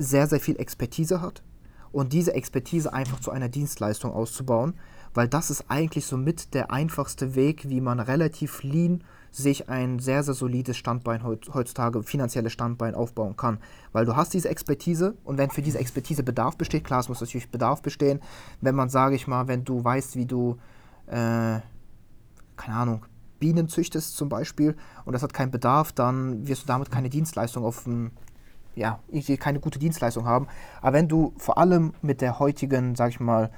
sehr, 0.00 0.26
sehr 0.26 0.40
viel 0.40 0.58
Expertise 0.58 1.20
hat 1.20 1.42
und 1.92 2.12
diese 2.12 2.34
Expertise 2.34 2.92
einfach 2.92 3.20
zu 3.20 3.30
einer 3.30 3.48
Dienstleistung 3.48 4.12
auszubauen, 4.12 4.74
weil 5.12 5.28
das 5.28 5.50
ist 5.50 5.66
eigentlich 5.68 6.06
somit 6.06 6.54
der 6.54 6.70
einfachste 6.70 7.34
Weg, 7.34 7.68
wie 7.68 7.80
man 7.80 8.00
relativ 8.00 8.62
lean 8.62 9.04
sich 9.32 9.68
ein 9.68 9.98
sehr, 9.98 10.22
sehr 10.22 10.34
solides 10.34 10.76
Standbein 10.76 11.22
heutzutage, 11.22 12.02
finanzielles 12.02 12.52
Standbein 12.52 12.94
aufbauen 12.94 13.36
kann. 13.36 13.58
Weil 13.92 14.04
du 14.04 14.16
hast 14.16 14.34
diese 14.34 14.48
Expertise 14.48 15.16
und 15.22 15.38
wenn 15.38 15.50
für 15.50 15.62
diese 15.62 15.78
Expertise 15.78 16.22
Bedarf 16.22 16.56
besteht, 16.56 16.84
klar, 16.84 17.00
es 17.00 17.08
muss 17.08 17.20
natürlich 17.20 17.50
Bedarf 17.50 17.82
bestehen, 17.82 18.20
wenn 18.60 18.74
man, 18.74 18.88
sage 18.88 19.14
ich 19.14 19.28
mal, 19.28 19.46
wenn 19.46 19.64
du 19.64 19.84
weißt, 19.84 20.16
wie 20.16 20.26
du, 20.26 20.56
äh, 21.06 21.60
keine 22.56 22.76
Ahnung, 22.76 23.06
Bienen 23.38 23.68
züchtest 23.68 24.16
zum 24.16 24.28
Beispiel 24.28 24.76
und 25.04 25.12
das 25.12 25.22
hat 25.22 25.32
keinen 25.32 25.50
Bedarf, 25.50 25.92
dann 25.92 26.46
wirst 26.46 26.62
du 26.62 26.66
damit 26.66 26.90
keine 26.90 27.08
Dienstleistung 27.08 27.64
auf 27.64 27.84
dem 27.84 28.10
ja, 28.80 28.98
keine 29.38 29.60
gute 29.60 29.78
Dienstleistung 29.78 30.24
haben. 30.24 30.48
Aber 30.80 30.94
wenn 30.94 31.08
du 31.08 31.32
vor 31.36 31.58
allem 31.58 31.92
mit 32.02 32.20
der 32.20 32.38
heutigen, 32.38 32.96
sag 32.96 33.10
ich 33.10 33.20
mal, 33.20 33.50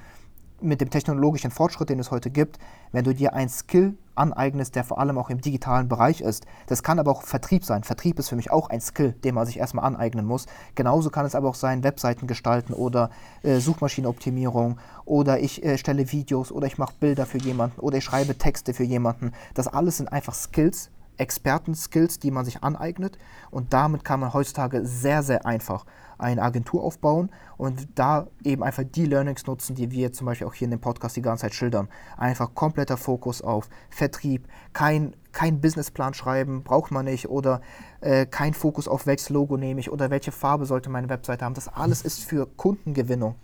mit 0.61 0.81
dem 0.81 0.89
technologischen 0.89 1.51
Fortschritt, 1.51 1.89
den 1.89 1.99
es 1.99 2.09
heute 2.09 2.29
gibt, 2.29 2.57
wenn 2.91 3.03
du 3.03 3.13
dir 3.13 3.33
einen 3.33 3.49
Skill 3.49 3.97
aneignest, 4.15 4.75
der 4.75 4.83
vor 4.83 4.99
allem 4.99 5.17
auch 5.17 5.29
im 5.29 5.41
digitalen 5.41 5.89
Bereich 5.89 6.21
ist. 6.21 6.45
Das 6.67 6.83
kann 6.83 6.99
aber 6.99 7.11
auch 7.11 7.23
Vertrieb 7.23 7.65
sein. 7.65 7.83
Vertrieb 7.83 8.19
ist 8.19 8.29
für 8.29 8.35
mich 8.35 8.51
auch 8.51 8.69
ein 8.69 8.79
Skill, 8.79 9.13
den 9.23 9.35
man 9.35 9.45
sich 9.45 9.57
erstmal 9.57 9.85
aneignen 9.85 10.25
muss. 10.25 10.45
Genauso 10.75 11.09
kann 11.09 11.25
es 11.25 11.35
aber 11.35 11.49
auch 11.49 11.55
sein, 11.55 11.83
Webseiten 11.83 12.27
gestalten 12.27 12.73
oder 12.73 13.09
äh, 13.41 13.59
Suchmaschinenoptimierung 13.59 14.77
oder 15.05 15.39
ich 15.39 15.63
äh, 15.65 15.77
stelle 15.77 16.11
Videos 16.11 16.51
oder 16.51 16.67
ich 16.67 16.77
mache 16.77 16.93
Bilder 16.99 17.25
für 17.25 17.39
jemanden 17.39 17.79
oder 17.81 17.97
ich 17.97 18.03
schreibe 18.03 18.37
Texte 18.37 18.73
für 18.73 18.83
jemanden. 18.83 19.33
Das 19.53 19.67
alles 19.67 19.97
sind 19.97 20.11
einfach 20.11 20.33
Skills, 20.33 20.91
Experten-Skills, 21.17 22.19
die 22.19 22.31
man 22.31 22.45
sich 22.45 22.63
aneignet 22.63 23.17
und 23.51 23.73
damit 23.73 24.03
kann 24.03 24.19
man 24.19 24.33
heutzutage 24.33 24.85
sehr, 24.85 25.23
sehr 25.23 25.45
einfach 25.45 25.85
eine 26.17 26.41
Agentur 26.41 26.83
aufbauen 26.83 27.29
und 27.57 27.87
da 27.95 28.27
eben 28.43 28.63
einfach 28.63 28.83
die 28.83 29.05
Learnings 29.05 29.45
nutzen, 29.45 29.75
die 29.75 29.91
wir 29.91 30.13
zum 30.13 30.25
Beispiel 30.25 30.47
auch 30.47 30.53
hier 30.53 30.65
in 30.65 30.71
dem 30.71 30.79
Podcast 30.79 31.15
die 31.15 31.21
ganze 31.21 31.41
Zeit 31.41 31.53
schildern. 31.53 31.89
Einfach 32.17 32.53
kompletter 32.55 32.97
Fokus 32.97 33.41
auf 33.41 33.69
Vertrieb, 33.89 34.47
kein, 34.73 35.15
kein 35.31 35.59
Businessplan 35.61 36.13
schreiben, 36.13 36.63
braucht 36.63 36.91
man 36.91 37.05
nicht 37.05 37.29
oder 37.29 37.61
äh, 38.01 38.25
kein 38.25 38.53
Fokus 38.53 38.87
auf 38.87 39.05
welches 39.05 39.29
Logo 39.29 39.57
nehme 39.57 39.79
ich 39.79 39.91
oder 39.91 40.09
welche 40.09 40.31
Farbe 40.31 40.65
sollte 40.65 40.89
meine 40.89 41.09
Webseite 41.09 41.45
haben. 41.45 41.55
Das 41.55 41.67
alles 41.67 42.01
ist 42.01 42.23
für 42.23 42.45
Kundengewinnung, 42.45 43.35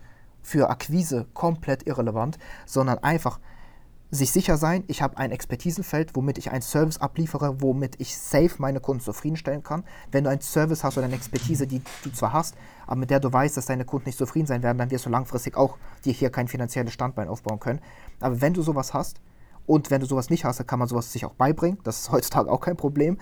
für 0.42 0.70
Akquise 0.70 1.26
komplett 1.34 1.86
irrelevant, 1.86 2.38
sondern 2.66 2.98
einfach 2.98 3.40
sich 4.10 4.32
sicher 4.32 4.56
sein, 4.56 4.82
ich 4.88 5.02
habe 5.02 5.18
ein 5.18 5.30
Expertisenfeld, 5.30 6.16
womit 6.16 6.36
ich 6.38 6.50
einen 6.50 6.62
Service 6.62 6.98
abliefere, 6.98 7.60
womit 7.60 8.00
ich 8.00 8.18
safe 8.18 8.50
meine 8.58 8.80
Kunden 8.80 9.02
zufriedenstellen 9.02 9.62
kann. 9.62 9.84
Wenn 10.10 10.24
du 10.24 10.30
einen 10.30 10.40
Service 10.40 10.82
hast 10.82 10.98
oder 10.98 11.06
eine 11.06 11.14
Expertise, 11.14 11.66
die 11.66 11.80
du 12.02 12.10
zwar 12.10 12.32
hast, 12.32 12.56
aber 12.86 12.96
mit 12.96 13.10
der 13.10 13.20
du 13.20 13.32
weißt, 13.32 13.56
dass 13.56 13.66
deine 13.66 13.84
Kunden 13.84 14.08
nicht 14.08 14.18
zufrieden 14.18 14.46
sein 14.46 14.64
werden, 14.64 14.78
dann 14.78 14.90
wirst 14.90 15.06
du 15.06 15.10
langfristig 15.10 15.56
auch 15.56 15.78
dir 16.04 16.12
hier 16.12 16.30
kein 16.30 16.48
finanzielles 16.48 16.92
Standbein 16.92 17.28
aufbauen 17.28 17.60
können. 17.60 17.80
Aber 18.18 18.40
wenn 18.40 18.52
du 18.52 18.62
sowas 18.62 18.94
hast 18.94 19.20
und 19.66 19.92
wenn 19.92 20.00
du 20.00 20.06
sowas 20.08 20.28
nicht 20.28 20.44
hast, 20.44 20.58
dann 20.58 20.66
kann 20.66 20.80
man 20.80 20.88
sowas 20.88 21.12
sich 21.12 21.24
auch 21.24 21.34
beibringen. 21.34 21.78
Das 21.84 22.00
ist 22.00 22.10
heutzutage 22.12 22.50
auch 22.50 22.60
kein 22.60 22.76
Problem. 22.76 23.16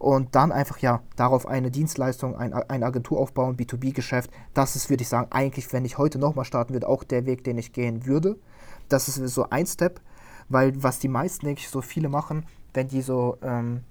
Und 0.00 0.34
dann 0.34 0.50
einfach 0.50 0.78
ja 0.78 1.02
darauf 1.14 1.46
eine 1.46 1.70
Dienstleistung, 1.70 2.34
ein, 2.34 2.52
eine 2.52 2.84
Agentur 2.84 3.20
aufbauen, 3.20 3.56
B2B-Geschäft. 3.56 4.28
Das 4.54 4.74
ist, 4.74 4.90
würde 4.90 5.02
ich 5.02 5.08
sagen, 5.08 5.28
eigentlich, 5.30 5.72
wenn 5.72 5.84
ich 5.84 5.98
heute 5.98 6.18
nochmal 6.18 6.44
starten 6.44 6.72
würde, 6.72 6.88
auch 6.88 7.04
der 7.04 7.26
Weg, 7.26 7.44
den 7.44 7.58
ich 7.58 7.72
gehen 7.72 8.06
würde. 8.06 8.40
Das 8.88 9.06
ist 9.06 9.14
so 9.32 9.48
ein 9.48 9.66
Step 9.66 10.00
weil 10.52 10.82
was 10.82 10.98
die 10.98 11.08
meisten, 11.08 11.46
denke 11.46 11.60
ich, 11.60 11.68
so 11.68 11.80
viele 11.80 12.08
machen, 12.08 12.46
wenn 12.74 12.88
die 12.88 13.02
so 13.02 13.38
ähm, 13.42 13.82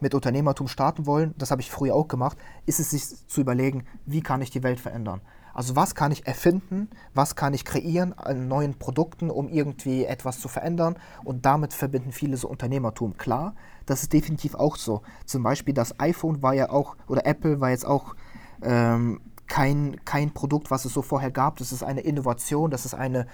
mit 0.00 0.14
Unternehmertum 0.14 0.68
starten 0.68 1.06
wollen, 1.06 1.34
das 1.38 1.50
habe 1.50 1.60
ich 1.60 1.70
früher 1.70 1.94
auch 1.94 2.08
gemacht, 2.08 2.36
ist 2.66 2.80
es 2.80 2.90
sich 2.90 3.26
zu 3.26 3.40
überlegen, 3.40 3.84
wie 4.06 4.20
kann 4.20 4.42
ich 4.42 4.50
die 4.50 4.62
Welt 4.62 4.80
verändern. 4.80 5.20
Also 5.54 5.74
was 5.74 5.96
kann 5.96 6.12
ich 6.12 6.24
erfinden, 6.24 6.88
was 7.14 7.34
kann 7.34 7.52
ich 7.52 7.64
kreieren 7.64 8.12
an 8.12 8.46
neuen 8.46 8.78
Produkten, 8.78 9.28
um 9.28 9.48
irgendwie 9.48 10.04
etwas 10.04 10.38
zu 10.38 10.46
verändern 10.46 10.96
und 11.24 11.46
damit 11.46 11.72
verbinden 11.72 12.12
viele 12.12 12.36
so 12.36 12.48
Unternehmertum. 12.48 13.16
Klar, 13.16 13.56
das 13.84 14.02
ist 14.02 14.12
definitiv 14.12 14.54
auch 14.54 14.76
so. 14.76 15.02
Zum 15.26 15.42
Beispiel 15.42 15.74
das 15.74 15.98
iPhone 15.98 16.42
war 16.42 16.54
ja 16.54 16.70
auch, 16.70 16.96
oder 17.08 17.26
Apple 17.26 17.60
war 17.60 17.70
jetzt 17.70 17.86
auch 17.86 18.14
ähm, 18.62 19.20
kein, 19.48 19.96
kein 20.04 20.32
Produkt, 20.32 20.70
was 20.70 20.84
es 20.84 20.92
so 20.92 21.02
vorher 21.02 21.32
gab. 21.32 21.56
Das 21.56 21.72
ist 21.72 21.82
eine 21.82 22.02
Innovation, 22.02 22.70
das 22.70 22.84
ist 22.84 22.94
eine 22.94 23.26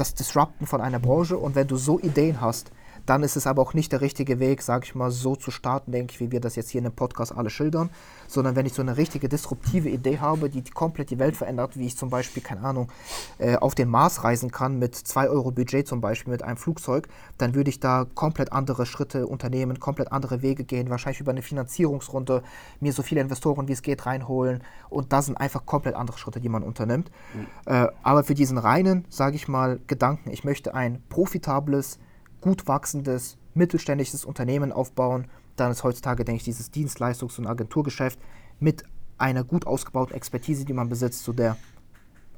das 0.00 0.14
Disrupten 0.14 0.66
von 0.66 0.80
einer 0.80 0.98
Branche. 0.98 1.36
Und 1.36 1.54
wenn 1.54 1.68
du 1.68 1.76
so 1.76 1.98
Ideen 1.98 2.40
hast, 2.40 2.70
dann 3.08 3.22
ist 3.22 3.36
es 3.36 3.46
aber 3.46 3.62
auch 3.62 3.72
nicht 3.72 3.92
der 3.92 4.02
richtige 4.02 4.38
Weg, 4.38 4.60
sage 4.60 4.84
ich 4.84 4.94
mal, 4.94 5.10
so 5.10 5.34
zu 5.34 5.50
starten, 5.50 5.92
denke 5.92 6.12
ich, 6.12 6.20
wie 6.20 6.30
wir 6.30 6.40
das 6.40 6.56
jetzt 6.56 6.68
hier 6.68 6.80
in 6.80 6.84
dem 6.84 6.92
Podcast 6.92 7.34
alle 7.34 7.48
schildern, 7.48 7.88
sondern 8.26 8.54
wenn 8.54 8.66
ich 8.66 8.74
so 8.74 8.82
eine 8.82 8.98
richtige 8.98 9.30
disruptive 9.30 9.88
Idee 9.88 10.18
habe, 10.18 10.50
die, 10.50 10.62
komplett 10.62 11.08
die 11.08 11.18
Welt 11.18 11.34
verändert, 11.34 11.78
wie 11.78 11.86
ich 11.86 11.96
zum 11.96 12.10
Beispiel, 12.10 12.42
keine 12.42 12.60
Ahnung, 12.60 12.92
äh, 13.38 13.56
auf 13.56 13.74
den 13.74 13.88
Mars 13.88 14.24
reisen 14.24 14.50
kann 14.50 14.78
mit 14.78 14.94
2 14.94 15.30
Euro 15.30 15.50
Budget 15.50 15.88
zum 15.88 16.02
Beispiel 16.02 16.32
mit 16.32 16.42
einem 16.42 16.58
Flugzeug, 16.58 17.08
dann 17.38 17.54
würde 17.54 17.70
ich 17.70 17.80
da 17.80 18.06
komplett 18.14 18.52
andere 18.52 18.84
Schritte 18.84 19.26
unternehmen, 19.26 19.80
komplett 19.80 20.12
andere 20.12 20.42
Wege 20.42 20.64
gehen, 20.64 20.90
wahrscheinlich 20.90 21.20
über 21.20 21.30
eine 21.30 21.42
Finanzierungsrunde, 21.42 22.42
mir 22.80 22.92
so 22.92 23.02
viele 23.02 23.22
Investoren 23.22 23.68
wie 23.68 23.72
es 23.72 23.82
geht 23.82 24.04
reinholen 24.04 24.62
und 24.90 25.14
das 25.14 25.26
sind 25.26 25.36
einfach 25.36 25.64
komplett 25.64 25.94
andere 25.94 26.18
Schritte, 26.18 26.40
die 26.40 26.50
man 26.50 26.62
unternimmt. 26.62 27.10
Mhm. 27.32 27.46
Äh, 27.72 27.86
aber 28.02 28.22
für 28.22 28.34
diesen 28.34 28.58
reinen, 28.58 29.06
sage 29.08 29.36
ich 29.36 29.48
mal, 29.48 29.80
Gedanken, 29.86 30.30
ich 30.30 30.44
möchte 30.44 30.74
ein 30.74 31.02
profitables, 31.08 31.98
gut 32.40 32.66
wachsendes, 32.66 33.36
mittelständisches 33.54 34.24
Unternehmen 34.24 34.72
aufbauen, 34.72 35.26
dann 35.56 35.72
ist 35.72 35.82
heutzutage, 35.82 36.24
denke 36.24 36.38
ich, 36.38 36.44
dieses 36.44 36.72
Dienstleistungs- 36.72 37.38
und 37.38 37.46
Agenturgeschäft 37.46 38.18
mit 38.60 38.84
einer 39.18 39.44
gut 39.44 39.66
ausgebauten 39.66 40.14
Expertise, 40.14 40.64
die 40.64 40.72
man 40.72 40.88
besitzt, 40.88 41.24
so 41.24 41.32
der 41.32 41.56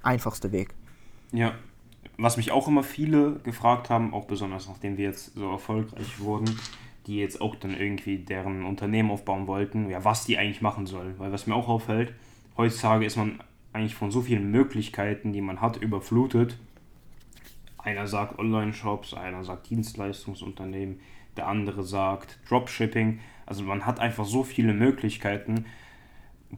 einfachste 0.03 0.53
Weg. 0.53 0.75
Ja, 1.33 1.55
was 2.17 2.37
mich 2.37 2.51
auch 2.51 2.69
immer 2.69 2.83
viele 2.83 3.35
gefragt 3.41 3.91
haben, 3.91 4.15
auch 4.15 4.25
besonders 4.25 4.69
nachdem 4.69 4.97
wir 4.97 5.05
jetzt 5.05 5.35
so 5.35 5.51
erfolgreich 5.51 6.21
wurden, 6.21 6.59
die 7.07 7.19
jetzt 7.19 7.41
auch 7.41 7.57
dann 7.57 7.77
irgendwie 7.77 8.19
deren 8.19 8.65
Unternehmen 8.65 9.11
aufbauen 9.11 9.47
wollten, 9.47 9.91
ja, 9.91 10.05
was 10.05 10.25
die 10.25 10.39
eigentlich 10.39 10.63
machen 10.63 10.87
sollen. 10.87 11.15
Weil 11.19 11.33
was 11.33 11.47
mir 11.47 11.55
auch 11.55 11.69
auffällt, 11.69 12.15
heutzutage 12.57 13.05
ist 13.05 13.17
man 13.17 13.41
eigentlich 13.73 13.95
von 13.95 14.11
so 14.11 14.23
vielen 14.23 14.51
Möglichkeiten, 14.51 15.33
die 15.33 15.41
man 15.41 15.61
hat, 15.61 15.77
überflutet 15.77 16.59
einer 17.83 18.07
sagt 18.07 18.39
Online-Shops, 18.39 19.15
einer 19.15 19.45
sagt 19.45 19.71
Dienstleistungsunternehmen, 19.71 21.01
der 21.37 21.49
andere 21.49 21.83
sagt 21.83 22.39
Dropshipping. 22.49 23.21
Also 23.47 23.65
man 23.65 23.87
hat 23.87 24.01
einfach 24.01 24.25
so 24.25 24.43
viele 24.43 24.73
Möglichkeiten, 24.73 25.67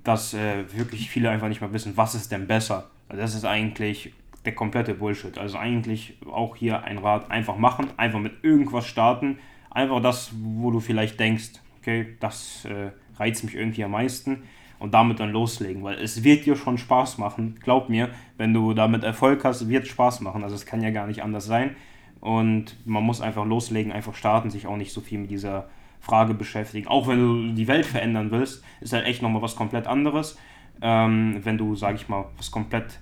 dass 0.05 0.35
äh, 0.35 0.65
wirklich 0.77 1.11
viele 1.11 1.31
einfach 1.31 1.49
nicht 1.49 1.61
mehr 1.61 1.73
wissen, 1.73 1.97
was 1.97 2.15
ist 2.15 2.33
denn 2.33 2.47
besser. 2.47 2.91
Also 3.09 3.23
das 3.23 3.35
ist 3.35 3.45
eigentlich 3.45 4.13
der 4.45 4.55
komplette 4.55 4.95
Bullshit. 4.95 5.39
Also 5.39 5.59
eigentlich 5.59 6.17
auch 6.31 6.57
hier 6.57 6.83
ein 6.85 6.99
Rat, 6.99 7.31
einfach 7.31 7.57
machen, 7.57 7.91
einfach 7.97 8.19
mit 8.19 8.43
irgendwas 8.43 8.87
starten. 8.87 9.39
Einfach 9.71 10.03
das, 10.03 10.33
wo 10.43 10.71
du 10.71 10.81
vielleicht 10.81 11.21
denkst, 11.21 11.61
okay, 11.79 12.17
das 12.21 12.65
äh, 12.65 12.91
reizt 13.19 13.45
mich 13.45 13.55
irgendwie 13.55 13.85
am 13.85 13.93
meisten 13.93 14.43
und 14.83 14.93
damit 14.95 15.21
dann 15.21 15.31
loslegen, 15.31 15.85
weil 15.85 15.95
es 16.01 16.25
wird 16.25 16.45
dir 16.45 16.57
schon 16.57 16.77
Spaß 16.77 17.19
machen. 17.19 17.55
Glaub 17.63 17.89
mir, 17.89 18.11
wenn 18.37 18.53
du 18.53 18.75
damit 18.75 19.05
Erfolg 19.05 19.45
hast, 19.45 19.69
wird 19.69 19.85
es 19.85 19.91
Spaß 19.91 20.21
machen. 20.23 20.43
Also 20.43 20.57
es 20.57 20.67
kann 20.67 20.83
ja 20.83 20.91
gar 20.91 21.07
nicht 21.07 21.23
anders 21.23 21.47
sein. 21.47 21.77
Und 22.21 22.77
man 22.85 23.05
muss 23.05 23.21
einfach 23.21 23.47
loslegen, 23.47 23.93
einfach 23.93 24.17
starten, 24.17 24.51
sich 24.51 24.67
auch 24.67 24.77
nicht 24.77 24.93
so 24.93 25.01
viel 25.01 25.21
mit 25.21 25.31
dieser 25.31 25.69
Frage 26.01 26.35
beschäftigen. 26.35 26.89
Auch 26.89 27.07
wenn 27.07 27.21
du 27.21 27.55
die 27.55 27.69
Welt 27.69 27.87
verändern 27.87 28.33
willst, 28.33 28.65
ist 28.81 28.93
halt 28.93 29.07
echt 29.07 29.23
nochmal 29.23 29.41
was 29.41 29.55
komplett 29.55 29.87
anderes. 29.87 30.37
Ähm, 30.81 31.39
wenn 31.45 31.59
du, 31.59 31.77
sag 31.77 31.95
ich 31.95 32.09
mal, 32.09 32.25
was 32.37 32.51
komplett 32.51 32.99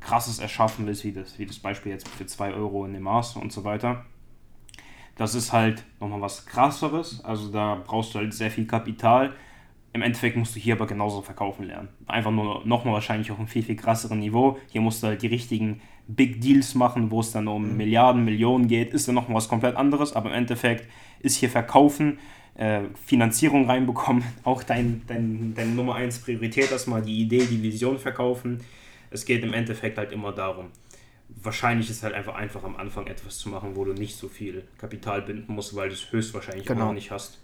krasses 0.00 0.38
erschaffen 0.38 0.86
willst, 0.86 1.02
wie 1.04 1.12
das, 1.12 1.38
wie 1.38 1.46
das 1.46 1.58
Beispiel 1.58 1.92
jetzt 1.92 2.08
für 2.08 2.26
2 2.26 2.52
Euro 2.52 2.84
in 2.84 2.92
dem 2.92 3.04
Maß 3.04 3.36
und 3.36 3.52
so 3.52 3.64
weiter. 3.64 4.04
Das 5.16 5.34
ist 5.34 5.50
halt 5.54 5.82
nochmal 5.98 6.20
was 6.20 6.44
krasseres. 6.44 7.24
Also 7.24 7.50
da 7.50 7.80
brauchst 7.86 8.14
du 8.14 8.18
halt 8.18 8.34
sehr 8.34 8.50
viel 8.50 8.66
Kapital 8.66 9.32
im 9.94 10.02
Endeffekt 10.02 10.36
musst 10.36 10.56
du 10.56 10.60
hier 10.60 10.74
aber 10.74 10.86
genauso 10.86 11.20
verkaufen 11.20 11.66
lernen. 11.66 11.88
Einfach 12.06 12.30
nur 12.30 12.64
nochmal 12.64 12.94
wahrscheinlich 12.94 13.30
auf 13.30 13.38
einem 13.38 13.48
viel, 13.48 13.62
viel 13.62 13.76
krasseren 13.76 14.20
Niveau. 14.20 14.58
Hier 14.70 14.80
musst 14.80 15.02
du 15.02 15.08
halt 15.08 15.22
die 15.22 15.26
richtigen 15.26 15.82
Big 16.08 16.40
Deals 16.40 16.74
machen, 16.74 17.10
wo 17.10 17.20
es 17.20 17.32
dann 17.32 17.46
um 17.46 17.70
mhm. 17.70 17.76
Milliarden, 17.76 18.24
Millionen 18.24 18.68
geht. 18.68 18.94
Ist 18.94 19.08
dann 19.08 19.14
nochmal 19.14 19.36
was 19.36 19.48
komplett 19.48 19.76
anderes, 19.76 20.14
aber 20.14 20.30
im 20.30 20.34
Endeffekt 20.34 20.88
ist 21.20 21.36
hier 21.36 21.50
Verkaufen, 21.50 22.18
äh, 22.54 22.82
Finanzierung 23.04 23.68
reinbekommen, 23.68 24.24
auch 24.44 24.62
dein, 24.62 25.02
dein, 25.06 25.54
deine 25.54 25.72
Nummer 25.72 25.94
1 25.96 26.20
Priorität 26.20 26.72
erstmal, 26.72 27.02
die 27.02 27.20
Idee, 27.20 27.44
die 27.44 27.62
Vision 27.62 27.98
verkaufen. 27.98 28.60
Es 29.10 29.26
geht 29.26 29.44
im 29.44 29.52
Endeffekt 29.52 29.98
halt 29.98 30.10
immer 30.12 30.32
darum. 30.32 30.70
Wahrscheinlich 31.28 31.90
ist 31.90 31.98
es 31.98 32.02
halt 32.02 32.14
einfach 32.14 32.34
einfach 32.34 32.64
am 32.64 32.76
Anfang 32.76 33.06
etwas 33.06 33.38
zu 33.38 33.50
machen, 33.50 33.76
wo 33.76 33.84
du 33.84 33.92
nicht 33.92 34.16
so 34.16 34.28
viel 34.28 34.64
Kapital 34.78 35.22
binden 35.22 35.54
musst, 35.54 35.74
weil 35.76 35.88
du 35.88 35.94
es 35.94 36.10
höchstwahrscheinlich 36.12 36.66
genau. 36.66 36.88
auch 36.88 36.92
nicht 36.92 37.10
hast. 37.10 37.40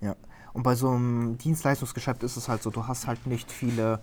Ja. 0.00 0.16
Und 0.52 0.62
bei 0.62 0.74
so 0.74 0.90
einem 0.90 1.38
Dienstleistungsgeschäft 1.38 2.22
ist 2.22 2.36
es 2.36 2.48
halt 2.48 2.62
so, 2.62 2.70
du 2.70 2.86
hast 2.86 3.06
halt 3.06 3.26
nicht 3.26 3.50
viele 3.50 4.00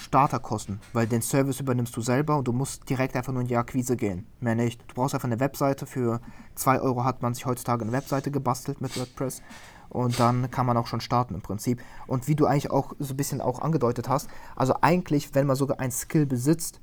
Starterkosten, 0.00 0.80
weil 0.92 1.06
den 1.06 1.22
Service 1.22 1.58
übernimmst 1.58 1.96
du 1.96 2.00
selber 2.00 2.36
und 2.36 2.46
du 2.46 2.52
musst 2.52 2.88
direkt 2.88 3.16
einfach 3.16 3.32
nur 3.32 3.42
in 3.42 3.48
die 3.48 3.56
Akquise 3.56 3.96
gehen. 3.96 4.26
Mehr 4.40 4.54
nicht. 4.54 4.80
Du 4.88 4.94
brauchst 4.94 5.14
einfach 5.14 5.26
eine 5.26 5.40
Webseite. 5.40 5.86
Für 5.86 6.20
2 6.54 6.80
Euro 6.80 7.04
hat 7.04 7.22
man 7.22 7.34
sich 7.34 7.46
heutzutage 7.46 7.82
eine 7.82 7.92
Webseite 7.92 8.30
gebastelt 8.30 8.80
mit 8.80 8.96
WordPress. 8.96 9.42
Und 9.88 10.20
dann 10.20 10.50
kann 10.50 10.66
man 10.66 10.76
auch 10.76 10.86
schon 10.86 11.00
starten 11.00 11.34
im 11.34 11.42
Prinzip. 11.42 11.82
Und 12.06 12.28
wie 12.28 12.36
du 12.36 12.46
eigentlich 12.46 12.70
auch 12.70 12.94
so 12.98 13.14
ein 13.14 13.16
bisschen 13.16 13.40
auch 13.40 13.60
angedeutet 13.60 14.08
hast, 14.08 14.28
also 14.54 14.74
eigentlich, 14.80 15.34
wenn 15.34 15.46
man 15.46 15.56
sogar 15.56 15.80
ein 15.80 15.90
Skill 15.90 16.26
besitzt, 16.26 16.80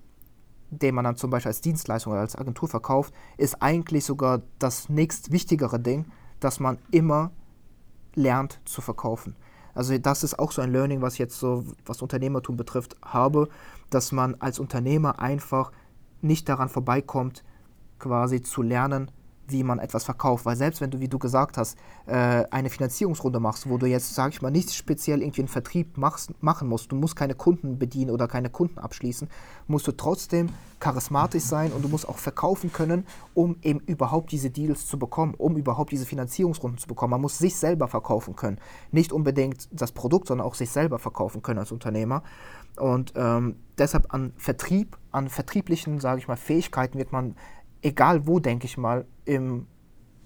den 0.72 0.96
man 0.96 1.06
dann 1.06 1.16
zum 1.16 1.30
Beispiel 1.30 1.50
als 1.50 1.62
Dienstleistung 1.62 2.14
oder 2.14 2.22
als 2.22 2.36
Agentur 2.36 2.68
verkauft, 2.68 3.14
ist 3.38 3.62
eigentlich 3.62 4.06
sogar 4.06 4.42
das 4.58 4.90
nächst 4.90 5.32
wichtigere 5.32 5.80
Ding, 5.80 6.06
dass 6.40 6.60
man 6.60 6.78
immer 6.92 7.32
lernt 8.16 8.60
zu 8.66 8.82
verkaufen. 8.82 9.36
Also 9.74 9.98
das 9.98 10.24
ist 10.24 10.38
auch 10.38 10.52
so 10.52 10.62
ein 10.62 10.72
Learning, 10.72 11.02
was 11.02 11.14
ich 11.14 11.20
jetzt 11.20 11.40
so, 11.40 11.66
was 11.86 12.02
Unternehmertum 12.02 12.58
betrifft, 12.58 12.96
habe, 13.04 13.50
dass 13.90 14.12
man 14.12 14.36
als 14.36 14.60
Unternehmer 14.60 15.20
einfach 15.20 15.72
nicht 16.22 16.48
daran 16.48 16.70
vorbeikommt, 16.70 17.44
quasi 18.00 18.42
zu 18.42 18.62
lernen, 18.62 19.12
wie 19.54 19.64
man 19.64 19.80
etwas 19.80 20.04
verkauft. 20.04 20.46
Weil 20.46 20.58
selbst 20.58 20.82
wenn 20.82 20.92
du, 20.92 21.00
wie 21.00 21.08
du 21.08 21.18
gesagt 21.18 21.58
hast, 21.58 21.78
äh, 22.08 22.44
eine 22.52 22.70
Finanzierungsrunde 22.70 23.40
machst, 23.40 23.70
wo 23.70 23.78
du 23.78 23.86
jetzt, 23.86 24.14
sag 24.14 24.34
ich 24.34 24.42
mal, 24.42 24.52
nicht 24.52 24.74
speziell 24.74 25.22
irgendwie 25.22 25.42
einen 25.42 25.48
Vertrieb 25.48 25.98
machst, 25.98 26.32
machen 26.44 26.68
musst, 26.68 26.92
du 26.92 26.98
musst 26.98 27.16
keine 27.16 27.36
Kunden 27.36 27.80
bedienen 27.80 28.12
oder 28.12 28.28
keine 28.28 28.50
Kunden 28.50 28.80
abschließen, 28.80 29.30
musst 29.68 29.88
du 29.88 29.94
trotzdem 29.94 30.50
charismatisch 30.82 31.44
sein 31.44 31.72
und 31.72 31.82
du 31.82 31.88
musst 31.88 32.10
auch 32.10 32.18
verkaufen 32.18 32.74
können, 32.74 33.06
um 33.34 33.56
eben 33.62 33.80
überhaupt 33.80 34.34
diese 34.34 34.50
Deals 34.50 34.86
zu 34.86 35.00
bekommen, 35.00 35.34
um 35.38 35.56
überhaupt 35.56 35.94
diese 35.94 36.06
Finanzierungsrunden 36.06 36.78
zu 36.78 36.88
bekommen. 36.88 37.12
Man 37.12 37.22
muss 37.22 37.38
sich 37.38 37.56
selber 37.56 37.88
verkaufen 37.88 38.36
können. 38.36 38.58
Nicht 38.92 39.14
unbedingt 39.14 39.70
das 39.72 39.94
Produkt, 39.94 40.28
sondern 40.28 40.46
auch 40.46 40.56
sich 40.56 40.72
selber 40.72 41.00
verkaufen 41.00 41.42
können 41.42 41.60
als 41.60 41.72
Unternehmer. 41.72 42.24
Und 42.76 43.14
ähm, 43.16 43.56
deshalb 43.78 44.14
an 44.14 44.34
Vertrieb, 44.36 44.98
an 45.12 45.30
vertrieblichen, 45.30 46.00
sage 46.00 46.20
ich 46.20 46.28
mal, 46.28 46.36
Fähigkeiten 46.36 46.98
wird 46.98 47.12
man 47.12 47.36
egal 47.84 48.26
wo, 48.26 48.40
denke 48.40 48.66
ich 48.66 48.78
mal, 48.78 49.06
im, 49.26 49.68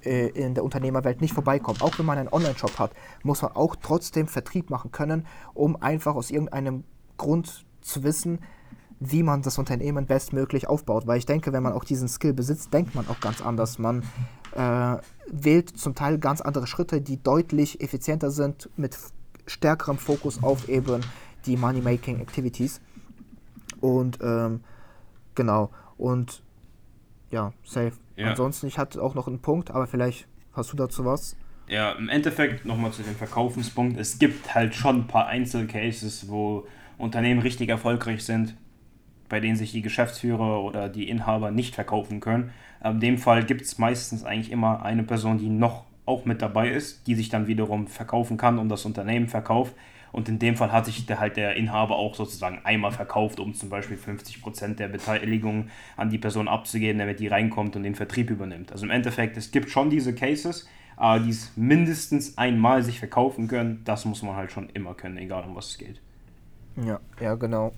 äh, 0.03 0.27
in 0.29 0.53
der 0.53 0.63
Unternehmerwelt 0.63 1.21
nicht 1.21 1.33
vorbeikommen. 1.33 1.81
Auch 1.81 1.97
wenn 1.99 2.05
man 2.05 2.17
einen 2.17 2.29
Online-Shop 2.29 2.79
hat, 2.79 2.91
muss 3.23 3.41
man 3.41 3.51
auch 3.51 3.75
trotzdem 3.75 4.27
Vertrieb 4.27 4.69
machen 4.69 4.91
können, 4.91 5.25
um 5.53 5.81
einfach 5.81 6.15
aus 6.15 6.31
irgendeinem 6.31 6.83
Grund 7.17 7.65
zu 7.81 8.03
wissen, 8.03 8.39
wie 8.99 9.23
man 9.23 9.41
das 9.41 9.57
Unternehmen 9.57 10.05
bestmöglich 10.05 10.67
aufbaut. 10.67 11.05
Weil 11.07 11.17
ich 11.17 11.25
denke, 11.25 11.53
wenn 11.53 11.63
man 11.63 11.73
auch 11.73 11.83
diesen 11.83 12.07
Skill 12.07 12.33
besitzt, 12.33 12.73
denkt 12.73 12.95
man 12.95 13.07
auch 13.07 13.19
ganz 13.19 13.41
anders. 13.41 13.79
Man 13.79 14.03
äh, 14.55 14.97
wählt 15.29 15.77
zum 15.77 15.95
Teil 15.95 16.17
ganz 16.17 16.41
andere 16.41 16.67
Schritte, 16.67 17.01
die 17.01 17.21
deutlich 17.21 17.81
effizienter 17.81 18.31
sind, 18.31 18.69
mit 18.75 18.97
stärkerem 19.45 19.97
Fokus 19.97 20.43
auf 20.43 20.67
eben 20.69 21.01
die 21.45 21.57
Money-Making-Activities. 21.57 22.81
Und 23.79 24.19
ähm, 24.21 24.61
genau. 25.35 25.69
Und 25.97 26.43
ja, 27.31 27.53
safe. 27.63 27.93
Ja. 28.15 28.29
Ansonsten, 28.29 28.67
ich 28.67 28.77
hatte 28.77 29.01
auch 29.01 29.15
noch 29.15 29.27
einen 29.27 29.39
Punkt, 29.39 29.71
aber 29.71 29.87
vielleicht 29.87 30.27
hast 30.53 30.71
du 30.71 30.77
dazu 30.77 31.05
was? 31.05 31.35
Ja, 31.67 31.91
im 31.93 32.09
Endeffekt 32.09 32.65
nochmal 32.65 32.91
zu 32.91 33.03
dem 33.03 33.15
Verkaufenspunkt. 33.15 33.99
Es 33.99 34.19
gibt 34.19 34.55
halt 34.55 34.73
schon 34.73 35.01
ein 35.01 35.07
paar 35.07 35.27
Einzelcases, 35.27 36.29
wo 36.29 36.65
Unternehmen 36.97 37.41
richtig 37.41 37.69
erfolgreich 37.69 38.23
sind, 38.23 38.55
bei 39.29 39.39
denen 39.39 39.57
sich 39.57 39.73
die 39.73 39.81
Geschäftsführer 39.81 40.63
oder 40.63 40.87
die 40.87 41.09
Inhaber 41.09 41.51
nicht 41.51 41.75
verkaufen 41.75 42.21
können. 42.21 42.51
Aber 42.79 42.95
in 42.95 43.01
dem 43.01 43.17
Fall 43.17 43.43
gibt 43.43 43.61
es 43.61 43.77
meistens 43.77 44.23
eigentlich 44.23 44.51
immer 44.51 44.83
eine 44.83 45.03
Person, 45.03 45.37
die 45.37 45.49
noch 45.49 45.85
auch 46.05 46.23
mit 46.23 46.41
dabei 46.41 46.69
ist, 46.69 47.05
die 47.07 47.15
sich 47.15 47.27
dann 47.27 47.47
wiederum 47.47 47.87
verkaufen 47.87 48.37
kann 48.37 48.59
und 48.59 48.69
das 48.69 48.85
Unternehmen 48.85 49.27
verkauft. 49.27 49.75
Und 50.11 50.29
in 50.29 50.39
dem 50.39 50.55
Fall 50.55 50.71
hat 50.71 50.85
sich 50.85 51.05
der, 51.05 51.19
halt 51.19 51.37
der 51.37 51.55
Inhaber 51.55 51.95
auch 51.95 52.15
sozusagen 52.15 52.59
einmal 52.63 52.91
verkauft, 52.91 53.39
um 53.39 53.53
zum 53.53 53.69
Beispiel 53.69 53.97
50% 53.97 54.75
der 54.75 54.87
Beteiligung 54.87 55.69
an 55.95 56.09
die 56.09 56.17
Person 56.17 56.47
abzugeben, 56.47 56.99
damit 56.99 57.19
die 57.19 57.27
reinkommt 57.27 57.75
und 57.75 57.83
den 57.83 57.95
Vertrieb 57.95 58.29
übernimmt. 58.29 58.71
Also 58.71 58.85
im 58.85 58.91
Endeffekt, 58.91 59.37
es 59.37 59.51
gibt 59.51 59.69
schon 59.69 59.89
diese 59.89 60.15
Cases, 60.15 60.67
aber 60.95 61.19
die 61.19 61.29
es 61.29 61.55
mindestens 61.55 62.37
einmal 62.37 62.83
sich 62.83 62.99
verkaufen 62.99 63.47
können, 63.47 63.81
das 63.85 64.05
muss 64.05 64.23
man 64.23 64.35
halt 64.35 64.51
schon 64.51 64.69
immer 64.69 64.93
können, 64.93 65.17
egal 65.17 65.43
um 65.43 65.55
was 65.55 65.67
es 65.67 65.77
geht. 65.77 66.01
Ja, 66.75 66.99
ja, 67.19 67.35
genau. 67.35 67.73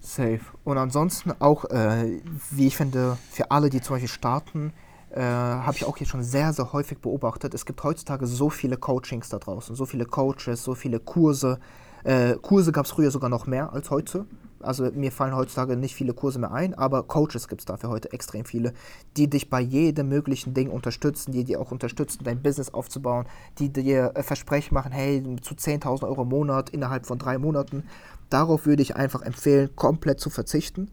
Safe. 0.00 0.40
Und 0.64 0.78
ansonsten 0.78 1.32
auch, 1.38 1.64
äh, 1.66 2.20
wie 2.50 2.66
ich 2.66 2.76
finde, 2.76 3.16
für 3.30 3.50
alle, 3.52 3.70
die 3.70 3.80
zum 3.80 3.94
Beispiel 3.94 4.08
starten, 4.08 4.72
äh, 5.14 5.20
habe 5.20 5.76
ich 5.76 5.84
auch 5.84 5.96
jetzt 5.98 6.08
schon 6.08 6.22
sehr, 6.22 6.52
sehr 6.52 6.72
häufig 6.72 6.98
beobachtet. 6.98 7.54
Es 7.54 7.66
gibt 7.66 7.82
heutzutage 7.84 8.26
so 8.26 8.48
viele 8.48 8.76
Coachings 8.76 9.28
da 9.28 9.38
draußen, 9.38 9.76
so 9.76 9.84
viele 9.84 10.06
Coaches, 10.06 10.64
so 10.64 10.74
viele 10.74 11.00
Kurse. 11.00 11.58
Äh, 12.04 12.36
Kurse 12.40 12.72
gab 12.72 12.86
es 12.86 12.92
früher 12.92 13.10
sogar 13.10 13.28
noch 13.28 13.46
mehr 13.46 13.72
als 13.72 13.90
heute. 13.90 14.26
Also 14.60 14.90
mir 14.92 15.12
fallen 15.12 15.34
heutzutage 15.34 15.76
nicht 15.76 15.94
viele 15.94 16.14
Kurse 16.14 16.38
mehr 16.38 16.52
ein, 16.52 16.72
aber 16.74 17.02
Coaches 17.02 17.48
gibt 17.48 17.60
es 17.60 17.64
dafür 17.64 17.90
heute 17.90 18.12
extrem 18.12 18.44
viele, 18.44 18.72
die 19.16 19.28
dich 19.28 19.50
bei 19.50 19.60
jedem 19.60 20.08
möglichen 20.08 20.54
Ding 20.54 20.70
unterstützen, 20.70 21.32
die 21.32 21.44
dir 21.44 21.60
auch 21.60 21.72
unterstützen, 21.72 22.22
dein 22.24 22.42
Business 22.42 22.72
aufzubauen, 22.72 23.26
die 23.58 23.70
dir 23.70 24.12
äh, 24.14 24.22
Versprechen 24.22 24.74
machen, 24.74 24.92
hey, 24.92 25.22
zu 25.42 25.54
10.000 25.54 26.04
Euro 26.04 26.22
im 26.22 26.28
Monat 26.28 26.70
innerhalb 26.70 27.06
von 27.06 27.18
drei 27.18 27.38
Monaten. 27.38 27.84
Darauf 28.30 28.64
würde 28.64 28.82
ich 28.82 28.96
einfach 28.96 29.20
empfehlen, 29.22 29.68
komplett 29.76 30.20
zu 30.20 30.30
verzichten. 30.30 30.90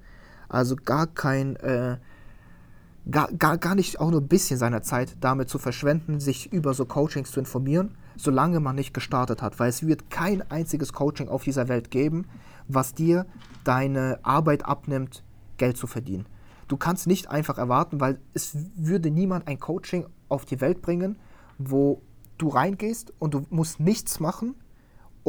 Also 0.49 0.75
gar 0.75 1.07
kein... 1.07 1.55
Äh, 1.57 1.99
gar, 3.09 3.31
gar, 3.33 3.57
gar 3.57 3.75
nicht 3.75 3.99
auch 3.99 4.11
nur 4.11 4.21
ein 4.21 4.27
bisschen 4.27 4.57
seiner 4.57 4.81
Zeit 4.81 5.17
damit 5.19 5.49
zu 5.49 5.57
verschwenden, 5.57 6.19
sich 6.19 6.51
über 6.51 6.73
so 6.73 6.85
Coachings 6.85 7.31
zu 7.31 7.39
informieren, 7.39 7.95
solange 8.15 8.59
man 8.59 8.75
nicht 8.75 8.93
gestartet 8.93 9.41
hat. 9.41 9.59
Weil 9.59 9.69
es 9.69 9.85
wird 9.85 10.09
kein 10.09 10.49
einziges 10.49 10.93
Coaching 10.93 11.29
auf 11.29 11.43
dieser 11.43 11.67
Welt 11.67 11.91
geben, 11.91 12.25
was 12.67 12.93
dir 12.93 13.25
deine 13.63 14.19
Arbeit 14.23 14.65
abnimmt, 14.65 15.23
Geld 15.57 15.77
zu 15.77 15.87
verdienen. 15.87 16.25
Du 16.67 16.77
kannst 16.77 17.07
nicht 17.07 17.29
einfach 17.29 17.57
erwarten, 17.57 17.99
weil 17.99 18.19
es 18.33 18.55
würde 18.75 19.09
niemand 19.09 19.47
ein 19.47 19.59
Coaching 19.59 20.05
auf 20.29 20.45
die 20.45 20.61
Welt 20.61 20.81
bringen, 20.81 21.17
wo 21.57 22.01
du 22.37 22.47
reingehst 22.47 23.11
und 23.19 23.33
du 23.33 23.45
musst 23.49 23.79
nichts 23.79 24.19
machen 24.19 24.55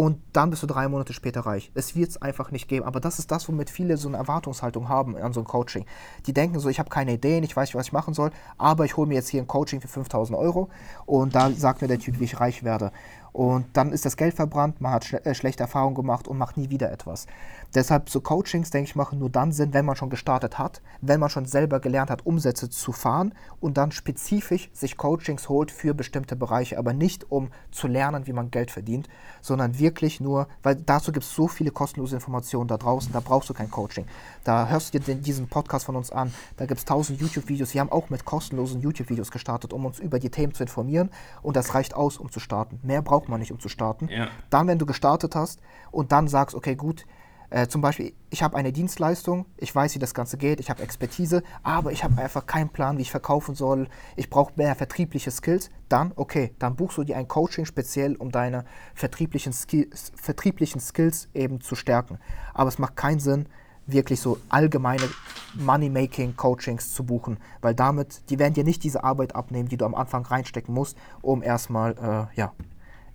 und 0.00 0.18
dann 0.32 0.48
bist 0.48 0.62
du 0.62 0.66
drei 0.66 0.88
Monate 0.88 1.12
später 1.12 1.42
reich. 1.42 1.70
Es 1.74 1.94
wird 1.94 2.08
es 2.08 2.22
einfach 2.22 2.52
nicht 2.52 2.68
geben. 2.68 2.86
Aber 2.86 3.00
das 3.00 3.18
ist 3.18 3.30
das, 3.30 3.46
womit 3.50 3.68
viele 3.68 3.98
so 3.98 4.08
eine 4.08 4.16
Erwartungshaltung 4.16 4.88
haben 4.88 5.14
an 5.14 5.34
so 5.34 5.40
ein 5.40 5.44
Coaching. 5.44 5.84
Die 6.24 6.32
denken 6.32 6.58
so, 6.58 6.70
ich 6.70 6.78
habe 6.78 6.88
keine 6.88 7.12
Ideen, 7.12 7.44
ich 7.44 7.54
weiß 7.54 7.68
nicht, 7.68 7.74
was 7.74 7.88
ich 7.88 7.92
machen 7.92 8.14
soll, 8.14 8.30
aber 8.56 8.86
ich 8.86 8.96
hole 8.96 9.06
mir 9.06 9.16
jetzt 9.16 9.28
hier 9.28 9.42
ein 9.42 9.46
Coaching 9.46 9.82
für 9.82 9.88
5000 9.88 10.38
Euro 10.38 10.70
und 11.04 11.34
da 11.34 11.50
sagt 11.50 11.82
mir 11.82 11.88
der 11.88 11.98
Typ, 11.98 12.18
wie 12.18 12.24
ich 12.24 12.40
reich 12.40 12.64
werde. 12.64 12.92
Und 13.32 13.66
dann 13.74 13.92
ist 13.92 14.04
das 14.04 14.16
Geld 14.16 14.34
verbrannt, 14.34 14.80
man 14.80 14.92
hat 14.92 15.04
schle 15.04 15.24
äh, 15.24 15.34
schlechte 15.34 15.62
Erfahrungen 15.62 15.94
gemacht 15.94 16.28
und 16.28 16.38
macht 16.38 16.56
nie 16.56 16.70
wieder 16.70 16.90
etwas. 16.90 17.26
Deshalb 17.74 18.10
so 18.10 18.20
Coachings, 18.20 18.70
denke 18.70 18.90
ich, 18.90 18.96
machen 18.96 19.20
nur 19.20 19.30
dann 19.30 19.52
Sinn, 19.52 19.72
wenn 19.72 19.84
man 19.84 19.94
schon 19.94 20.10
gestartet 20.10 20.58
hat, 20.58 20.82
wenn 21.00 21.20
man 21.20 21.30
schon 21.30 21.46
selber 21.46 21.78
gelernt 21.78 22.10
hat, 22.10 22.26
Umsätze 22.26 22.68
zu 22.68 22.90
fahren 22.90 23.32
und 23.60 23.76
dann 23.76 23.92
spezifisch 23.92 24.70
sich 24.72 24.96
Coachings 24.96 25.48
holt 25.48 25.70
für 25.70 25.94
bestimmte 25.94 26.34
Bereiche, 26.34 26.78
aber 26.78 26.92
nicht 26.92 27.30
um 27.30 27.50
zu 27.70 27.86
lernen, 27.86 28.26
wie 28.26 28.32
man 28.32 28.50
Geld 28.50 28.72
verdient, 28.72 29.08
sondern 29.40 29.78
wirklich 29.78 30.20
nur, 30.20 30.48
weil 30.64 30.74
dazu 30.74 31.12
gibt 31.12 31.24
es 31.24 31.34
so 31.34 31.46
viele 31.46 31.70
kostenlose 31.70 32.16
Informationen 32.16 32.66
da 32.66 32.76
draußen, 32.76 33.12
da 33.12 33.20
brauchst 33.20 33.48
du 33.48 33.54
kein 33.54 33.70
Coaching. 33.70 34.06
Da 34.42 34.66
hörst 34.66 34.92
du 34.92 34.98
dir 34.98 35.04
den, 35.04 35.22
diesen 35.22 35.46
Podcast 35.46 35.84
von 35.84 35.94
uns 35.94 36.10
an, 36.10 36.34
da 36.56 36.66
gibt 36.66 36.78
es 36.78 36.84
tausend 36.84 37.20
YouTube-Videos, 37.20 37.72
wir 37.72 37.82
haben 37.82 37.92
auch 37.92 38.10
mit 38.10 38.24
kostenlosen 38.24 38.80
YouTube-Videos 38.80 39.30
gestartet, 39.30 39.72
um 39.72 39.86
uns 39.86 40.00
über 40.00 40.18
die 40.18 40.30
Themen 40.30 40.54
zu 40.54 40.64
informieren 40.64 41.10
und 41.42 41.54
das 41.54 41.74
reicht 41.74 41.94
aus, 41.94 42.18
um 42.18 42.32
zu 42.32 42.40
starten. 42.40 42.80
Mehr 42.82 43.02
braucht 43.20 43.28
man 43.28 43.40
nicht, 43.40 43.52
um 43.52 43.60
zu 43.60 43.68
starten. 43.68 44.08
Ja. 44.08 44.28
Dann, 44.48 44.66
wenn 44.66 44.78
du 44.78 44.86
gestartet 44.86 45.36
hast 45.36 45.60
und 45.90 46.10
dann 46.10 46.26
sagst, 46.26 46.56
okay, 46.56 46.74
gut, 46.74 47.04
äh, 47.50 47.66
zum 47.66 47.82
Beispiel, 47.82 48.14
ich 48.30 48.42
habe 48.42 48.56
eine 48.56 48.72
Dienstleistung, 48.72 49.44
ich 49.58 49.74
weiß, 49.74 49.94
wie 49.94 49.98
das 49.98 50.14
Ganze 50.14 50.38
geht, 50.38 50.58
ich 50.60 50.70
habe 50.70 50.82
Expertise, 50.82 51.42
aber 51.62 51.92
ich 51.92 52.02
habe 52.02 52.20
einfach 52.22 52.46
keinen 52.46 52.70
Plan, 52.70 52.96
wie 52.96 53.02
ich 53.02 53.10
verkaufen 53.10 53.54
soll, 53.54 53.88
ich 54.16 54.30
brauche 54.30 54.52
mehr 54.56 54.74
vertriebliche 54.74 55.30
Skills, 55.30 55.68
dann, 55.88 56.12
okay, 56.16 56.54
dann 56.60 56.76
buchst 56.76 56.96
du 56.96 57.04
dir 57.04 57.16
ein 57.16 57.28
Coaching 57.28 57.66
speziell, 57.66 58.16
um 58.16 58.30
deine 58.30 58.64
vertrieblichen, 58.94 59.52
Skills, 59.52 60.12
vertrieblichen 60.14 60.80
Skills 60.80 61.28
eben 61.34 61.60
zu 61.60 61.74
stärken. 61.74 62.18
Aber 62.54 62.68
es 62.68 62.78
macht 62.78 62.96
keinen 62.96 63.20
Sinn, 63.20 63.46
wirklich 63.86 64.20
so 64.20 64.38
allgemeine 64.48 65.08
Money-Making-Coachings 65.54 66.94
zu 66.94 67.04
buchen, 67.04 67.38
weil 67.60 67.74
damit, 67.74 68.30
die 68.30 68.38
werden 68.38 68.54
dir 68.54 68.64
nicht 68.64 68.84
diese 68.84 69.04
Arbeit 69.04 69.34
abnehmen, 69.34 69.68
die 69.68 69.76
du 69.76 69.84
am 69.84 69.94
Anfang 69.94 70.24
reinstecken 70.24 70.72
musst, 70.72 70.96
um 71.22 71.42
erstmal 71.42 71.92
äh, 72.32 72.38
ja, 72.38 72.52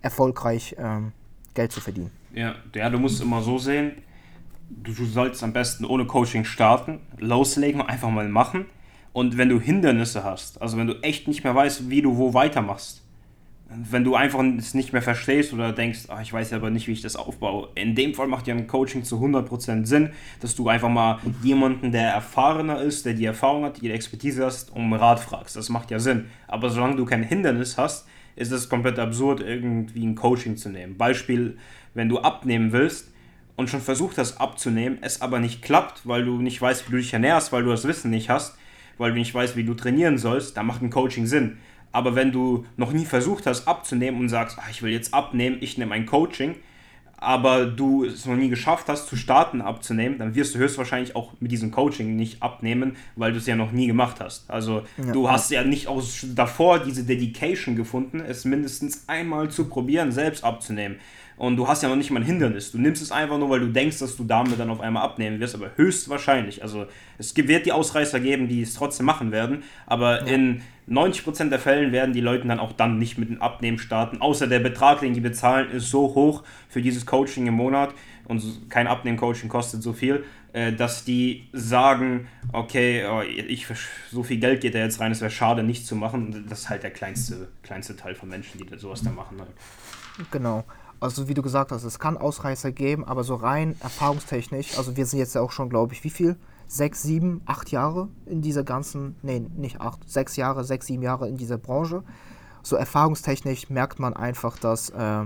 erfolgreich 0.06 0.76
ähm, 0.78 1.12
Geld 1.54 1.72
zu 1.72 1.80
verdienen. 1.80 2.10
Ja, 2.32 2.54
ja, 2.74 2.88
du 2.90 2.98
musst 2.98 3.20
immer 3.20 3.42
so 3.42 3.58
sehen, 3.58 3.92
du, 4.70 4.92
sollst 4.92 5.42
am 5.42 5.52
besten 5.52 5.84
ohne 5.84 6.06
Coaching 6.06 6.44
starten, 6.44 7.00
loslegen 7.18 7.80
und 7.80 7.88
einfach 7.88 8.10
mal 8.10 8.28
machen. 8.28 8.66
Und 9.12 9.36
wenn 9.36 9.48
du 9.48 9.60
Hindernisse 9.60 10.22
hast, 10.22 10.60
also 10.62 10.76
wenn 10.76 10.86
du 10.86 10.94
echt 11.02 11.26
nicht 11.26 11.42
mehr 11.42 11.54
weißt, 11.54 11.90
wie 11.90 12.02
du 12.02 12.16
wo 12.18 12.34
weitermachst, 12.34 13.02
wenn 13.68 14.04
du 14.04 14.14
einfach 14.14 14.44
es 14.58 14.74
nicht 14.74 14.92
mehr 14.92 15.02
verstehst 15.02 15.52
oder 15.52 15.72
denkst, 15.72 16.04
ach, 16.08 16.20
ich 16.20 16.32
weiß 16.32 16.52
aber 16.52 16.70
nicht, 16.70 16.86
wie 16.86 16.92
ich 16.92 17.02
das 17.02 17.16
aufbaue, 17.16 17.68
in 17.74 17.96
dem 17.96 18.14
Fall 18.14 18.28
macht 18.28 18.46
ja 18.46 18.54
ein 18.54 18.68
Coaching 18.68 19.02
zu 19.02 19.16
100% 19.16 19.86
Sinn, 19.86 20.10
dass 20.40 20.54
du 20.54 20.68
einfach 20.68 20.88
mal 20.88 21.18
jemanden, 21.42 21.90
der 21.90 22.10
erfahrener 22.10 22.80
ist, 22.80 23.06
der 23.06 23.14
die 23.14 23.24
Erfahrung 23.24 23.64
hat, 23.64 23.80
die 23.80 23.90
Expertise 23.90 24.44
hast, 24.44 24.70
um 24.70 24.92
Rat 24.92 25.18
fragst. 25.18 25.56
Das 25.56 25.68
macht 25.68 25.90
ja 25.90 25.98
Sinn. 25.98 26.26
Aber 26.46 26.70
solange 26.70 26.94
du 26.94 27.04
kein 27.06 27.24
Hindernis 27.24 27.76
hast, 27.76 28.06
ist 28.36 28.52
es 28.52 28.68
komplett 28.68 28.98
absurd, 28.98 29.40
irgendwie 29.40 30.06
ein 30.06 30.14
Coaching 30.14 30.56
zu 30.56 30.68
nehmen. 30.68 30.96
Beispiel, 30.96 31.58
wenn 31.94 32.08
du 32.08 32.18
abnehmen 32.18 32.72
willst, 32.72 33.08
und 33.56 33.70
schon 33.70 33.80
versucht 33.80 34.18
hast 34.18 34.38
abzunehmen, 34.38 34.98
es 35.00 35.22
aber 35.22 35.38
nicht 35.40 35.62
klappt, 35.62 36.06
weil 36.06 36.24
du 36.24 36.40
nicht 36.40 36.60
weißt, 36.60 36.86
wie 36.86 36.92
du 36.92 36.98
dich 36.98 37.12
ernährst, 37.12 37.52
weil 37.52 37.64
du 37.64 37.70
das 37.70 37.88
Wissen 37.88 38.10
nicht 38.10 38.28
hast, 38.28 38.56
weil 38.98 39.12
du 39.12 39.18
nicht 39.18 39.34
weißt, 39.34 39.56
wie 39.56 39.64
du 39.64 39.74
trainieren 39.74 40.18
sollst, 40.18 40.56
dann 40.56 40.66
macht 40.66 40.82
ein 40.82 40.90
Coaching 40.90 41.26
Sinn. 41.26 41.58
Aber 41.90 42.14
wenn 42.14 42.32
du 42.32 42.66
noch 42.76 42.92
nie 42.92 43.06
versucht 43.06 43.46
hast 43.46 43.66
abzunehmen 43.66 44.20
und 44.20 44.28
sagst, 44.28 44.58
ach, 44.60 44.70
ich 44.70 44.82
will 44.82 44.92
jetzt 44.92 45.14
abnehmen, 45.14 45.56
ich 45.60 45.78
nehme 45.78 45.94
ein 45.94 46.06
Coaching, 46.06 46.56
aber 47.16 47.66
du 47.66 48.04
es 48.04 48.26
noch 48.26 48.36
nie 48.36 48.48
geschafft 48.48 48.88
hast, 48.88 49.08
zu 49.08 49.16
starten 49.16 49.60
abzunehmen, 49.60 50.18
dann 50.18 50.34
wirst 50.34 50.54
du 50.54 50.58
höchstwahrscheinlich 50.58 51.16
auch 51.16 51.32
mit 51.40 51.50
diesem 51.50 51.70
Coaching 51.70 52.16
nicht 52.16 52.42
abnehmen, 52.42 52.96
weil 53.16 53.32
du 53.32 53.38
es 53.38 53.46
ja 53.46 53.56
noch 53.56 53.72
nie 53.72 53.86
gemacht 53.86 54.16
hast. 54.20 54.50
Also 54.50 54.82
ja. 54.98 55.12
du 55.12 55.30
hast 55.30 55.50
ja 55.50 55.64
nicht 55.64 55.88
aus 55.88 56.26
davor 56.34 56.78
diese 56.78 57.04
Dedication 57.04 57.76
gefunden, 57.76 58.20
es 58.20 58.44
mindestens 58.44 59.04
einmal 59.08 59.50
zu 59.50 59.68
probieren, 59.68 60.12
selbst 60.12 60.44
abzunehmen. 60.44 60.96
Und 61.36 61.56
du 61.56 61.68
hast 61.68 61.82
ja 61.82 61.88
noch 61.88 61.96
nicht 61.96 62.10
mal 62.10 62.20
ein 62.20 62.26
Hindernis. 62.26 62.72
Du 62.72 62.78
nimmst 62.78 63.02
es 63.02 63.12
einfach 63.12 63.38
nur, 63.38 63.50
weil 63.50 63.60
du 63.60 63.68
denkst, 63.68 63.98
dass 63.98 64.16
du 64.16 64.24
damit 64.24 64.58
dann 64.58 64.70
auf 64.70 64.80
einmal 64.80 65.02
abnehmen 65.02 65.38
wirst, 65.38 65.54
aber 65.54 65.70
höchstwahrscheinlich. 65.76 66.62
Also 66.62 66.86
es 67.18 67.36
wird 67.36 67.66
die 67.66 67.72
Ausreißer 67.72 68.20
geben, 68.20 68.48
die 68.48 68.62
es 68.62 68.74
trotzdem 68.74 69.04
machen 69.04 69.32
werden, 69.32 69.62
aber 69.86 70.26
ja. 70.26 70.34
in 70.34 70.62
90% 70.88 71.50
der 71.50 71.58
Fällen 71.58 71.92
werden 71.92 72.14
die 72.14 72.20
Leute 72.20 72.46
dann 72.46 72.60
auch 72.60 72.72
dann 72.72 72.98
nicht 72.98 73.18
mit 73.18 73.28
dem 73.28 73.42
Abnehmen 73.42 73.78
starten, 73.78 74.20
außer 74.20 74.46
der 74.46 74.60
Betrag, 74.60 75.00
den 75.00 75.14
die 75.14 75.20
bezahlen, 75.20 75.70
ist 75.70 75.90
so 75.90 76.14
hoch 76.14 76.42
für 76.68 76.80
dieses 76.80 77.04
Coaching 77.04 77.46
im 77.46 77.54
Monat 77.54 77.92
und 78.28 78.70
kein 78.70 78.86
Abnehmen-Coaching 78.86 79.48
kostet 79.48 79.82
so 79.82 79.92
viel, 79.92 80.24
äh, 80.52 80.72
dass 80.72 81.04
die 81.04 81.48
sagen, 81.52 82.28
okay, 82.52 83.04
oh, 83.06 83.20
ich, 83.22 83.66
so 84.10 84.22
viel 84.22 84.38
Geld 84.38 84.60
geht 84.60 84.74
da 84.74 84.78
jetzt 84.78 85.00
rein, 85.00 85.12
es 85.12 85.20
wäre 85.20 85.30
schade, 85.30 85.62
nicht 85.62 85.86
zu 85.86 85.96
machen. 85.96 86.46
Das 86.48 86.60
ist 86.60 86.70
halt 86.70 86.82
der 86.82 86.92
kleinste, 86.92 87.48
kleinste 87.62 87.96
Teil 87.96 88.14
von 88.14 88.28
Menschen, 88.28 88.58
die 88.58 88.78
sowas 88.78 89.02
da 89.02 89.10
machen. 89.10 89.38
Halt. 89.38 90.30
Genau. 90.30 90.64
Also 90.98 91.28
wie 91.28 91.34
du 91.34 91.42
gesagt 91.42 91.72
hast, 91.72 91.84
es 91.84 91.98
kann 91.98 92.16
Ausreißer 92.16 92.72
geben, 92.72 93.04
aber 93.04 93.22
so 93.22 93.34
rein 93.34 93.76
erfahrungstechnisch, 93.80 94.78
also 94.78 94.96
wir 94.96 95.04
sind 95.04 95.18
jetzt 95.18 95.34
ja 95.34 95.42
auch 95.42 95.52
schon, 95.52 95.68
glaube 95.68 95.92
ich, 95.92 96.04
wie 96.04 96.10
viel? 96.10 96.36
Sechs, 96.68 97.02
sieben, 97.02 97.42
acht 97.44 97.70
Jahre 97.70 98.08
in 98.24 98.42
dieser 98.42 98.64
ganzen, 98.64 99.16
nee, 99.22 99.40
nicht 99.56 99.80
acht, 99.80 100.08
sechs 100.08 100.36
Jahre, 100.36 100.64
sechs, 100.64 100.86
sieben 100.86 101.02
Jahre 101.02 101.28
in 101.28 101.36
dieser 101.36 101.58
Branche. 101.58 102.02
So 102.62 102.76
erfahrungstechnisch 102.76 103.70
merkt 103.70 104.00
man 104.00 104.14
einfach, 104.14 104.58
dass 104.58 104.90
äh, 104.90 105.24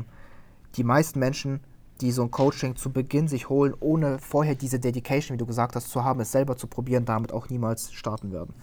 die 0.77 0.85
meisten 0.85 1.19
Menschen, 1.19 1.61
die 2.01 2.13
so 2.13 2.23
ein 2.23 2.31
Coaching 2.31 2.77
zu 2.77 2.91
Beginn 2.91 3.29
sich 3.29 3.49
holen, 3.49 3.75
ohne 3.81 4.19
vorher 4.19 4.55
diese 4.55 4.81
Dedication, 4.81 5.35
wie 5.35 5.39
du 5.39 5.47
gesagt 5.47 5.77
hast, 5.77 5.89
zu 5.89 6.05
haben, 6.05 6.21
es 6.21 6.33
selber 6.33 6.57
zu 6.57 6.67
probieren, 6.67 7.05
damit 7.05 7.33
auch 7.33 7.49
niemals 7.49 7.93
starten 7.93 8.33
werden. 8.33 8.55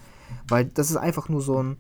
Weil 0.48 0.66
das 0.66 0.92
ist 0.92 0.98
einfach 0.98 1.30
nur 1.30 1.42
so 1.42 1.64
ein, 1.64 1.78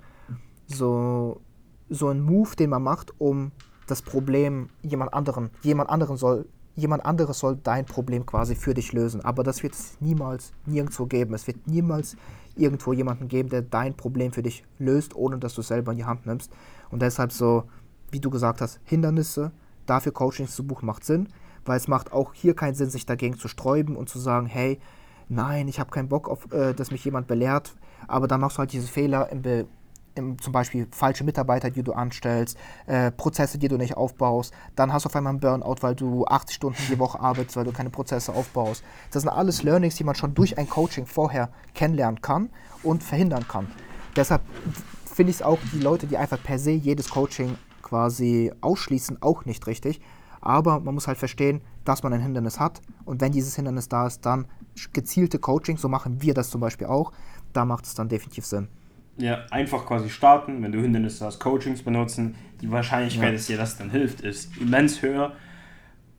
so, 0.67 1.41
so 1.89 2.09
ein 2.09 2.21
Move, 2.21 2.55
den 2.55 2.69
man 2.69 2.83
macht, 2.83 3.13
um 3.19 3.51
das 3.87 4.01
Problem 4.01 4.69
jemand 4.83 5.13
anderen, 5.13 5.49
jemand 5.63 5.89
anderen 5.89 6.17
soll, 6.17 6.45
jemand 6.75 7.05
anderes 7.05 7.39
soll 7.39 7.57
dein 7.61 7.85
Problem 7.85 8.25
quasi 8.25 8.55
für 8.55 8.73
dich 8.73 8.93
lösen. 8.93 9.21
Aber 9.21 9.43
das 9.43 9.63
wird 9.63 9.73
es 9.73 9.97
niemals 9.99 10.53
nirgendwo 10.65 11.05
geben. 11.05 11.33
Es 11.33 11.47
wird 11.47 11.67
niemals 11.67 12.15
irgendwo 12.55 12.93
jemanden 12.93 13.27
geben, 13.27 13.49
der 13.49 13.61
dein 13.61 13.95
Problem 13.95 14.31
für 14.31 14.43
dich 14.43 14.63
löst, 14.77 15.15
ohne 15.15 15.37
dass 15.37 15.55
du 15.55 15.61
es 15.61 15.67
selber 15.67 15.91
in 15.91 15.97
die 15.97 16.05
Hand 16.05 16.25
nimmst. 16.25 16.51
Und 16.89 17.01
deshalb 17.01 17.31
so, 17.31 17.63
wie 18.11 18.19
du 18.19 18.29
gesagt 18.29 18.61
hast, 18.61 18.79
Hindernisse, 18.83 19.51
dafür 19.85 20.11
Coachings 20.11 20.55
zu 20.55 20.65
buchen, 20.65 20.85
macht 20.85 21.03
Sinn, 21.03 21.29
weil 21.65 21.77
es 21.77 21.87
macht 21.87 22.11
auch 22.11 22.33
hier 22.33 22.55
keinen 22.55 22.75
Sinn, 22.75 22.89
sich 22.89 23.05
dagegen 23.05 23.37
zu 23.37 23.47
sträuben 23.47 23.95
und 23.95 24.09
zu 24.09 24.19
sagen, 24.19 24.47
hey, 24.47 24.79
nein, 25.29 25.67
ich 25.67 25.79
habe 25.79 25.91
keinen 25.91 26.09
Bock 26.09 26.29
auf, 26.29 26.51
äh, 26.51 26.73
dass 26.73 26.91
mich 26.91 27.03
jemand 27.05 27.27
belehrt, 27.27 27.75
aber 28.07 28.27
dann 28.27 28.41
machst 28.41 28.57
du 28.57 28.59
halt 28.59 28.71
diese 28.71 28.87
Fehler 28.87 29.29
im, 29.31 29.41
Be 29.41 29.65
zum 30.39 30.53
Beispiel 30.53 30.87
falsche 30.91 31.23
Mitarbeiter, 31.23 31.69
die 31.69 31.83
du 31.83 31.93
anstellst, 31.93 32.57
äh, 32.85 33.11
Prozesse, 33.11 33.57
die 33.57 33.67
du 33.67 33.77
nicht 33.77 33.97
aufbaust. 33.97 34.53
Dann 34.75 34.93
hast 34.93 35.05
du 35.05 35.09
auf 35.09 35.15
einmal 35.15 35.31
einen 35.31 35.39
Burnout, 35.39 35.77
weil 35.81 35.95
du 35.95 36.25
80 36.25 36.55
Stunden 36.55 36.81
die 36.89 36.99
Woche 36.99 37.19
arbeitest, 37.19 37.55
weil 37.55 37.65
du 37.65 37.71
keine 37.71 37.89
Prozesse 37.89 38.33
aufbaust. 38.33 38.83
Das 39.11 39.23
sind 39.23 39.29
alles 39.29 39.63
Learnings, 39.63 39.95
die 39.95 40.03
man 40.03 40.15
schon 40.15 40.33
durch 40.33 40.57
ein 40.57 40.69
Coaching 40.69 41.05
vorher 41.05 41.49
kennenlernen 41.73 42.21
kann 42.21 42.49
und 42.83 43.03
verhindern 43.03 43.47
kann. 43.47 43.67
Deshalb 44.15 44.41
finde 45.05 45.31
ich 45.31 45.37
es 45.37 45.41
auch 45.41 45.59
die 45.73 45.79
Leute, 45.79 46.07
die 46.07 46.17
einfach 46.17 46.41
per 46.41 46.59
se 46.59 46.71
jedes 46.71 47.09
Coaching 47.09 47.57
quasi 47.81 48.51
ausschließen, 48.61 49.21
auch 49.21 49.45
nicht 49.45 49.67
richtig. 49.67 50.01
Aber 50.41 50.79
man 50.79 50.93
muss 50.93 51.07
halt 51.07 51.17
verstehen, 51.17 51.61
dass 51.85 52.03
man 52.03 52.13
ein 52.13 52.21
Hindernis 52.21 52.59
hat. 52.59 52.81
Und 53.05 53.21
wenn 53.21 53.31
dieses 53.31 53.55
Hindernis 53.55 53.89
da 53.89 54.07
ist, 54.07 54.25
dann 54.25 54.47
gezielte 54.93 55.39
Coaching, 55.39 55.77
so 55.77 55.87
machen 55.87 56.21
wir 56.21 56.33
das 56.33 56.49
zum 56.49 56.61
Beispiel 56.61 56.87
auch, 56.87 57.11
da 57.53 57.65
macht 57.65 57.85
es 57.85 57.95
dann 57.95 58.09
definitiv 58.09 58.45
Sinn. 58.45 58.67
Ja, 59.17 59.45
einfach 59.49 59.85
quasi 59.85 60.09
starten, 60.09 60.61
wenn 60.61 60.71
du 60.71 60.81
Hindernisse 60.81 61.25
hast, 61.25 61.39
Coachings 61.39 61.81
benutzen. 61.81 62.35
Die 62.61 62.69
Wahrscheinlichkeit, 62.69 63.29
ja. 63.29 63.31
dass 63.31 63.47
dir 63.47 63.57
das 63.57 63.77
dann 63.77 63.89
hilft, 63.89 64.21
ist 64.21 64.55
immens 64.57 65.01
höher. 65.01 65.35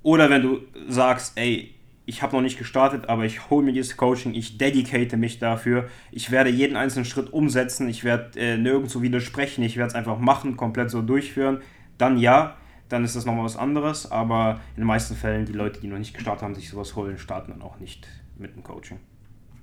Oder 0.03 0.31
wenn 0.31 0.43
du 0.43 0.61
sagst, 0.89 1.33
ey, 1.37 1.75
ich 2.07 2.23
habe 2.23 2.35
noch 2.35 2.43
nicht 2.43 2.57
gestartet, 2.57 3.09
aber 3.11 3.27
ich 3.27 3.51
hole 3.51 3.65
mir 3.65 3.73
dieses 3.73 3.99
Coaching, 3.99 4.33
ich 4.35 4.57
dedicate 4.57 5.19
mich 5.19 5.39
dafür, 5.39 5.89
ich 6.11 6.31
werde 6.31 6.49
jeden 6.49 6.75
einzelnen 6.75 7.05
Schritt 7.05 7.31
umsetzen, 7.31 7.87
ich 7.89 8.03
werde 8.03 8.41
äh, 8.41 8.57
nirgendwo 8.57 9.03
widersprechen, 9.03 9.63
ich 9.63 9.77
werde 9.77 9.89
es 9.89 9.95
einfach 9.95 10.19
machen, 10.19 10.57
komplett 10.57 10.91
so 10.91 11.03
durchführen, 11.03 11.61
dann 11.99 12.17
ja, 12.17 12.57
dann 12.89 13.05
ist 13.05 13.15
das 13.15 13.27
nochmal 13.27 13.45
was 13.45 13.59
anderes, 13.59 14.11
aber 14.11 14.61
in 14.75 14.83
den 14.83 14.87
meisten 14.87 15.17
Fällen, 15.17 15.45
die 15.45 15.53
Leute, 15.53 15.81
die 15.81 15.89
noch 15.89 15.99
nicht 15.99 16.15
gestartet 16.15 16.45
haben, 16.45 16.55
sich 16.55 16.71
sowas 16.71 16.97
holen, 16.97 17.19
starten 17.19 17.53
dann 17.53 17.61
auch 17.61 17.79
nicht 17.79 18.09
mit 18.39 18.57
dem 18.57 18.63
Coaching. 18.63 18.99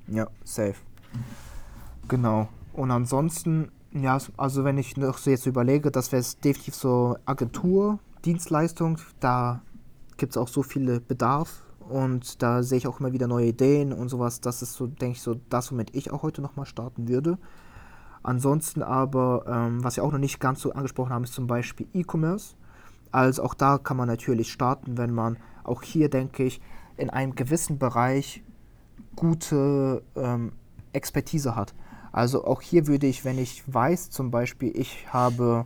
Ja, 0.07 0.27
safe. 0.43 0.75
Genau. 2.07 2.47
Und 2.75 2.91
ansonsten, 2.91 3.71
ja, 3.93 4.17
also 4.35 4.65
wenn 4.65 4.77
ich 4.77 4.97
noch 4.97 5.17
so 5.17 5.29
jetzt 5.29 5.45
überlege, 5.45 5.91
das 5.91 6.11
wäre 6.11 6.23
definitiv 6.43 6.75
so 6.75 7.15
Agentur, 7.25 7.99
Dienstleistung, 8.25 8.97
da 9.21 9.61
gibt 10.17 10.33
es 10.33 10.37
auch 10.37 10.49
so 10.49 10.61
viele 10.61 10.99
Bedarf 10.99 11.63
und 11.87 12.41
da 12.41 12.63
sehe 12.63 12.77
ich 12.79 12.87
auch 12.87 12.99
immer 12.99 13.13
wieder 13.13 13.27
neue 13.27 13.47
Ideen 13.47 13.93
und 13.93 14.09
sowas. 14.09 14.41
Das 14.41 14.61
ist 14.61 14.73
so, 14.73 14.87
denke 14.87 15.15
ich, 15.15 15.21
so 15.21 15.35
das, 15.49 15.71
womit 15.71 15.95
ich 15.95 16.11
auch 16.11 16.21
heute 16.21 16.41
nochmal 16.41 16.65
starten 16.65 17.07
würde. 17.07 17.37
Ansonsten 18.23 18.83
aber, 18.83 19.45
ähm, 19.47 19.83
was 19.83 19.95
wir 19.95 20.03
auch 20.03 20.11
noch 20.11 20.19
nicht 20.19 20.39
ganz 20.39 20.59
so 20.59 20.73
angesprochen 20.73 21.11
haben, 21.13 21.23
ist 21.23 21.33
zum 21.33 21.47
Beispiel 21.47 21.87
E-Commerce. 21.93 22.55
Also 23.11 23.43
auch 23.43 23.53
da 23.53 23.77
kann 23.77 23.95
man 23.95 24.07
natürlich 24.09 24.51
starten, 24.51 24.97
wenn 24.97 25.13
man 25.13 25.37
auch 25.63 25.81
hier, 25.81 26.09
denke 26.09 26.43
ich, 26.43 26.59
in 26.97 27.09
einem 27.09 27.35
gewissen 27.35 27.77
Bereich 27.77 28.43
gute 29.15 30.03
ähm, 30.15 30.51
Expertise 30.91 31.55
hat. 31.55 31.73
Also 32.15 32.45
auch 32.45 32.61
hier 32.61 32.87
würde 32.87 33.07
ich, 33.07 33.25
wenn 33.25 33.37
ich 33.37 33.61
weiß, 33.67 34.09
zum 34.09 34.31
Beispiel, 34.31 34.71
ich 34.73 35.05
habe 35.09 35.65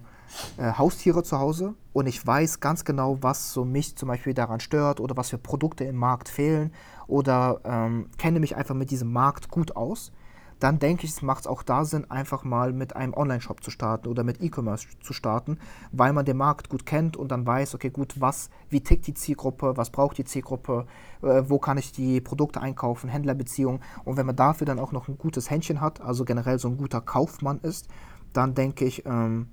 äh, 0.57 0.73
Haustiere 0.73 1.21
zu 1.21 1.37
Hause 1.37 1.75
und 1.93 2.07
ich 2.07 2.25
weiß 2.25 2.59
ganz 2.59 2.83
genau, 2.85 3.19
was 3.21 3.53
so 3.53 3.65
mich 3.65 3.95
zum 3.95 4.07
Beispiel 4.07 4.33
daran 4.33 4.59
stört 4.59 4.99
oder 4.99 5.15
was 5.15 5.29
für 5.29 5.37
Produkte 5.37 5.83
im 5.83 5.95
Markt 5.95 6.27
fehlen 6.27 6.73
oder 7.05 7.61
ähm, 7.65 8.09
kenne 8.17 8.39
mich 8.39 8.55
einfach 8.55 8.73
mit 8.73 8.89
diesem 8.89 9.13
Markt 9.13 9.51
gut 9.51 9.75
aus, 9.75 10.11
dann 10.59 10.79
denke 10.79 11.05
ich, 11.05 11.11
es 11.11 11.21
macht 11.21 11.47
auch 11.47 11.63
da 11.63 11.85
Sinn, 11.85 12.09
einfach 12.11 12.43
mal 12.43 12.73
mit 12.73 12.95
einem 12.95 13.13
Online-Shop 13.13 13.63
zu 13.63 13.71
starten 13.71 14.07
oder 14.07 14.23
mit 14.23 14.41
E-Commerce 14.41 14.87
zu 15.01 15.13
starten, 15.13 15.57
weil 15.91 16.11
man 16.11 16.25
den 16.25 16.37
Markt 16.37 16.69
gut 16.69 16.85
kennt 16.85 17.15
und 17.15 17.31
dann 17.31 17.45
weiß, 17.45 17.75
okay, 17.75 17.89
gut, 17.89 18.19
was, 18.19 18.49
wie 18.69 18.81
tickt 18.81 19.07
die 19.07 19.13
Zielgruppe, 19.13 19.77
was 19.77 19.89
braucht 19.89 20.17
die 20.17 20.25
Zielgruppe, 20.25 20.85
äh, 21.21 21.43
wo 21.47 21.59
kann 21.59 21.77
ich 21.77 21.91
die 21.93 22.19
Produkte 22.19 22.59
einkaufen, 22.59 23.09
Händlerbeziehungen 23.09 23.81
und 24.03 24.17
wenn 24.17 24.25
man 24.25 24.35
dafür 24.35 24.65
dann 24.65 24.79
auch 24.79 24.91
noch 24.91 25.07
ein 25.07 25.17
gutes 25.17 25.49
Händchen 25.49 25.79
hat, 25.79 26.01
also 26.01 26.25
generell 26.25 26.59
so 26.59 26.67
ein 26.67 26.77
guter 26.77 27.01
Kaufmann 27.01 27.59
ist, 27.61 27.87
dann 28.33 28.53
denke 28.53 28.85
ich, 28.85 29.05
ähm, 29.05 29.47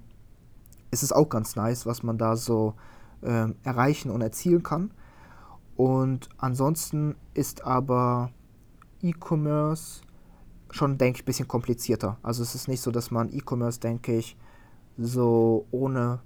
ist 0.91 1.03
es 1.03 1.13
auch 1.13 1.29
ganz 1.29 1.57
nice, 1.57 1.87
was 1.87 2.03
man 2.03 2.19
da 2.19 2.37
so 2.37 2.75
ähm, 3.23 3.57
erreichen 3.63 4.11
und 4.11 4.21
erzielen 4.23 4.63
kann. 4.63 4.91
Und 5.77 6.29
ansonsten 6.39 7.17
ist 7.35 7.65
aber 7.65 8.31
E-Commerce 9.03 10.01
schon, 10.71 10.99
denke 10.99 11.19
ich, 11.19 11.23
ein 11.23 11.27
bisschen 11.27 11.49
komplizierter. 11.49 12.19
Also 12.23 12.43
es 12.43 12.55
ist 12.55 12.69
nicht 12.69 12.81
so, 12.81 12.91
dass 12.91 13.11
man 13.11 13.33
E-Commerce, 13.33 13.81
denke 13.81 14.17
ich, 14.17 14.37
so 14.99 15.67
ohne 15.71 16.21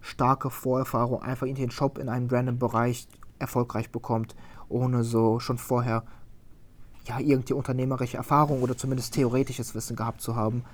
starke 0.00 0.50
Vorerfahrung 0.50 1.22
einfach 1.22 1.46
in 1.46 1.54
den 1.54 1.70
Shop 1.70 1.98
in 1.98 2.08
einem 2.08 2.28
random 2.28 2.58
Bereich 2.58 3.08
erfolgreich 3.38 3.90
bekommt, 3.90 4.34
ohne 4.68 5.04
so 5.04 5.40
schon 5.40 5.58
vorher 5.58 6.04
ja 7.06 7.18
irgendwie 7.18 7.54
unternehmerische 7.54 8.16
Erfahrung 8.16 8.62
oder 8.62 8.76
zumindest 8.76 9.14
theoretisches 9.14 9.74
Wissen 9.74 9.96
gehabt 9.96 10.20
zu 10.20 10.36
haben. 10.36 10.64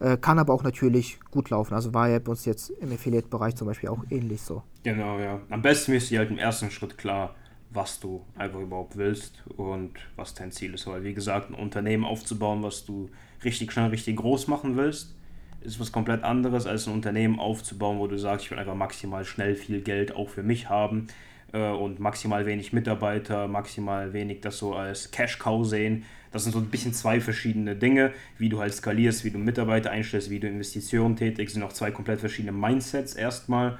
Äh, 0.00 0.16
kann 0.16 0.38
aber 0.38 0.52
auch 0.52 0.64
natürlich 0.64 1.20
gut 1.30 1.50
laufen. 1.50 1.74
Also 1.74 1.94
war 1.94 2.08
ja 2.08 2.18
bei 2.18 2.30
uns 2.30 2.44
jetzt 2.44 2.70
im 2.70 2.92
Affiliate-Bereich 2.92 3.54
zum 3.54 3.68
Beispiel 3.68 3.88
auch 3.88 4.04
ähnlich 4.10 4.42
so. 4.42 4.62
Genau, 4.82 5.18
ja. 5.20 5.40
Am 5.48 5.62
besten 5.62 5.92
ist 5.92 6.10
dir 6.10 6.18
halt 6.18 6.30
im 6.30 6.38
ersten 6.38 6.70
Schritt 6.70 6.98
klar, 6.98 7.36
was 7.72 8.00
du 8.00 8.22
einfach 8.36 8.60
überhaupt 8.60 8.96
willst 8.96 9.42
und 9.56 9.92
was 10.16 10.34
dein 10.34 10.52
Ziel 10.52 10.74
ist. 10.74 10.86
Weil, 10.86 11.04
wie 11.04 11.14
gesagt, 11.14 11.50
ein 11.50 11.54
Unternehmen 11.54 12.04
aufzubauen, 12.04 12.62
was 12.62 12.84
du 12.84 13.10
richtig 13.44 13.72
schnell, 13.72 13.88
richtig 13.90 14.16
groß 14.16 14.48
machen 14.48 14.76
willst, 14.76 15.14
ist 15.62 15.80
was 15.80 15.92
komplett 15.92 16.24
anderes, 16.24 16.66
als 16.66 16.86
ein 16.86 16.94
Unternehmen 16.94 17.38
aufzubauen, 17.38 17.98
wo 17.98 18.06
du 18.06 18.18
sagst, 18.18 18.46
ich 18.46 18.50
will 18.50 18.58
einfach 18.58 18.74
maximal 18.74 19.24
schnell 19.24 19.54
viel 19.54 19.80
Geld 19.80 20.14
auch 20.14 20.28
für 20.28 20.42
mich 20.42 20.68
haben 20.68 21.06
äh, 21.52 21.70
und 21.70 22.00
maximal 22.00 22.46
wenig 22.46 22.72
Mitarbeiter, 22.72 23.48
maximal 23.48 24.12
wenig 24.12 24.40
das 24.40 24.58
so 24.58 24.74
als 24.74 25.10
Cash-Cow 25.10 25.64
sehen. 25.64 26.04
Das 26.32 26.44
sind 26.44 26.52
so 26.52 26.58
ein 26.58 26.70
bisschen 26.70 26.94
zwei 26.94 27.20
verschiedene 27.20 27.76
Dinge, 27.76 28.12
wie 28.38 28.48
du 28.48 28.58
halt 28.58 28.74
skalierst, 28.74 29.24
wie 29.24 29.30
du 29.30 29.38
Mitarbeiter 29.38 29.90
einstellst, 29.90 30.30
wie 30.30 30.40
du 30.40 30.48
Investitionen 30.48 31.14
tätigst, 31.16 31.54
sind 31.54 31.62
auch 31.62 31.72
zwei 31.72 31.90
komplett 31.90 32.20
verschiedene 32.20 32.52
Mindsets 32.52 33.14
erstmal. 33.14 33.78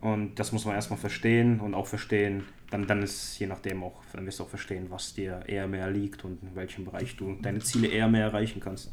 Und 0.00 0.36
das 0.36 0.52
muss 0.52 0.64
man 0.64 0.74
erstmal 0.74 0.98
verstehen 0.98 1.60
und 1.60 1.74
auch 1.74 1.86
verstehen, 1.86 2.44
dann, 2.70 2.86
dann 2.86 3.02
ist 3.02 3.38
je 3.38 3.46
nachdem 3.46 3.82
auch, 3.82 4.02
dann 4.12 4.24
wirst 4.26 4.38
du 4.38 4.44
auch 4.44 4.48
verstehen, 4.48 4.86
was 4.88 5.14
dir 5.14 5.42
eher 5.46 5.66
mehr 5.66 5.90
liegt 5.90 6.24
und 6.24 6.42
in 6.42 6.54
welchem 6.54 6.84
Bereich 6.84 7.16
du 7.16 7.36
deine 7.42 7.58
Ziele 7.60 7.88
eher 7.88 8.08
mehr 8.08 8.26
erreichen 8.26 8.60
kannst. 8.60 8.92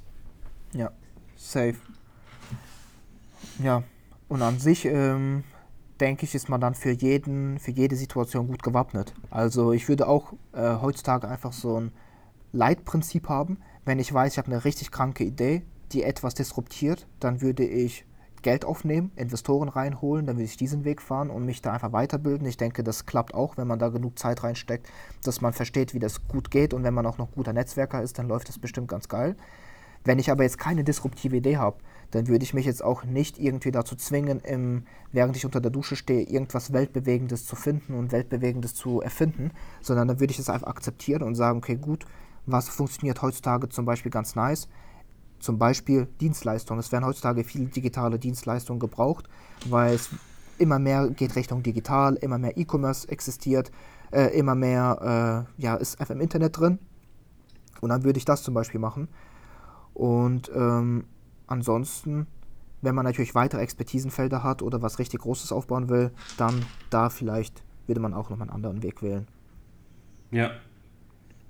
Ja, 0.74 0.92
safe. 1.36 1.78
Ja, 3.64 3.84
und 4.28 4.42
an 4.42 4.60
sich, 4.60 4.86
ähm, 4.86 5.44
denke 6.00 6.26
ich, 6.26 6.36
ist 6.36 6.50
man 6.50 6.62
dann 6.62 6.76
für 6.76 6.92
jeden, 6.92 7.60
für 7.60 7.72
jede 7.72 7.96
Situation 7.96 8.48
gut 8.48 8.64
gewappnet. 8.64 9.14
Also 9.30 9.72
ich 9.72 9.88
würde 9.88 10.08
auch 10.08 10.34
äh, 10.54 10.76
heutzutage 10.82 11.28
einfach 11.28 11.54
so 11.54 11.80
ein 11.80 11.92
Leitprinzip 12.52 13.30
haben. 13.30 13.58
Wenn 13.86 14.00
ich 14.00 14.14
weiß, 14.14 14.34
ich 14.34 14.38
habe 14.38 14.52
eine 14.52 14.66
richtig 14.66 14.92
kranke 14.92 15.24
Idee, 15.24 15.64
die 15.92 16.04
etwas 16.04 16.34
disruptiert, 16.34 17.08
dann 17.20 17.42
würde 17.42 17.66
ich 17.66 18.06
Geld 18.48 18.64
aufnehmen, 18.64 19.12
Investoren 19.18 19.68
reinholen, 19.68 20.26
dann 20.26 20.38
würde 20.38 20.46
ich 20.46 20.56
diesen 20.56 20.86
Weg 20.86 21.02
fahren 21.02 21.30
und 21.30 21.46
mich 21.46 21.62
da 21.62 21.74
einfach 21.74 21.92
weiterbilden. 21.92 22.48
Ich 22.48 22.56
denke, 22.56 22.82
das 22.82 23.06
klappt 23.06 23.34
auch, 23.34 23.58
wenn 23.58 23.68
man 23.68 23.78
da 23.78 23.90
genug 23.90 24.18
Zeit 24.18 24.42
reinsteckt, 24.42 24.88
dass 25.22 25.42
man 25.42 25.52
versteht, 25.52 25.94
wie 25.94 26.00
das 26.00 26.26
gut 26.30 26.50
geht 26.50 26.74
und 26.74 26.86
wenn 26.86 26.94
man 26.94 27.06
auch 27.06 27.18
noch 27.18 27.30
guter 27.34 27.52
Netzwerker 27.52 28.02
ist, 28.02 28.18
dann 28.18 28.30
läuft 28.30 28.48
das 28.48 28.58
bestimmt 28.58 28.88
ganz 28.88 29.10
geil. 29.10 29.36
Wenn 30.06 30.18
ich 30.18 30.32
aber 30.32 30.44
jetzt 30.44 30.60
keine 30.60 30.86
disruptive 30.86 31.36
Idee 31.36 31.58
habe, 31.58 31.80
dann 32.12 32.30
würde 32.30 32.46
ich 32.46 32.54
mich 32.54 32.66
jetzt 32.66 32.82
auch 32.82 33.04
nicht 33.04 33.38
irgendwie 33.38 33.72
dazu 33.72 33.98
zwingen, 33.98 34.40
im, 34.40 34.86
während 35.12 35.36
ich 35.36 35.44
unter 35.44 35.60
der 35.60 35.72
Dusche 35.72 35.98
stehe, 35.98 36.22
irgendwas 36.22 36.72
Weltbewegendes 36.72 37.46
zu 37.46 37.58
finden 37.58 37.96
und 37.96 38.14
Weltbewegendes 38.14 38.76
zu 38.76 39.02
erfinden, 39.02 39.52
sondern 39.82 40.08
dann 40.08 40.22
würde 40.22 40.32
ich 40.32 40.40
es 40.40 40.50
einfach 40.50 40.68
akzeptieren 40.68 41.22
und 41.22 41.36
sagen, 41.36 41.58
okay, 41.58 41.76
gut, 41.76 42.06
was 42.46 42.70
funktioniert 42.70 43.22
heutzutage 43.22 43.68
zum 43.68 43.84
Beispiel 43.84 44.10
ganz 44.10 44.36
nice? 44.36 44.70
Zum 45.40 45.58
Beispiel 45.58 46.08
Dienstleistungen. 46.20 46.80
Es 46.80 46.92
werden 46.92 47.06
heutzutage 47.06 47.44
viele 47.44 47.66
digitale 47.66 48.20
Dienstleistungen 48.20 48.80
gebraucht, 48.80 49.28
weil 49.66 49.94
es 49.94 50.10
immer 50.58 50.80
mehr 50.80 51.10
geht 51.10 51.36
Richtung 51.36 51.64
digital, 51.64 52.16
immer 52.16 52.38
mehr 52.38 52.58
E-Commerce 52.58 53.08
existiert, 53.10 53.72
äh, 54.12 54.38
immer 54.38 54.56
mehr 54.56 55.46
äh, 55.58 55.62
ja, 55.62 55.76
ist 55.76 56.00
einfach 56.00 56.16
im 56.16 56.22
Internet 56.22 56.60
drin. 56.60 56.80
Und 57.82 57.90
dann 57.90 58.04
würde 58.04 58.18
ich 58.18 58.26
das 58.26 58.44
zum 58.44 58.54
Beispiel 58.54 58.80
machen. 58.80 59.08
Und 59.94 60.52
ähm, 60.56 61.06
ansonsten, 61.48 62.28
wenn 62.82 62.96
man 62.96 63.06
natürlich 63.06 63.36
weitere 63.36 63.62
Expertisenfelder 63.62 64.44
hat 64.44 64.62
oder 64.62 64.82
was 64.82 65.00
richtig 65.00 65.22
Großes 65.22 65.52
aufbauen 65.52 65.90
will, 65.90 66.12
dann 66.38 66.66
da 66.90 67.10
vielleicht 67.10 67.64
würde 67.88 68.02
man 68.02 68.14
auch 68.14 68.30
noch 68.30 68.40
einen 68.40 68.50
anderen 68.50 68.84
Weg 68.84 69.02
wählen. 69.02 69.28
Ja, 70.32 70.52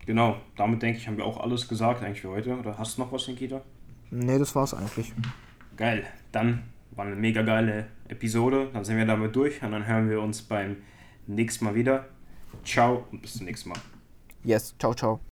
genau. 0.05 0.37
Damit 0.55 0.81
denke 0.81 0.99
ich, 0.99 1.07
haben 1.07 1.17
wir 1.17 1.25
auch 1.25 1.39
alles 1.39 1.67
gesagt 1.67 2.03
eigentlich 2.03 2.21
für 2.21 2.29
heute. 2.29 2.57
Oder 2.57 2.77
hast 2.77 2.97
du 2.97 3.01
noch 3.01 3.11
was, 3.11 3.27
Nikita? 3.27 3.61
Nee, 4.11 4.39
das 4.39 4.55
war's 4.55 4.73
eigentlich. 4.73 5.13
Geil. 5.75 6.05
Dann 6.31 6.63
war 6.91 7.05
eine 7.05 7.15
mega 7.15 7.41
geile 7.41 7.87
Episode. 8.07 8.69
Dann 8.73 8.83
sind 8.83 8.97
wir 8.97 9.05
damit 9.05 9.35
durch 9.35 9.61
und 9.61 9.71
dann 9.71 9.85
hören 9.85 10.09
wir 10.09 10.21
uns 10.21 10.41
beim 10.41 10.77
nächsten 11.27 11.65
Mal 11.65 11.75
wieder. 11.75 12.07
Ciao 12.63 13.05
und 13.11 13.21
bis 13.21 13.33
zum 13.33 13.45
nächsten 13.45 13.69
Mal. 13.69 13.79
Yes, 14.43 14.75
ciao, 14.79 14.93
ciao. 14.93 15.26